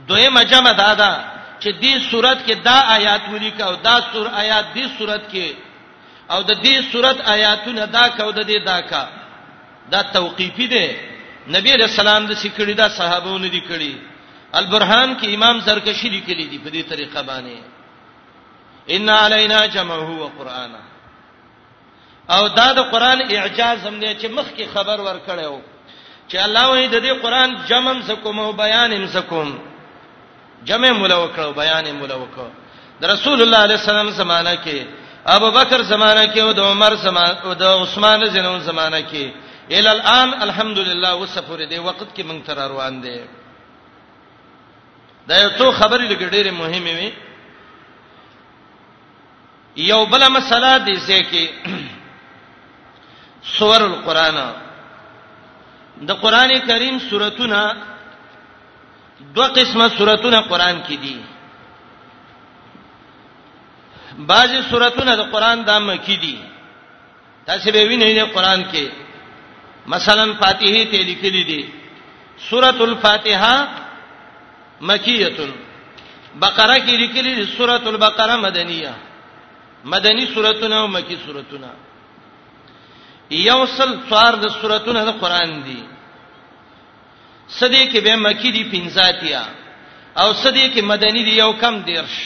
دویمه 0.08 0.42
جمع 0.44 0.72
دادا 0.72 1.33
چې 1.64 1.72
دې 1.80 2.10
صورت 2.10 2.38
کې 2.46 2.54
دا 2.68 2.78
آیات 2.96 3.22
ولیکا 3.34 3.64
او 3.70 3.74
دا 3.86 3.96
سور 4.12 4.26
آیات 4.42 4.66
دې 4.76 4.84
صورت 4.98 5.22
کې 5.32 5.48
او 6.32 6.40
د 6.48 6.52
دې 6.64 6.74
صورت 6.92 7.16
آیاتونه 7.34 7.84
دا 7.96 8.06
کا 8.16 8.22
او 8.26 8.30
د 8.38 8.40
دې 8.50 8.58
دا 8.70 8.78
کا 8.90 9.02
دا 9.92 10.00
توقیفی 10.16 10.66
دی 10.74 10.86
نبی 11.56 11.70
رسول 11.82 12.00
الله 12.08 12.28
د 12.32 12.40
سکړی 12.44 12.74
دا 12.82 12.88
صحابهونه 12.98 13.46
دي 13.54 13.62
کړی 13.70 13.92
البرهان 14.60 15.10
کې 15.18 15.28
امام 15.36 15.56
زرکشی 15.66 16.08
لیکلی 16.16 16.46
دی 16.52 16.58
په 16.64 16.70
دې 16.74 16.82
طریقه 16.92 17.20
باندې 17.22 17.60
ان 18.94 19.08
علینا 19.24 19.66
جمعه 19.74 20.10
و 20.22 20.26
قرانا 20.38 20.80
او 22.34 22.42
دا 22.58 22.68
د 22.78 22.88
قران 22.92 23.20
اعجاز 23.36 23.86
هم 23.86 24.00
دی 24.00 24.14
چې 24.14 24.26
مخ 24.36 24.46
کې 24.58 24.64
خبر 24.74 24.98
ور 25.06 25.18
کړو 25.28 25.58
چې 26.30 26.36
الله 26.46 26.64
وې 26.70 26.90
د 26.90 27.02
دې 27.04 27.22
قران 27.22 27.50
جمع 27.70 27.92
م 27.92 28.02
سکوم 28.08 28.40
او 28.40 28.52
بیان 28.64 29.00
م 29.04 29.06
سکوم 29.16 29.54
جمع 30.68 30.90
مولا 30.98 31.16
وکړو 31.24 31.52
بیان 31.60 31.86
مولا 32.00 32.16
وکړو 32.22 32.50
د 33.00 33.04
رسول 33.14 33.38
الله 33.42 33.60
علیه 33.66 33.78
السلام 33.82 34.08
زمانہ 34.20 34.54
کې 34.64 34.78
ابو 35.36 35.48
بکر 35.56 35.80
زمانہ 35.92 36.24
کې 36.32 36.40
او 36.42 36.50
د 36.58 36.60
عمر 36.72 36.92
زمانہ 37.06 37.34
او 37.46 37.52
د 37.62 37.62
عثمان 37.82 38.20
زنون 38.34 38.60
زمانہ 38.70 39.00
کې 39.10 39.30
ال 39.78 39.86
الان 39.94 40.30
الحمدلله 40.46 41.10
وسفر 41.20 41.58
دی 41.70 41.78
وخت 41.78 42.02
کې 42.16 42.22
مونږ 42.28 42.40
تر 42.46 42.56
روان 42.72 43.00
دي 43.04 43.16
دا 45.28 45.36
یو 45.42 45.50
څو 45.58 45.66
خبرې 45.80 46.10
لګډېره 46.12 46.50
مهمه 46.60 46.92
وي 46.98 47.10
یو 49.90 50.00
بل 50.12 50.28
مسله 50.36 50.78
دي 50.86 50.96
چې 50.96 51.48
سور 53.58 53.80
القرآن 53.86 54.36
د 56.08 56.12
قران 56.20 56.52
کریم 56.68 56.98
سورتونه 57.08 57.58
دوه 59.34 59.46
قسمه 59.56 59.88
سوراتونه 59.98 60.40
قران 60.50 60.76
کې 60.88 60.94
دي 61.04 61.16
بعضی 64.30 64.58
سوراتونه 64.70 65.12
د 65.16 65.20
قران 65.32 65.58
د 65.68 65.70
مکی 65.88 66.16
دي 66.24 66.36
تاسو 67.46 67.66
به 67.74 67.82
وینئ 67.88 68.10
د 68.20 68.22
قران 68.34 68.60
کې 68.72 68.84
مثلا 69.94 70.26
فاتحه 70.40 70.80
ته 70.90 70.98
لیکلي 71.10 71.42
دي 71.50 71.62
سورۃ 72.48 72.78
الفاتحه 72.88 73.54
مکیه 74.88 75.28
بقره 76.42 76.76
کې 76.84 76.94
لیکلي 77.02 77.32
دي 77.38 77.44
سورۃ 77.56 77.84
البقره 77.92 78.34
مدنیه 78.46 78.92
مدنی 79.94 80.24
سوراتونه 80.34 80.76
او 80.80 80.86
مکی 80.96 81.16
سوراتونه 81.26 81.70
یوصل 83.48 83.90
څوار 84.10 84.32
د 84.42 84.46
سوراتونه 84.60 85.00
د 85.08 85.10
قران 85.22 85.50
دي 85.66 85.80
صدې 87.50 87.86
کې 87.92 88.00
به 88.00 88.16
مکی 88.16 88.50
دی 88.52 88.64
پنځاتیا 88.72 89.42
او 90.16 90.32
صدې 90.32 90.72
کې 90.74 90.80
مدنی 90.82 91.22
دی 91.24 91.36
یو 91.38 91.52
کم 91.52 91.80
دیرش 91.82 92.18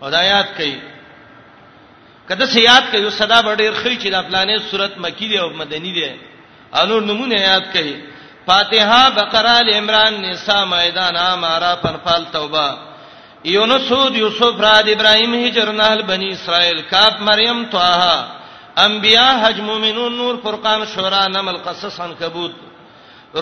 ودایات 0.00 0.46
کوي 0.56 0.78
کله 2.28 2.46
سیات 2.46 2.90
کوي 2.96 3.10
صدا 3.10 3.42
بډیر 3.42 3.72
خې 3.82 3.98
چې 4.02 4.08
د 4.12 4.22
پلانې 4.30 4.62
صورت 4.70 4.92
مکی 4.98 5.28
دی 5.28 5.38
او 5.38 5.50
مدنی 5.50 5.92
دی 5.92 6.14
انور 6.74 7.02
نمونه 7.02 7.34
یاد 7.34 7.62
کوي 7.72 7.94
فاتحه 8.46 9.10
بقره 9.10 9.60
ال 9.60 9.74
عمران 9.74 10.14
نساء 10.22 10.64
میدان 10.64 11.16
امارا 11.16 11.74
پنفال 11.76 12.24
توبه 12.32 12.78
یونس 13.44 13.92
هود 13.92 14.14
یوسف 14.16 14.60
را 14.60 14.82
د 14.82 14.88
ابراهیم 14.88 15.34
هجر 15.34 15.72
نهل 15.72 16.02
بنی 16.02 16.28
اسرائیل 16.32 16.82
کاف 16.90 17.14
مریم 17.20 17.64
طه 17.70 18.24
انبیاء 18.76 19.32
حج 19.42 19.60
مومنون 19.60 20.16
نور 20.16 20.34
فرقان 20.42 20.86
شورا 20.94 21.26
نمل 21.28 21.56
قصص 21.66 22.00
عنکبوت 22.00 22.52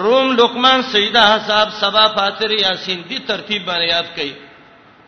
روم 0.02 0.30
لقمان 0.36 0.82
سیدہ 0.92 1.22
حساب 1.34 1.70
سبا 1.80 2.06
فاتر 2.14 2.50
یاسین 2.58 3.02
دی 3.08 3.18
ترتیب 3.30 3.64
باندې 3.66 3.88
یاد 3.88 4.06
کړئ 4.16 4.30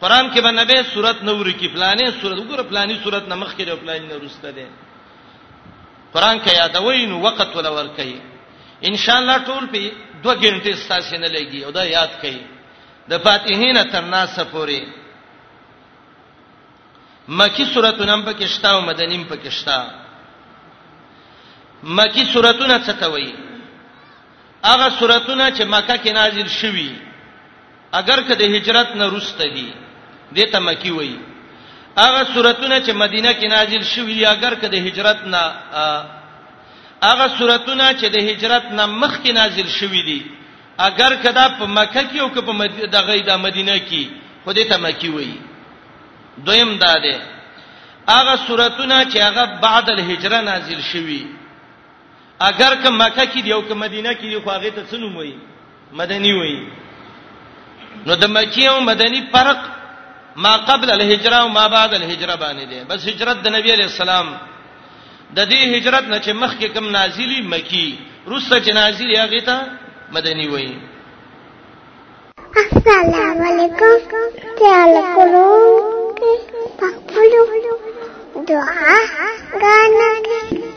قران 0.01 0.27
کې 0.33 0.41
باندې 0.41 0.65
به 0.69 0.83
صورت 0.95 1.23
نور 1.29 1.47
کې 1.47 1.69
فلانې 1.75 2.21
صورت 2.21 2.39
وګوره 2.39 2.63
فلانې 2.69 3.03
صورت 3.05 3.25
نمخ 3.29 3.55
کې 3.57 3.71
او 3.71 3.77
فلانې 3.77 4.13
نورسته 4.13 4.51
ده 4.51 4.67
قران 6.13 6.37
کې 6.45 6.53
یادوي 6.55 7.07
نو 7.07 7.19
وخت 7.21 7.57
ولا 7.57 7.71
ور 7.79 7.89
کوي 7.97 8.19
ان 8.89 8.97
شاء 9.05 9.19
الله 9.19 9.39
ټول 9.49 9.65
په 9.73 9.91
دوه 10.23 10.35
غنټې 10.35 10.75
ستاسو 10.85 11.17
نه 11.17 11.27
لګي 11.29 11.65
او 11.65 11.71
دا 11.71 11.85
یاد 11.85 12.11
کړئ 12.23 12.37
د 13.11 13.19
فاتحین 13.25 13.83
تر 13.93 14.03
ناس 14.03 14.39
پورې 14.53 14.87
مکی 17.29 17.65
سورتونه 17.75 18.15
هم 18.15 18.23
پکې 18.29 18.47
شتا 18.55 18.71
او 18.77 18.81
مدنیم 18.81 19.23
پکې 19.31 19.49
شتا 19.49 19.91
مکی 21.83 22.25
سورتونه 22.35 22.79
څه 22.87 22.93
ته 23.03 23.07
وایي 23.15 23.46
هغه 24.65 24.89
سوراتونه 24.99 25.47
چې 25.57 25.63
مکه 25.63 25.97
کې 25.97 26.13
نازل 26.13 26.49
شوي 26.49 26.91
اگر 27.93 28.21
که 28.27 28.35
د 28.37 28.43
هجرت 28.55 28.97
نه 28.97 29.07
وروسته 29.07 29.45
دي 29.55 29.71
دته 30.33 30.59
مکی 30.61 30.91
وایي 30.91 31.19
هغه 31.99 32.25
سوراتونه 32.35 32.81
چې 32.87 32.91
مدینه 32.91 33.33
کې 33.35 33.47
نازل 33.51 33.83
شوي 33.83 34.27
اگر 34.27 34.55
که 34.55 34.69
د 34.69 34.75
هجرت 34.75 35.21
نه 35.27 35.43
هغه 37.03 37.27
سوراتونه 37.39 37.89
چې 38.01 38.07
د 38.17 38.19
هجرت 38.29 38.67
نه 38.73 38.87
مخکې 38.87 39.31
نازل 39.33 39.69
شوي 39.69 40.03
دي 40.03 40.27
اگر 40.79 41.13
کدا 41.23 41.49
په 41.59 41.67
مکه 41.67 42.03
کې 42.11 42.19
او 42.21 42.29
په 42.29 42.87
دغه 42.97 43.17
د 43.27 43.31
مدینه 43.47 43.79
کې 43.79 44.05
خودی 44.45 44.65
ته 44.65 44.77
مکی 44.77 45.09
وایي 45.09 45.39
دویم 46.47 46.79
دا 46.79 46.95
ده 46.99 47.17
هغه 48.09 48.37
سوراتونه 48.47 49.05
چې 49.11 49.17
هغه 49.21 49.45
بعد 49.61 49.91
الهجره 49.91 50.41
نازل 50.41 50.81
شوي 50.93 51.25
اگر 52.41 52.75
که 52.83 52.89
مکه 52.91 53.27
کې 53.27 53.43
دی 53.45 53.53
او 53.53 53.63
که 53.63 53.75
مدینه 53.75 54.15
کې 54.15 54.21
دی 54.23 54.39
خو 54.41 54.51
هغه 54.51 54.71
ته 54.71 54.85
څنوم 54.91 55.17
وي 55.19 55.35
مدني 55.93 56.33
وي 56.33 56.67
نو 58.07 58.15
د 58.15 58.25
مکی 58.31 58.67
او 58.69 58.81
مدني 58.81 59.23
فرق 59.33 59.59
ما 60.37 60.57
قبل 60.57 60.91
الهجره 60.91 61.37
او 61.37 61.49
ما 61.49 61.69
بعد 61.69 61.95
الهجره 61.95 62.37
باندې 62.37 62.65
دی 62.71 62.85
بس 62.89 63.09
هجرت 63.09 63.43
د 63.43 63.49
نبی 63.49 63.71
علی 63.73 63.83
السلام 63.85 64.27
د 65.35 65.49
دې 65.49 65.57
هجرت 65.77 66.05
نه 66.05 66.19
چې 66.19 66.31
مخکې 66.31 66.65
کم 66.67 66.91
نازلی 66.91 67.43
مکی 67.43 67.99
روسه 68.27 68.61
چې 68.61 68.69
نازلی 68.75 69.17
هغه 69.19 69.41
ته 69.41 69.63
مدني 70.13 70.49
وي 70.49 70.77
السلام 72.73 73.39
علیکم 73.49 74.31
تعال 74.59 74.93
کولو 75.15 75.51
پخپلو 76.79 77.45
دعا 78.49 78.97
غانا 79.61 80.76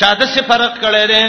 چا 0.00 0.14
د 0.18 0.22
څه 0.34 0.40
فرق 0.48 0.72
کړی 0.84 1.04
دی 1.12 1.22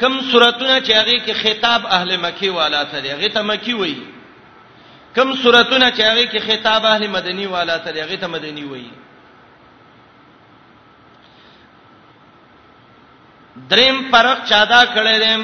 کم 0.00 0.14
سوراتونه 0.30 0.80
چې 0.80 0.92
هغه 0.92 1.18
کې 1.24 1.32
خطاب 1.44 1.80
اهل 1.98 2.10
مکی 2.24 2.48
والا 2.58 2.82
ته 2.90 2.98
دی 3.02 3.08
هغه 3.14 3.28
ته 3.36 3.42
مکی 3.50 3.74
وایي 3.78 4.00
کم 5.16 5.28
سوراتونه 5.42 5.86
چې 5.90 6.00
هغه 6.08 6.24
کې 6.32 6.38
خطاب 6.48 6.80
اهل 6.92 7.02
مدنی 7.16 7.46
والا 7.54 7.76
ته 7.86 7.90
دی 7.92 8.00
هغه 8.02 8.16
ته 8.22 8.26
مدنی 8.36 8.64
وایي 8.70 8.92
دریم 13.70 13.96
فرق 14.12 14.38
چا 14.50 14.60
دا 14.72 14.80
کړی 14.94 15.16
دی 15.24 15.34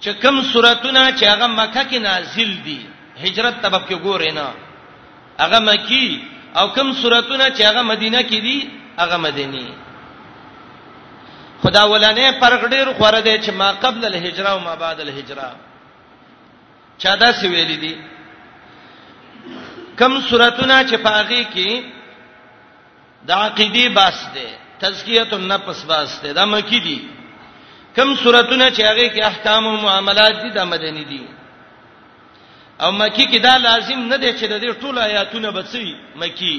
چې 0.00 0.08
کم 0.22 0.36
سوراتونه 0.52 1.02
چې 1.16 1.24
هغه 1.24 1.46
مکه 1.46 1.82
کې 1.90 1.96
نازل 2.08 2.52
دي 2.68 2.80
هجرت 3.24 3.54
تبب 3.64 3.82
کې 3.88 3.96
ګورې 4.04 4.30
نه 4.38 4.46
هغه 5.42 5.58
مکی 5.68 6.06
او 6.58 6.66
کم 6.76 6.88
سوراتونه 7.00 7.46
چې 7.56 7.62
هغه 7.70 7.82
مدینه 7.92 8.20
کې 8.30 8.38
دي 8.46 8.56
هغه 9.02 9.16
مدینی 9.26 9.66
خدا 11.62 11.82
ولانه 11.92 12.24
فرق 12.42 12.62
ډیر 12.74 12.86
خوره 12.98 13.20
دی 13.20 13.34
چې 13.44 13.52
ما 13.60 13.68
قبل 13.84 14.04
الهجره 14.10 14.50
او 14.54 14.58
ما 14.66 14.74
بعد 14.76 15.00
الهجره 15.00 15.48
چا 17.04 17.14
دا 17.20 17.32
سی 17.38 17.48
ویل 17.48 17.72
دي 17.84 17.94
کم 20.00 20.20
سوراتونه 20.28 20.76
چې 20.88 20.94
پاغي 21.06 21.44
کې 21.54 21.70
د 23.28 23.30
عقیده 23.30 23.88
باس 23.94 24.18
ده 24.34 24.48
تزکیه 24.84 25.28
النفس 25.32 25.84
باس 25.90 26.20
ده 26.22 26.32
د 26.38 26.48
مکی 26.54 26.80
دي 26.86 26.98
کم 27.96 28.16
سوراتونه 28.16 28.70
چې 28.70 28.80
هغه 28.90 29.06
کې 29.14 29.24
احکام 29.30 29.66
او 29.66 29.76
معاملات 29.86 30.42
دي 30.42 30.50
د 30.58 30.68
مدني 30.74 31.04
دي 31.12 31.22
او 32.82 32.90
مکی 33.00 33.24
کې 33.32 33.38
دا 33.46 33.54
لازم 33.68 34.00
نه 34.12 34.16
دی 34.22 34.30
چې 34.38 34.44
د 34.52 34.54
دې 34.62 34.70
ټول 34.82 34.96
آیاتونه 35.08 35.48
بچي 35.56 35.88
مکی 36.20 36.54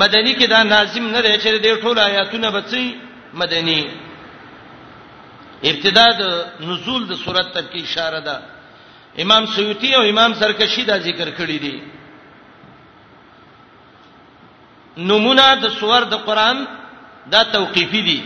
مدنی 0.00 0.32
کې 0.38 0.46
دا 0.54 0.60
لازم 0.74 1.04
نه 1.16 1.20
دی 1.26 1.32
چې 1.42 1.48
د 1.54 1.58
دې 1.66 1.72
ټول 1.84 1.96
آیاتونه 2.10 2.48
بچي 2.56 2.86
مدنی 3.40 3.82
ابتدا 5.70 6.06
د 6.20 6.22
نزول 6.68 7.02
د 7.10 7.14
سورته 7.24 7.50
تک 7.62 7.74
اشاره 7.82 8.20
ده 8.28 8.36
امام 9.24 9.44
سیوطی 9.56 9.90
او 9.98 10.02
امام 10.12 10.30
سرکشی 10.40 10.82
دا 10.90 10.96
ذکر 11.08 11.28
کړی 11.38 11.58
دي 11.64 11.74
نمونه 15.10 15.46
د 15.64 15.66
سور 15.78 16.02
د 16.12 16.14
قران 16.26 16.58
دا 17.32 17.40
توقیفی 17.56 18.02
دي 18.08 18.20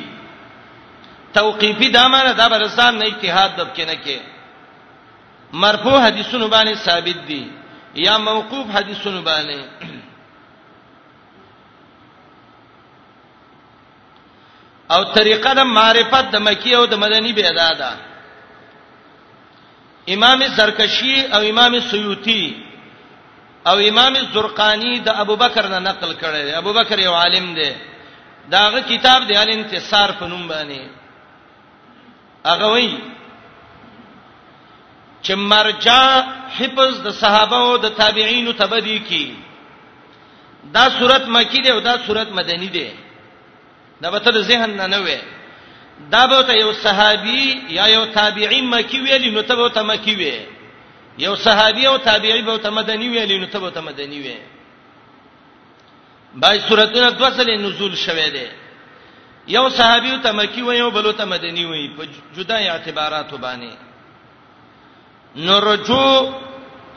توقیفی 1.38 1.88
دا 1.96 2.04
معنی 2.12 2.32
دا 2.40 2.46
برسان 2.52 2.92
نه 3.00 3.04
اجتهاد 3.06 3.50
دب 3.58 3.68
کې 3.76 3.84
نه 3.90 3.96
کې 4.04 4.18
مرفوع 5.52 6.00
حدیثونو 6.06 6.48
باندې 6.48 6.74
ثابت 6.84 7.16
دي 7.28 7.48
یا 7.94 8.18
موقوف 8.18 8.70
حدیثونو 8.74 9.22
باندې 9.22 9.94
او 14.94 15.02
طریقه 15.04 15.52
د 15.54 15.60
معرفت 15.62 16.30
د 16.32 16.36
مکی 16.40 16.74
او 16.74 16.84
د 16.86 16.94
مدنی 16.94 17.32
به 17.32 17.48
ادا 17.48 17.72
ده 17.72 17.90
امام 20.14 20.46
زرکشی 20.46 21.26
او 21.26 21.40
امام 21.50 21.78
سیوطی 21.80 22.64
او 23.66 23.78
امام 23.88 24.14
زرقانی 24.34 24.98
د 24.98 25.08
ابوبکر 25.08 25.66
نه 25.68 25.78
نقل 25.78 26.12
کړی 26.14 26.42
دی 26.44 26.52
ابوبکر 26.54 26.98
یو 26.98 27.12
عالم 27.14 27.54
دی 27.54 27.70
داغه 28.50 28.80
کتاب 28.80 29.26
دی 29.28 29.36
الانتصار 29.36 30.12
په 30.20 30.26
نوم 30.26 30.48
باندې 30.48 30.80
هغه 32.46 32.66
وایي 32.66 32.98
چې 35.26 35.32
مرجع 35.52 36.02
حفظ 36.58 36.92
د 37.06 37.08
صحابه 37.20 37.56
او 37.66 37.76
د 37.84 37.88
تابعین 38.00 38.52
تبدی 38.60 38.98
کی 39.08 39.26
دا 40.74 40.84
صورت 40.98 41.22
مکی 41.34 41.62
دی 41.62 41.70
او 41.70 41.80
دا 41.80 41.94
صورت 42.06 42.28
مدنی 42.38 42.66
دی 42.68 42.86
دا 44.02 44.10
به 44.10 44.18
ته 44.18 44.40
ذهن 44.40 44.70
نه 44.76 44.86
نه 44.86 44.98
وي 45.00 45.18
دا 46.12 46.26
به 46.26 46.42
ته 46.42 46.52
یو 46.62 46.72
صحابي 46.72 47.60
یا 47.68 47.86
یو 47.88 48.04
تابعی 48.04 48.60
مکی 48.62 49.00
ویلی 49.00 49.30
نو 49.30 49.42
ته 49.42 49.54
به 49.56 49.68
ته 49.68 49.82
مکی 49.82 50.14
وی 50.14 50.34
یو 51.18 51.36
صحابي 51.36 51.86
او 51.86 51.96
تابعی 51.98 52.42
به 52.42 52.58
ته 52.58 52.70
مدنی 52.70 53.08
ویلی 53.08 53.38
نو 53.38 53.46
ته 53.46 53.58
به 53.58 53.70
ته 53.70 53.80
مدنی 53.80 54.20
وی 54.20 54.36
بای 56.34 56.60
صورتونه 56.60 57.10
د 57.10 57.22
وصل 57.22 57.50
نزول 57.50 57.94
شوه 57.96 58.28
دی 58.28 58.46
یو 59.48 59.68
صحابي 59.68 60.18
ته 60.22 60.32
مکی 60.32 60.62
وی 60.62 60.80
او 60.80 60.90
بل 60.90 61.12
ته 61.12 61.24
مدنی 61.24 61.64
وی 61.64 61.88
په 61.96 62.08
جدا 62.36 62.54
اعتبارات 62.56 63.30
باندې 63.34 63.89
نرجو 65.36 66.32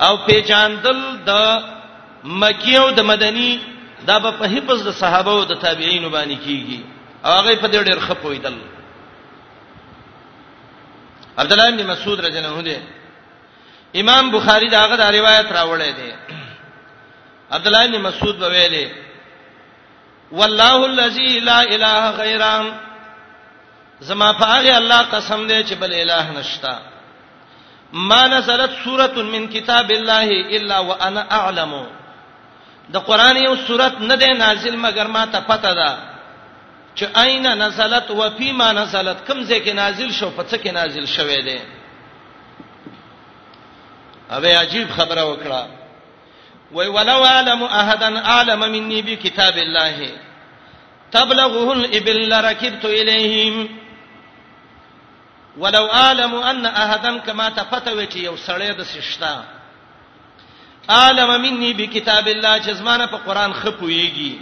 او 0.02 0.18
پیجاندل 0.26 1.02
د 1.26 1.60
مکی 2.24 2.76
او 2.78 2.90
د 2.92 3.00
مدنی 3.06 3.58
دا 4.08 4.20
په 4.20 4.46
حفظ 4.54 4.88
د 4.88 4.92
صحابه 4.92 5.32
او 5.32 5.44
د 5.46 5.54
تابعین 5.62 6.04
باندې 6.10 6.38
کیږي 6.46 6.80
هغه 7.24 7.56
په 7.56 7.68
دې 7.68 7.84
ډېر 7.84 8.00
خپویدل 8.00 8.54
عبد 11.38 11.52
الله 11.54 11.70
بن 11.72 11.86
مسعود 11.88 12.20
رضی 12.26 12.38
الله 12.38 12.58
عنه 12.58 12.82
امام 13.96 14.32
بخاری 14.32 14.70
دا 14.70 14.82
هغه 14.86 14.96
د 14.96 15.02
روایت 15.16 15.52
راوړی 15.52 15.94
دی 15.98 16.12
عبد 17.52 17.68
الله 17.68 17.88
بن 17.88 18.02
مسعود 18.02 18.40
به 18.40 18.48
ویلي 18.50 18.92
والله 20.32 20.86
الذي 20.86 21.40
لا 21.40 21.62
اله 21.64 22.12
غیره 22.24 22.74
زما 24.02 24.34
په 24.34 24.46
هغه 24.46 24.76
الله 24.78 24.98
قسم 25.02 25.48
دی 25.48 25.64
چې 25.64 25.74
بل 25.76 25.94
اله 25.94 26.32
نشتا 26.40 26.93
ما 27.94 28.28
نزلت 28.28 28.72
سوره 28.84 29.22
من 29.22 29.48
کتاب 29.48 29.92
الله 29.92 30.28
الا 30.58 30.80
وانا 30.80 31.22
اعلم 31.32 31.86
د 32.94 32.98
قران 32.98 33.38
یو 33.38 33.56
سوره 33.56 33.92
نه 34.10 34.16
ده 34.16 34.28
نازل 34.34 34.76
مگر 34.78 35.08
ما 35.08 35.26
ته 35.26 35.40
پته 35.40 35.74
ده 35.74 35.98
چې 37.00 37.18
اينه 37.18 37.54
نزلت 37.56 38.12
و 38.12 38.30
فيما 38.30 38.72
نزلت 38.72 39.28
کوم 39.32 39.44
ځای 39.46 39.62
کې 39.66 39.70
نازل 39.74 40.12
شو 40.12 40.30
په 40.30 40.44
څه 40.44 40.58
کې 40.64 40.68
نازل 40.74 41.06
شوه 41.06 41.36
ده 41.46 41.60
اوبه 44.32 44.58
عجیب 44.60 44.90
خبره 44.92 45.24
وکړه 45.34 45.66
وای 46.72 46.88
ولو 46.88 47.24
علم 47.24 47.64
احدن 47.64 48.18
علم 48.18 48.60
مني 48.60 49.02
بكتاب 49.02 49.58
الله 49.58 50.10
تبلغه 51.12 51.74
الابل 51.74 52.34
ركبت 52.50 52.86
اليهم 52.86 53.83
ولو 55.58 55.86
عالم 55.88 56.36
ان 56.36 56.66
احدن 56.66 57.20
کما 57.26 57.50
تفتوي 57.50 58.08
چې 58.08 58.16
یو 58.18 58.36
سړی 58.38 58.72
د 58.78 58.84
سشتا 58.94 59.42
عالم 60.96 61.36
مني 61.42 61.74
بکتاب 61.74 62.28
الله 62.28 62.60
چې 62.60 62.70
زمانه 62.72 63.06
په 63.08 63.18
قران 63.18 63.54
خپويږي 63.54 64.36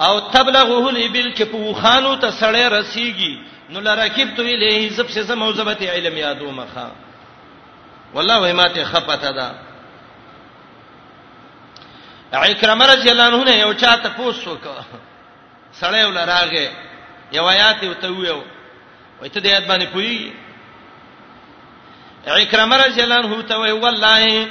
او 0.00 0.20
تبلغه 0.20 0.88
الابل 0.90 1.28
کې 1.34 1.42
په 1.52 1.72
خوانو 1.80 2.16
ته 2.16 2.30
سړی 2.40 2.72
رسیږي 2.78 3.70
نو 3.70 3.80
لرکب 3.80 4.36
تو 4.36 4.42
الیه 4.42 4.90
زب 4.96 5.10
سے 5.10 5.22
زمو 5.30 5.52
زبت 5.52 5.82
علم 5.82 6.16
یادو 6.18 6.50
مخا 6.58 6.90
والله 8.14 8.52
ما 8.52 8.68
ته 8.74 8.84
خپتا 8.84 9.30
ده 9.30 9.50
اکرمه 12.32 12.86
رضی 12.94 13.10
الله 13.10 13.40
عنه 13.40 13.54
یو 13.56 13.72
چاته 13.72 14.08
پوسوک 14.18 14.60
سړی 15.80 16.04
ولراغه 16.10 16.70
یو 17.32 17.44
آیات 17.54 17.82
یو 17.82 17.92
ته 18.02 18.08
ویو 18.12 18.42
وای 19.20 19.28
ته 19.28 19.40
دې 19.40 19.46
یاد 19.46 19.66
باندې 19.68 19.84
پوي 19.92 20.32
اکرمه 22.26 22.76
رضی 22.76 23.00
الله 23.02 23.14
عنه 23.16 23.42
ته 23.42 23.56
وای 23.56 23.72
والله 23.72 24.48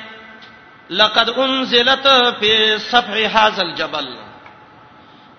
لقد 0.89 1.29
انزلت 1.29 2.07
في 2.39 2.79
صفح 2.79 3.35
هذا 3.37 3.61
الجبل 3.63 4.07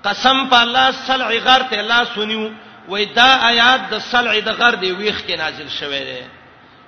قسم 0.04 0.48
په 0.50 0.56
الله 0.62 0.90
سلع 0.90 1.28
غر 1.30 1.62
ته 1.70 1.82
لا 1.82 2.04
سنیو 2.14 2.50
وای 2.88 3.04
دا 3.04 3.38
آیات 3.48 3.80
د 3.90 3.98
سلع 3.98 4.38
د 4.40 4.48
غر 4.60 4.74
دی 4.74 4.90
ویخ 4.92 5.20
کې 5.28 5.38
نازل 5.38 5.68
شوه 5.68 5.98
دی 5.98 6.22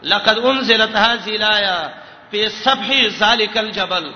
لقد 0.03 0.39
انزلت 0.39 0.97
هذه 0.97 1.31
الايه 1.37 1.95
في 2.31 2.49
صفح 2.49 2.93
ذلك 3.07 3.59
الجبل 3.59 4.13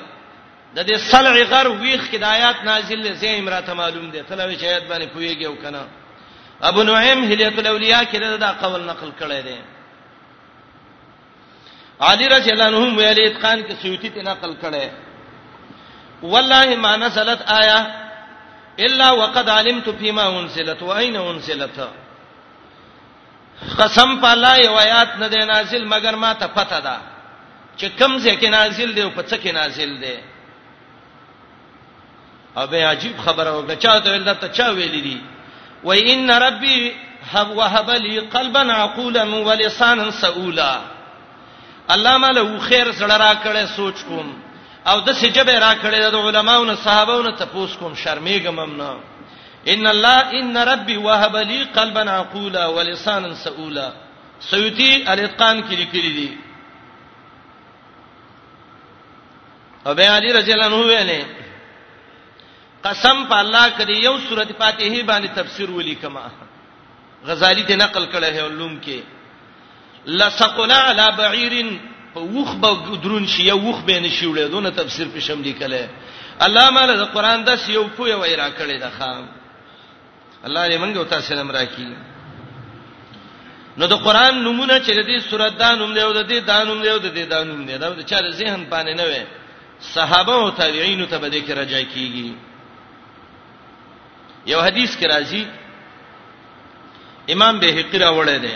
د 0.74 0.86
دې 0.86 0.96
سلع 0.96 1.42
غر 1.42 1.68
ویخ 1.68 2.10
کې 2.10 2.16
د 2.18 2.22
آیات 2.24 2.64
نازل 2.64 2.98
لزی 2.98 3.38
امراته 3.38 3.72
معلوم 3.74 4.10
دی 4.10 4.22
تلوي 4.22 4.56
چې 4.58 4.62
آیات 4.64 4.88
باندې 4.88 5.08
پويږي 5.14 5.46
او 5.46 5.54
کنه 5.56 5.86
ابو 6.68 6.82
نعیم 6.82 7.24
هلیت 7.24 7.58
الاولیاء 7.58 8.02
کې 8.10 8.38
دا 8.40 8.50
قول 8.62 8.80
نقل 8.82 9.10
کړی 9.20 9.40
دی 9.46 9.58
علی 12.08 12.26
رضی 12.28 12.50
الله 12.52 12.64
عنه 12.66 12.96
ویلی 12.98 13.24
اتقان 13.26 13.62
کې 13.62 13.74
سیوطی 13.82 14.10
ته 14.10 14.22
نقل 14.22 14.52
کړي 14.62 14.90
والله 16.22 16.76
ما 16.76 16.96
نزلت 16.96 17.42
آیه 17.60 17.80
الا 18.80 19.10
وقد 19.10 19.48
علمت 19.48 19.88
فيما 19.90 20.28
انزلت 20.28 20.82
واين 20.82 21.16
انزلت 21.16 21.80
قسم 23.78 24.10
پالا 24.20 24.54
یو 24.56 24.76
آیات 24.84 25.16
نه 25.18 25.28
دی 25.28 25.44
نازل 25.52 25.84
مگر 25.84 26.14
ما 26.14 26.32
ته 26.34 26.46
پته 26.46 26.80
ده 26.80 26.96
چې 27.78 27.86
کوم 28.02 28.18
ځای 28.18 28.38
کې 28.40 28.48
نازل 28.50 28.94
دی 28.96 29.02
او 29.02 29.10
په 29.10 29.22
څه 29.22 29.36
کې 29.42 29.52
نازل 29.54 30.00
دی 30.00 30.16
او 32.56 32.66
به 32.66 32.86
عجیب 32.90 33.18
خبره 33.24 33.50
وکړه 33.50 33.78
چا 33.78 33.98
ته 34.00 34.10
ویل 34.10 34.24
دا 34.24 34.34
ته 34.34 34.48
چا 34.48 34.70
ویلی 34.72 35.00
دی 35.10 35.18
و 35.84 35.90
ان 35.90 36.30
ربي 36.30 36.96
هب 37.30 37.50
وهب 37.50 37.90
لي 37.90 38.18
قلبا 38.18 38.72
عقولا 38.72 39.24
ولسانا 39.24 40.10
سؤولا 40.10 40.80
الله 41.90 42.18
مالو 42.18 42.58
خیر 42.58 42.92
زړه 42.92 43.16
را 43.18 43.34
کړې 43.44 43.76
سوچ 43.76 44.02
کوم 44.02 44.42
او 44.86 45.00
د 45.00 45.12
سجبه 45.12 45.58
را 45.58 45.74
کړې 45.74 46.00
د 46.10 46.14
علماونو 46.14 46.76
صحابهونو 46.76 47.30
ته 47.36 47.44
پوس 47.46 47.76
کوم 47.76 47.94
شرمېږم 47.94 48.58
نه 48.80 48.96
ان 49.68 49.86
الله 49.86 50.18
ان 50.40 50.56
ربي 50.56 50.96
وهب 50.96 51.36
لي 51.36 51.62
قلبا 51.64 52.10
عقولا 52.10 52.66
ولسانا 52.66 53.34
سؤولا 53.34 53.92
سيوتي 54.40 55.04
الاتقان 55.12 55.62
کې 55.62 55.72
لیکلي 55.72 56.12
دي 56.12 56.38
ابي 59.86 60.06
علي 60.06 60.32
رضی 60.32 60.52
الله 60.52 60.66
عنه 60.66 60.76
ویلي 60.80 61.41
قسم 62.86 63.16
په 63.30 63.36
الله 63.42 63.66
کړي 63.78 63.96
یو 64.06 64.14
سورته 64.28 64.54
فاتحه 64.60 65.02
باندې 65.10 65.28
تفسیر 65.40 65.70
ولیکما 65.70 66.24
غزالی 67.26 67.64
دې 67.66 67.72
نقل 67.84 68.04
کړه 68.12 68.26
هي 68.34 68.40
علوم 68.40 68.78
کې 68.84 68.98
لسقنا 70.06 70.78
علی 70.90 71.08
بعیر 71.16 71.54
وخ 72.16 72.54
به 72.62 72.96
درون 73.02 73.26
شي 73.26 73.42
یو 73.48 73.58
وخ 73.66 73.80
به 73.84 74.00
نشوړې 74.02 74.50
دونه 74.56 74.70
تفسیر 74.70 75.06
پښم 75.16 75.42
لیکله 75.42 75.88
الله 76.46 76.70
مال 76.70 76.96
د 76.98 77.04
قران 77.14 77.44
داس 77.44 77.68
یو 77.68 77.84
پو 77.96 78.08
یو 78.08 78.22
را 78.24 78.48
کړی 78.58 78.80
د 78.84 78.90
خام 78.98 79.26
الله 80.44 80.68
دې 80.70 80.78
منګو 80.84 81.10
تاسو 81.14 81.34
نن 81.34 81.50
راکی 81.50 81.90
نو 83.78 83.86
د 83.86 83.92
قران 84.04 84.34
نمونه 84.44 84.78
چې 84.78 84.92
د 84.98 85.06
دې 85.08 85.30
سورته 85.30 85.48
دانوم 85.58 85.92
دی 85.94 86.00
او 86.02 86.12
د 86.12 86.28
دې 86.28 86.44
دانوم 86.46 86.82
دی 86.82 86.88
او 86.90 86.98
د 86.98 87.06
دې 87.14 87.24
دانوم 87.34 87.66
دی 87.66 87.78
دا 87.78 87.94
چې 87.96 88.32
ذهن 88.32 88.66
باندې 88.70 88.94
نه 88.96 89.02
وي 89.04 89.26
صحابه 89.94 90.34
او 90.34 90.50
تابعین 90.50 91.06
ته 91.06 91.16
به 91.18 91.28
دې 91.30 91.42
کې 91.46 91.50
رجای 91.58 91.84
کیږي 91.86 92.32
یو 94.46 94.60
حدیث 94.60 94.96
کې 94.96 95.06
راځي 95.08 95.44
امام 97.32 97.58
بهقی 97.60 97.98
راوړی 97.98 98.38
دی 98.44 98.52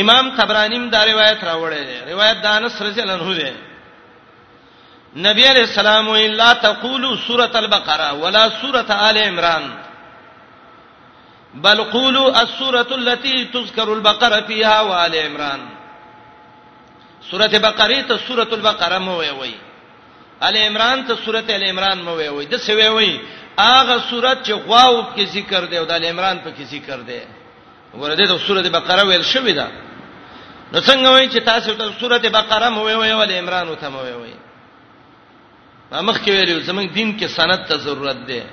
امام 0.00 0.30
طبرانی 0.36 0.76
هم 0.76 0.90
دا 0.90 1.04
روایت 1.06 1.38
راوړی 1.42 1.82
دی 1.88 2.12
روایت 2.12 2.42
د 2.42 2.46
انس 2.46 2.82
رضی 2.82 3.00
الله 3.02 3.20
عنه 3.20 3.34
دی 3.34 3.50
نبی 5.28 5.44
علیہ 5.50 5.62
السلام 5.62 6.08
الا 6.10 6.52
تقولوا 6.62 7.14
سورۃ 7.26 7.54
البقرہ 7.62 8.12
ولا 8.20 8.48
سورۃ 8.60 8.90
آل 8.98 9.16
عمران 9.16 9.66
بل 11.54 11.82
قولوا 11.82 12.28
السورۃ 12.40 12.92
التي 12.92 13.44
تذكر 13.54 13.88
البقرہ 13.92 14.40
فيها 14.46 14.80
وآل 14.88 15.14
عمران 15.26 15.66
سورۃ 17.30 17.58
بقرہ 17.62 18.00
ته 18.08 18.16
سورۃ 18.26 18.52
البقرہ 18.52 18.98
مو 18.98 19.16
وی 19.16 19.30
وی 19.40 19.54
آل 20.46 20.56
عمران 20.56 21.02
ته 21.08 21.14
سورۃ 21.24 21.50
آل 21.54 21.62
عمران 21.70 21.98
مو 22.04 22.14
وی 22.16 22.28
وی 22.28 22.46
د 22.46 22.58
څه 22.64 22.74
وی 22.76 22.88
وی 22.96 23.10
اغه 23.58 23.98
سورته 24.10 24.42
چې 24.44 24.52
غواو 24.52 25.12
کې 25.14 25.24
ذکر 25.26 25.64
دی 25.66 25.76
او 25.78 25.84
د 25.86 25.92
عمران 25.92 26.38
په 26.38 26.50
کې 26.50 26.62
ذکر 26.70 27.00
دی 27.00 27.20
ورته 27.94 28.26
د 28.26 28.38
سورته 28.46 28.70
بقره 28.70 29.04
ویل 29.04 29.22
شوې 29.24 29.52
ده 29.52 29.68
نو 30.72 30.80
څنګه 30.80 31.06
وایي 31.10 31.28
چې 31.30 31.40
تاسو 31.42 31.74
ته 31.74 31.92
سورته 32.00 32.28
بقره 32.30 32.68
مو 32.70 32.84
وی 32.86 32.94
وی 32.94 33.12
ول 33.12 33.30
عمران 33.32 33.68
او 33.68 33.74
ته 33.74 33.88
مو 33.90 34.00
وی 34.02 34.12
وی 34.12 34.34
ما 35.90 36.00
مخکې 36.00 36.28
ویلو 36.30 36.60
زمونږ 36.60 36.92
دین 36.94 37.18
کې 37.18 37.24
سند 37.26 37.66
ته 37.66 37.76
ضرورت 37.76 38.26
ده 38.26 38.44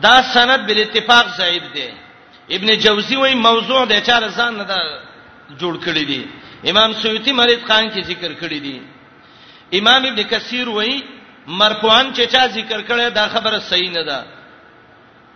دا 0.00 0.22
سند 0.22 0.60
بل 0.66 0.78
اتفاق 0.80 1.26
ضعیف 1.36 1.62
دی 1.74 1.88
ابن 2.56 2.78
جوزی 2.78 3.16
وایي 3.16 3.34
موضوع 3.34 3.84
د 3.86 4.02
چار 4.02 4.30
ځان 4.30 4.52
نه 4.56 4.64
دا 4.64 4.78
جوړ 5.60 5.74
کړی 5.84 6.04
دی 6.06 6.26
امام 6.70 6.92
سیوطی 6.94 7.32
مرید 7.32 7.66
خان 7.66 7.90
کې 7.90 8.04
ذکر 8.06 8.32
کړی 8.34 8.60
دی 8.62 8.82
امام 9.78 10.04
ابن 10.04 10.22
کثیر 10.22 10.68
وایي 10.68 11.02
مرفوعن 11.46 12.12
چې 12.14 12.26
چا 12.32 12.46
ذکر 12.48 12.80
کړي 12.80 13.10
دا 13.14 13.28
خبره 13.28 13.58
صحیح 13.58 13.90
نه 13.90 14.02
ده 14.04 14.24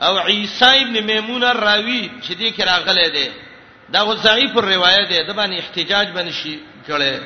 او 0.06 0.18
عیسی 0.18 0.64
ابن 0.64 1.00
میمون 1.06 1.42
راوی 1.42 2.10
چې 2.22 2.32
دې 2.32 2.56
کې 2.56 2.66
راغلی 2.66 3.08
دی 3.10 3.28
دا 3.92 4.02
و 4.02 4.14
ضعیف 4.16 4.56
روایت 4.56 5.08
ده 5.08 5.26
د 5.32 5.36
باندې 5.36 5.58
احتجاج 5.58 6.08
باندې 6.08 6.32
شي 6.32 6.60
کړي 6.88 7.20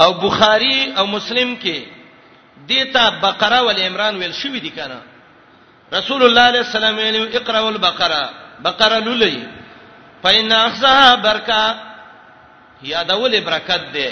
او 0.00 0.12
بخاری 0.14 0.92
او 0.98 1.06
مسلم 1.06 1.56
کې 1.60 1.76
دیتا 2.66 3.10
بقره 3.10 3.60
ول 3.62 3.80
عمران 3.80 4.16
ویل 4.16 4.34
شوې 4.34 4.60
دي 4.60 4.70
کنه 4.70 5.00
رسول 5.92 6.22
الله 6.22 6.40
علیه 6.42 6.60
السلام 6.60 6.96
ویل 6.96 7.36
اقرأ 7.36 7.66
البقره 7.68 8.30
بقره 8.64 8.98
لولې 9.00 9.40
فإن 10.24 10.52
أخذها 10.52 11.14
برکا 11.14 11.84
یا 12.82 13.02
دول 13.02 13.40
برکت 13.40 13.92
ده 13.92 14.10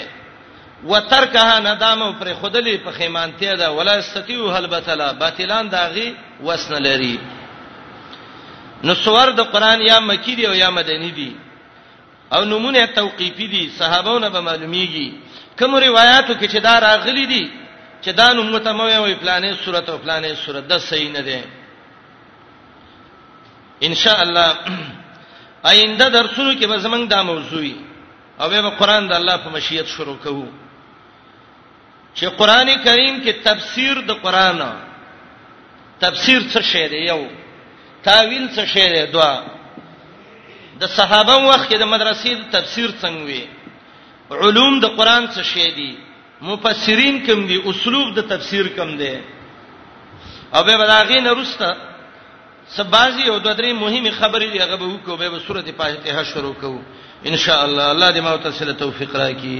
وترکها 0.85 1.59
ندامه 1.59 2.11
پر 2.19 2.33
خودلی 2.33 2.77
په 2.77 2.91
خیمانتیا 2.91 3.53
ده 3.55 3.69
ولا 3.69 3.93
استتیو 3.99 4.49
هلبتلا 4.51 5.11
باطلان 5.13 5.69
داغي 5.69 6.15
وسن 6.45 6.73
لري 6.81 7.19
نو 8.83 8.93
سور 8.93 9.31
د 9.31 9.39
قران 9.41 9.81
یا 9.81 9.99
مکی 9.99 10.35
دی 10.35 10.45
او 10.47 10.53
یا 10.53 10.69
مدنی 10.71 11.11
دی 11.11 11.35
او 12.33 12.43
نمونه 12.45 12.85
توقیفی 12.85 13.47
دي 13.47 13.69
صحابهونه 13.79 14.29
به 14.29 14.41
معلومیږي 14.41 15.11
کوم 15.59 15.75
روایتو 15.75 16.33
کې 16.33 16.47
چې 16.51 16.57
دا 16.63 16.79
راغلي 16.79 17.25
دي 17.25 17.51
چې 18.03 18.07
دا 18.09 18.33
نو 18.33 18.43
متموي 18.43 18.97
وي 18.97 19.15
پلانې 19.15 19.65
صورت 19.65 19.89
او 19.89 19.97
پلانې 19.97 20.45
صورت 20.45 20.67
د 20.67 20.77
صحیح 20.77 21.11
نه 21.11 21.21
ده 21.21 21.43
ان 23.83 23.95
شاء 23.95 24.21
الله 24.21 24.55
آینده 25.65 26.07
درسونو 26.09 26.53
کې 26.53 26.65
به 26.65 26.77
زمنګ 26.77 27.07
دا 27.09 27.23
موضوعي 27.23 27.75
او 28.41 28.49
به 28.49 28.69
قرآن 28.69 29.07
د 29.07 29.13
الله 29.13 29.37
په 29.37 29.49
مشیت 29.49 29.87
شروع 29.87 30.15
کوو 30.23 30.45
چې 32.19 32.25
قران 32.37 32.69
کریم 32.83 33.19
کې 33.23 33.31
تفسیر 33.47 33.99
د 34.09 34.19
قران 34.23 34.59
تفسیر 36.03 36.41
څه 36.53 36.61
شی 36.71 36.85
دی 36.93 36.99
یو 37.09 37.19
تاویل 38.07 38.47
څه 38.55 38.63
شی 38.73 38.85
دی 38.93 39.03
دوا 39.13 39.33
د 40.81 40.93
صحابه 40.97 41.35
وخت 41.49 41.69
د 41.81 41.83
مدرسې 41.93 42.31
د 42.37 42.43
تفسیر 42.55 42.89
څنګه 43.01 43.27
وی 43.27 43.43
علوم 44.41 44.79
د 44.85 44.97
قران 44.97 45.23
څه 45.27 45.43
شی 45.53 45.67
دی 45.77 45.89
مفسرین 46.49 47.25
کوم 47.27 47.45
دی 47.51 47.57
اسلوب 47.71 48.13
د 48.17 48.29
تفسیر 48.33 48.65
کوم 48.79 48.97
دی 49.01 49.13
او 50.55 50.61
به 50.63 50.73
بلاغې 50.81 51.17
نه 51.27 51.31
رستا 51.41 51.69
سبازي 52.77 53.25
او 53.29 53.39
د 53.39 53.47
درې 53.57 53.71
مهمه 53.83 54.11
خبرې 54.19 54.47
دی 54.53 54.59
هغه 54.65 54.75
به 54.81 54.87
وکړو 54.93 55.15
به 55.21 55.39
سورته 55.47 55.71
فاتحه 55.77 56.23
شروع 56.33 56.53
کوو 56.61 56.81
ان 57.29 57.37
شاء 57.43 57.63
الله 57.65 57.91
الله 57.91 58.09
دې 58.13 58.19
ما 58.19 58.37
ته 58.37 58.73
توفیق 58.85 59.15
راکړي 59.15 59.59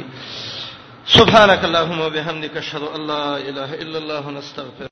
سبحانك 1.16 1.64
اللهم 1.66 2.00
وبحمدك 2.02 2.58
اشهد 2.58 2.82
ان 2.84 3.08
لا 3.08 3.38
اله 3.38 3.74
الا 3.74 3.98
الله 3.98 4.32
نستغفر 4.32 4.86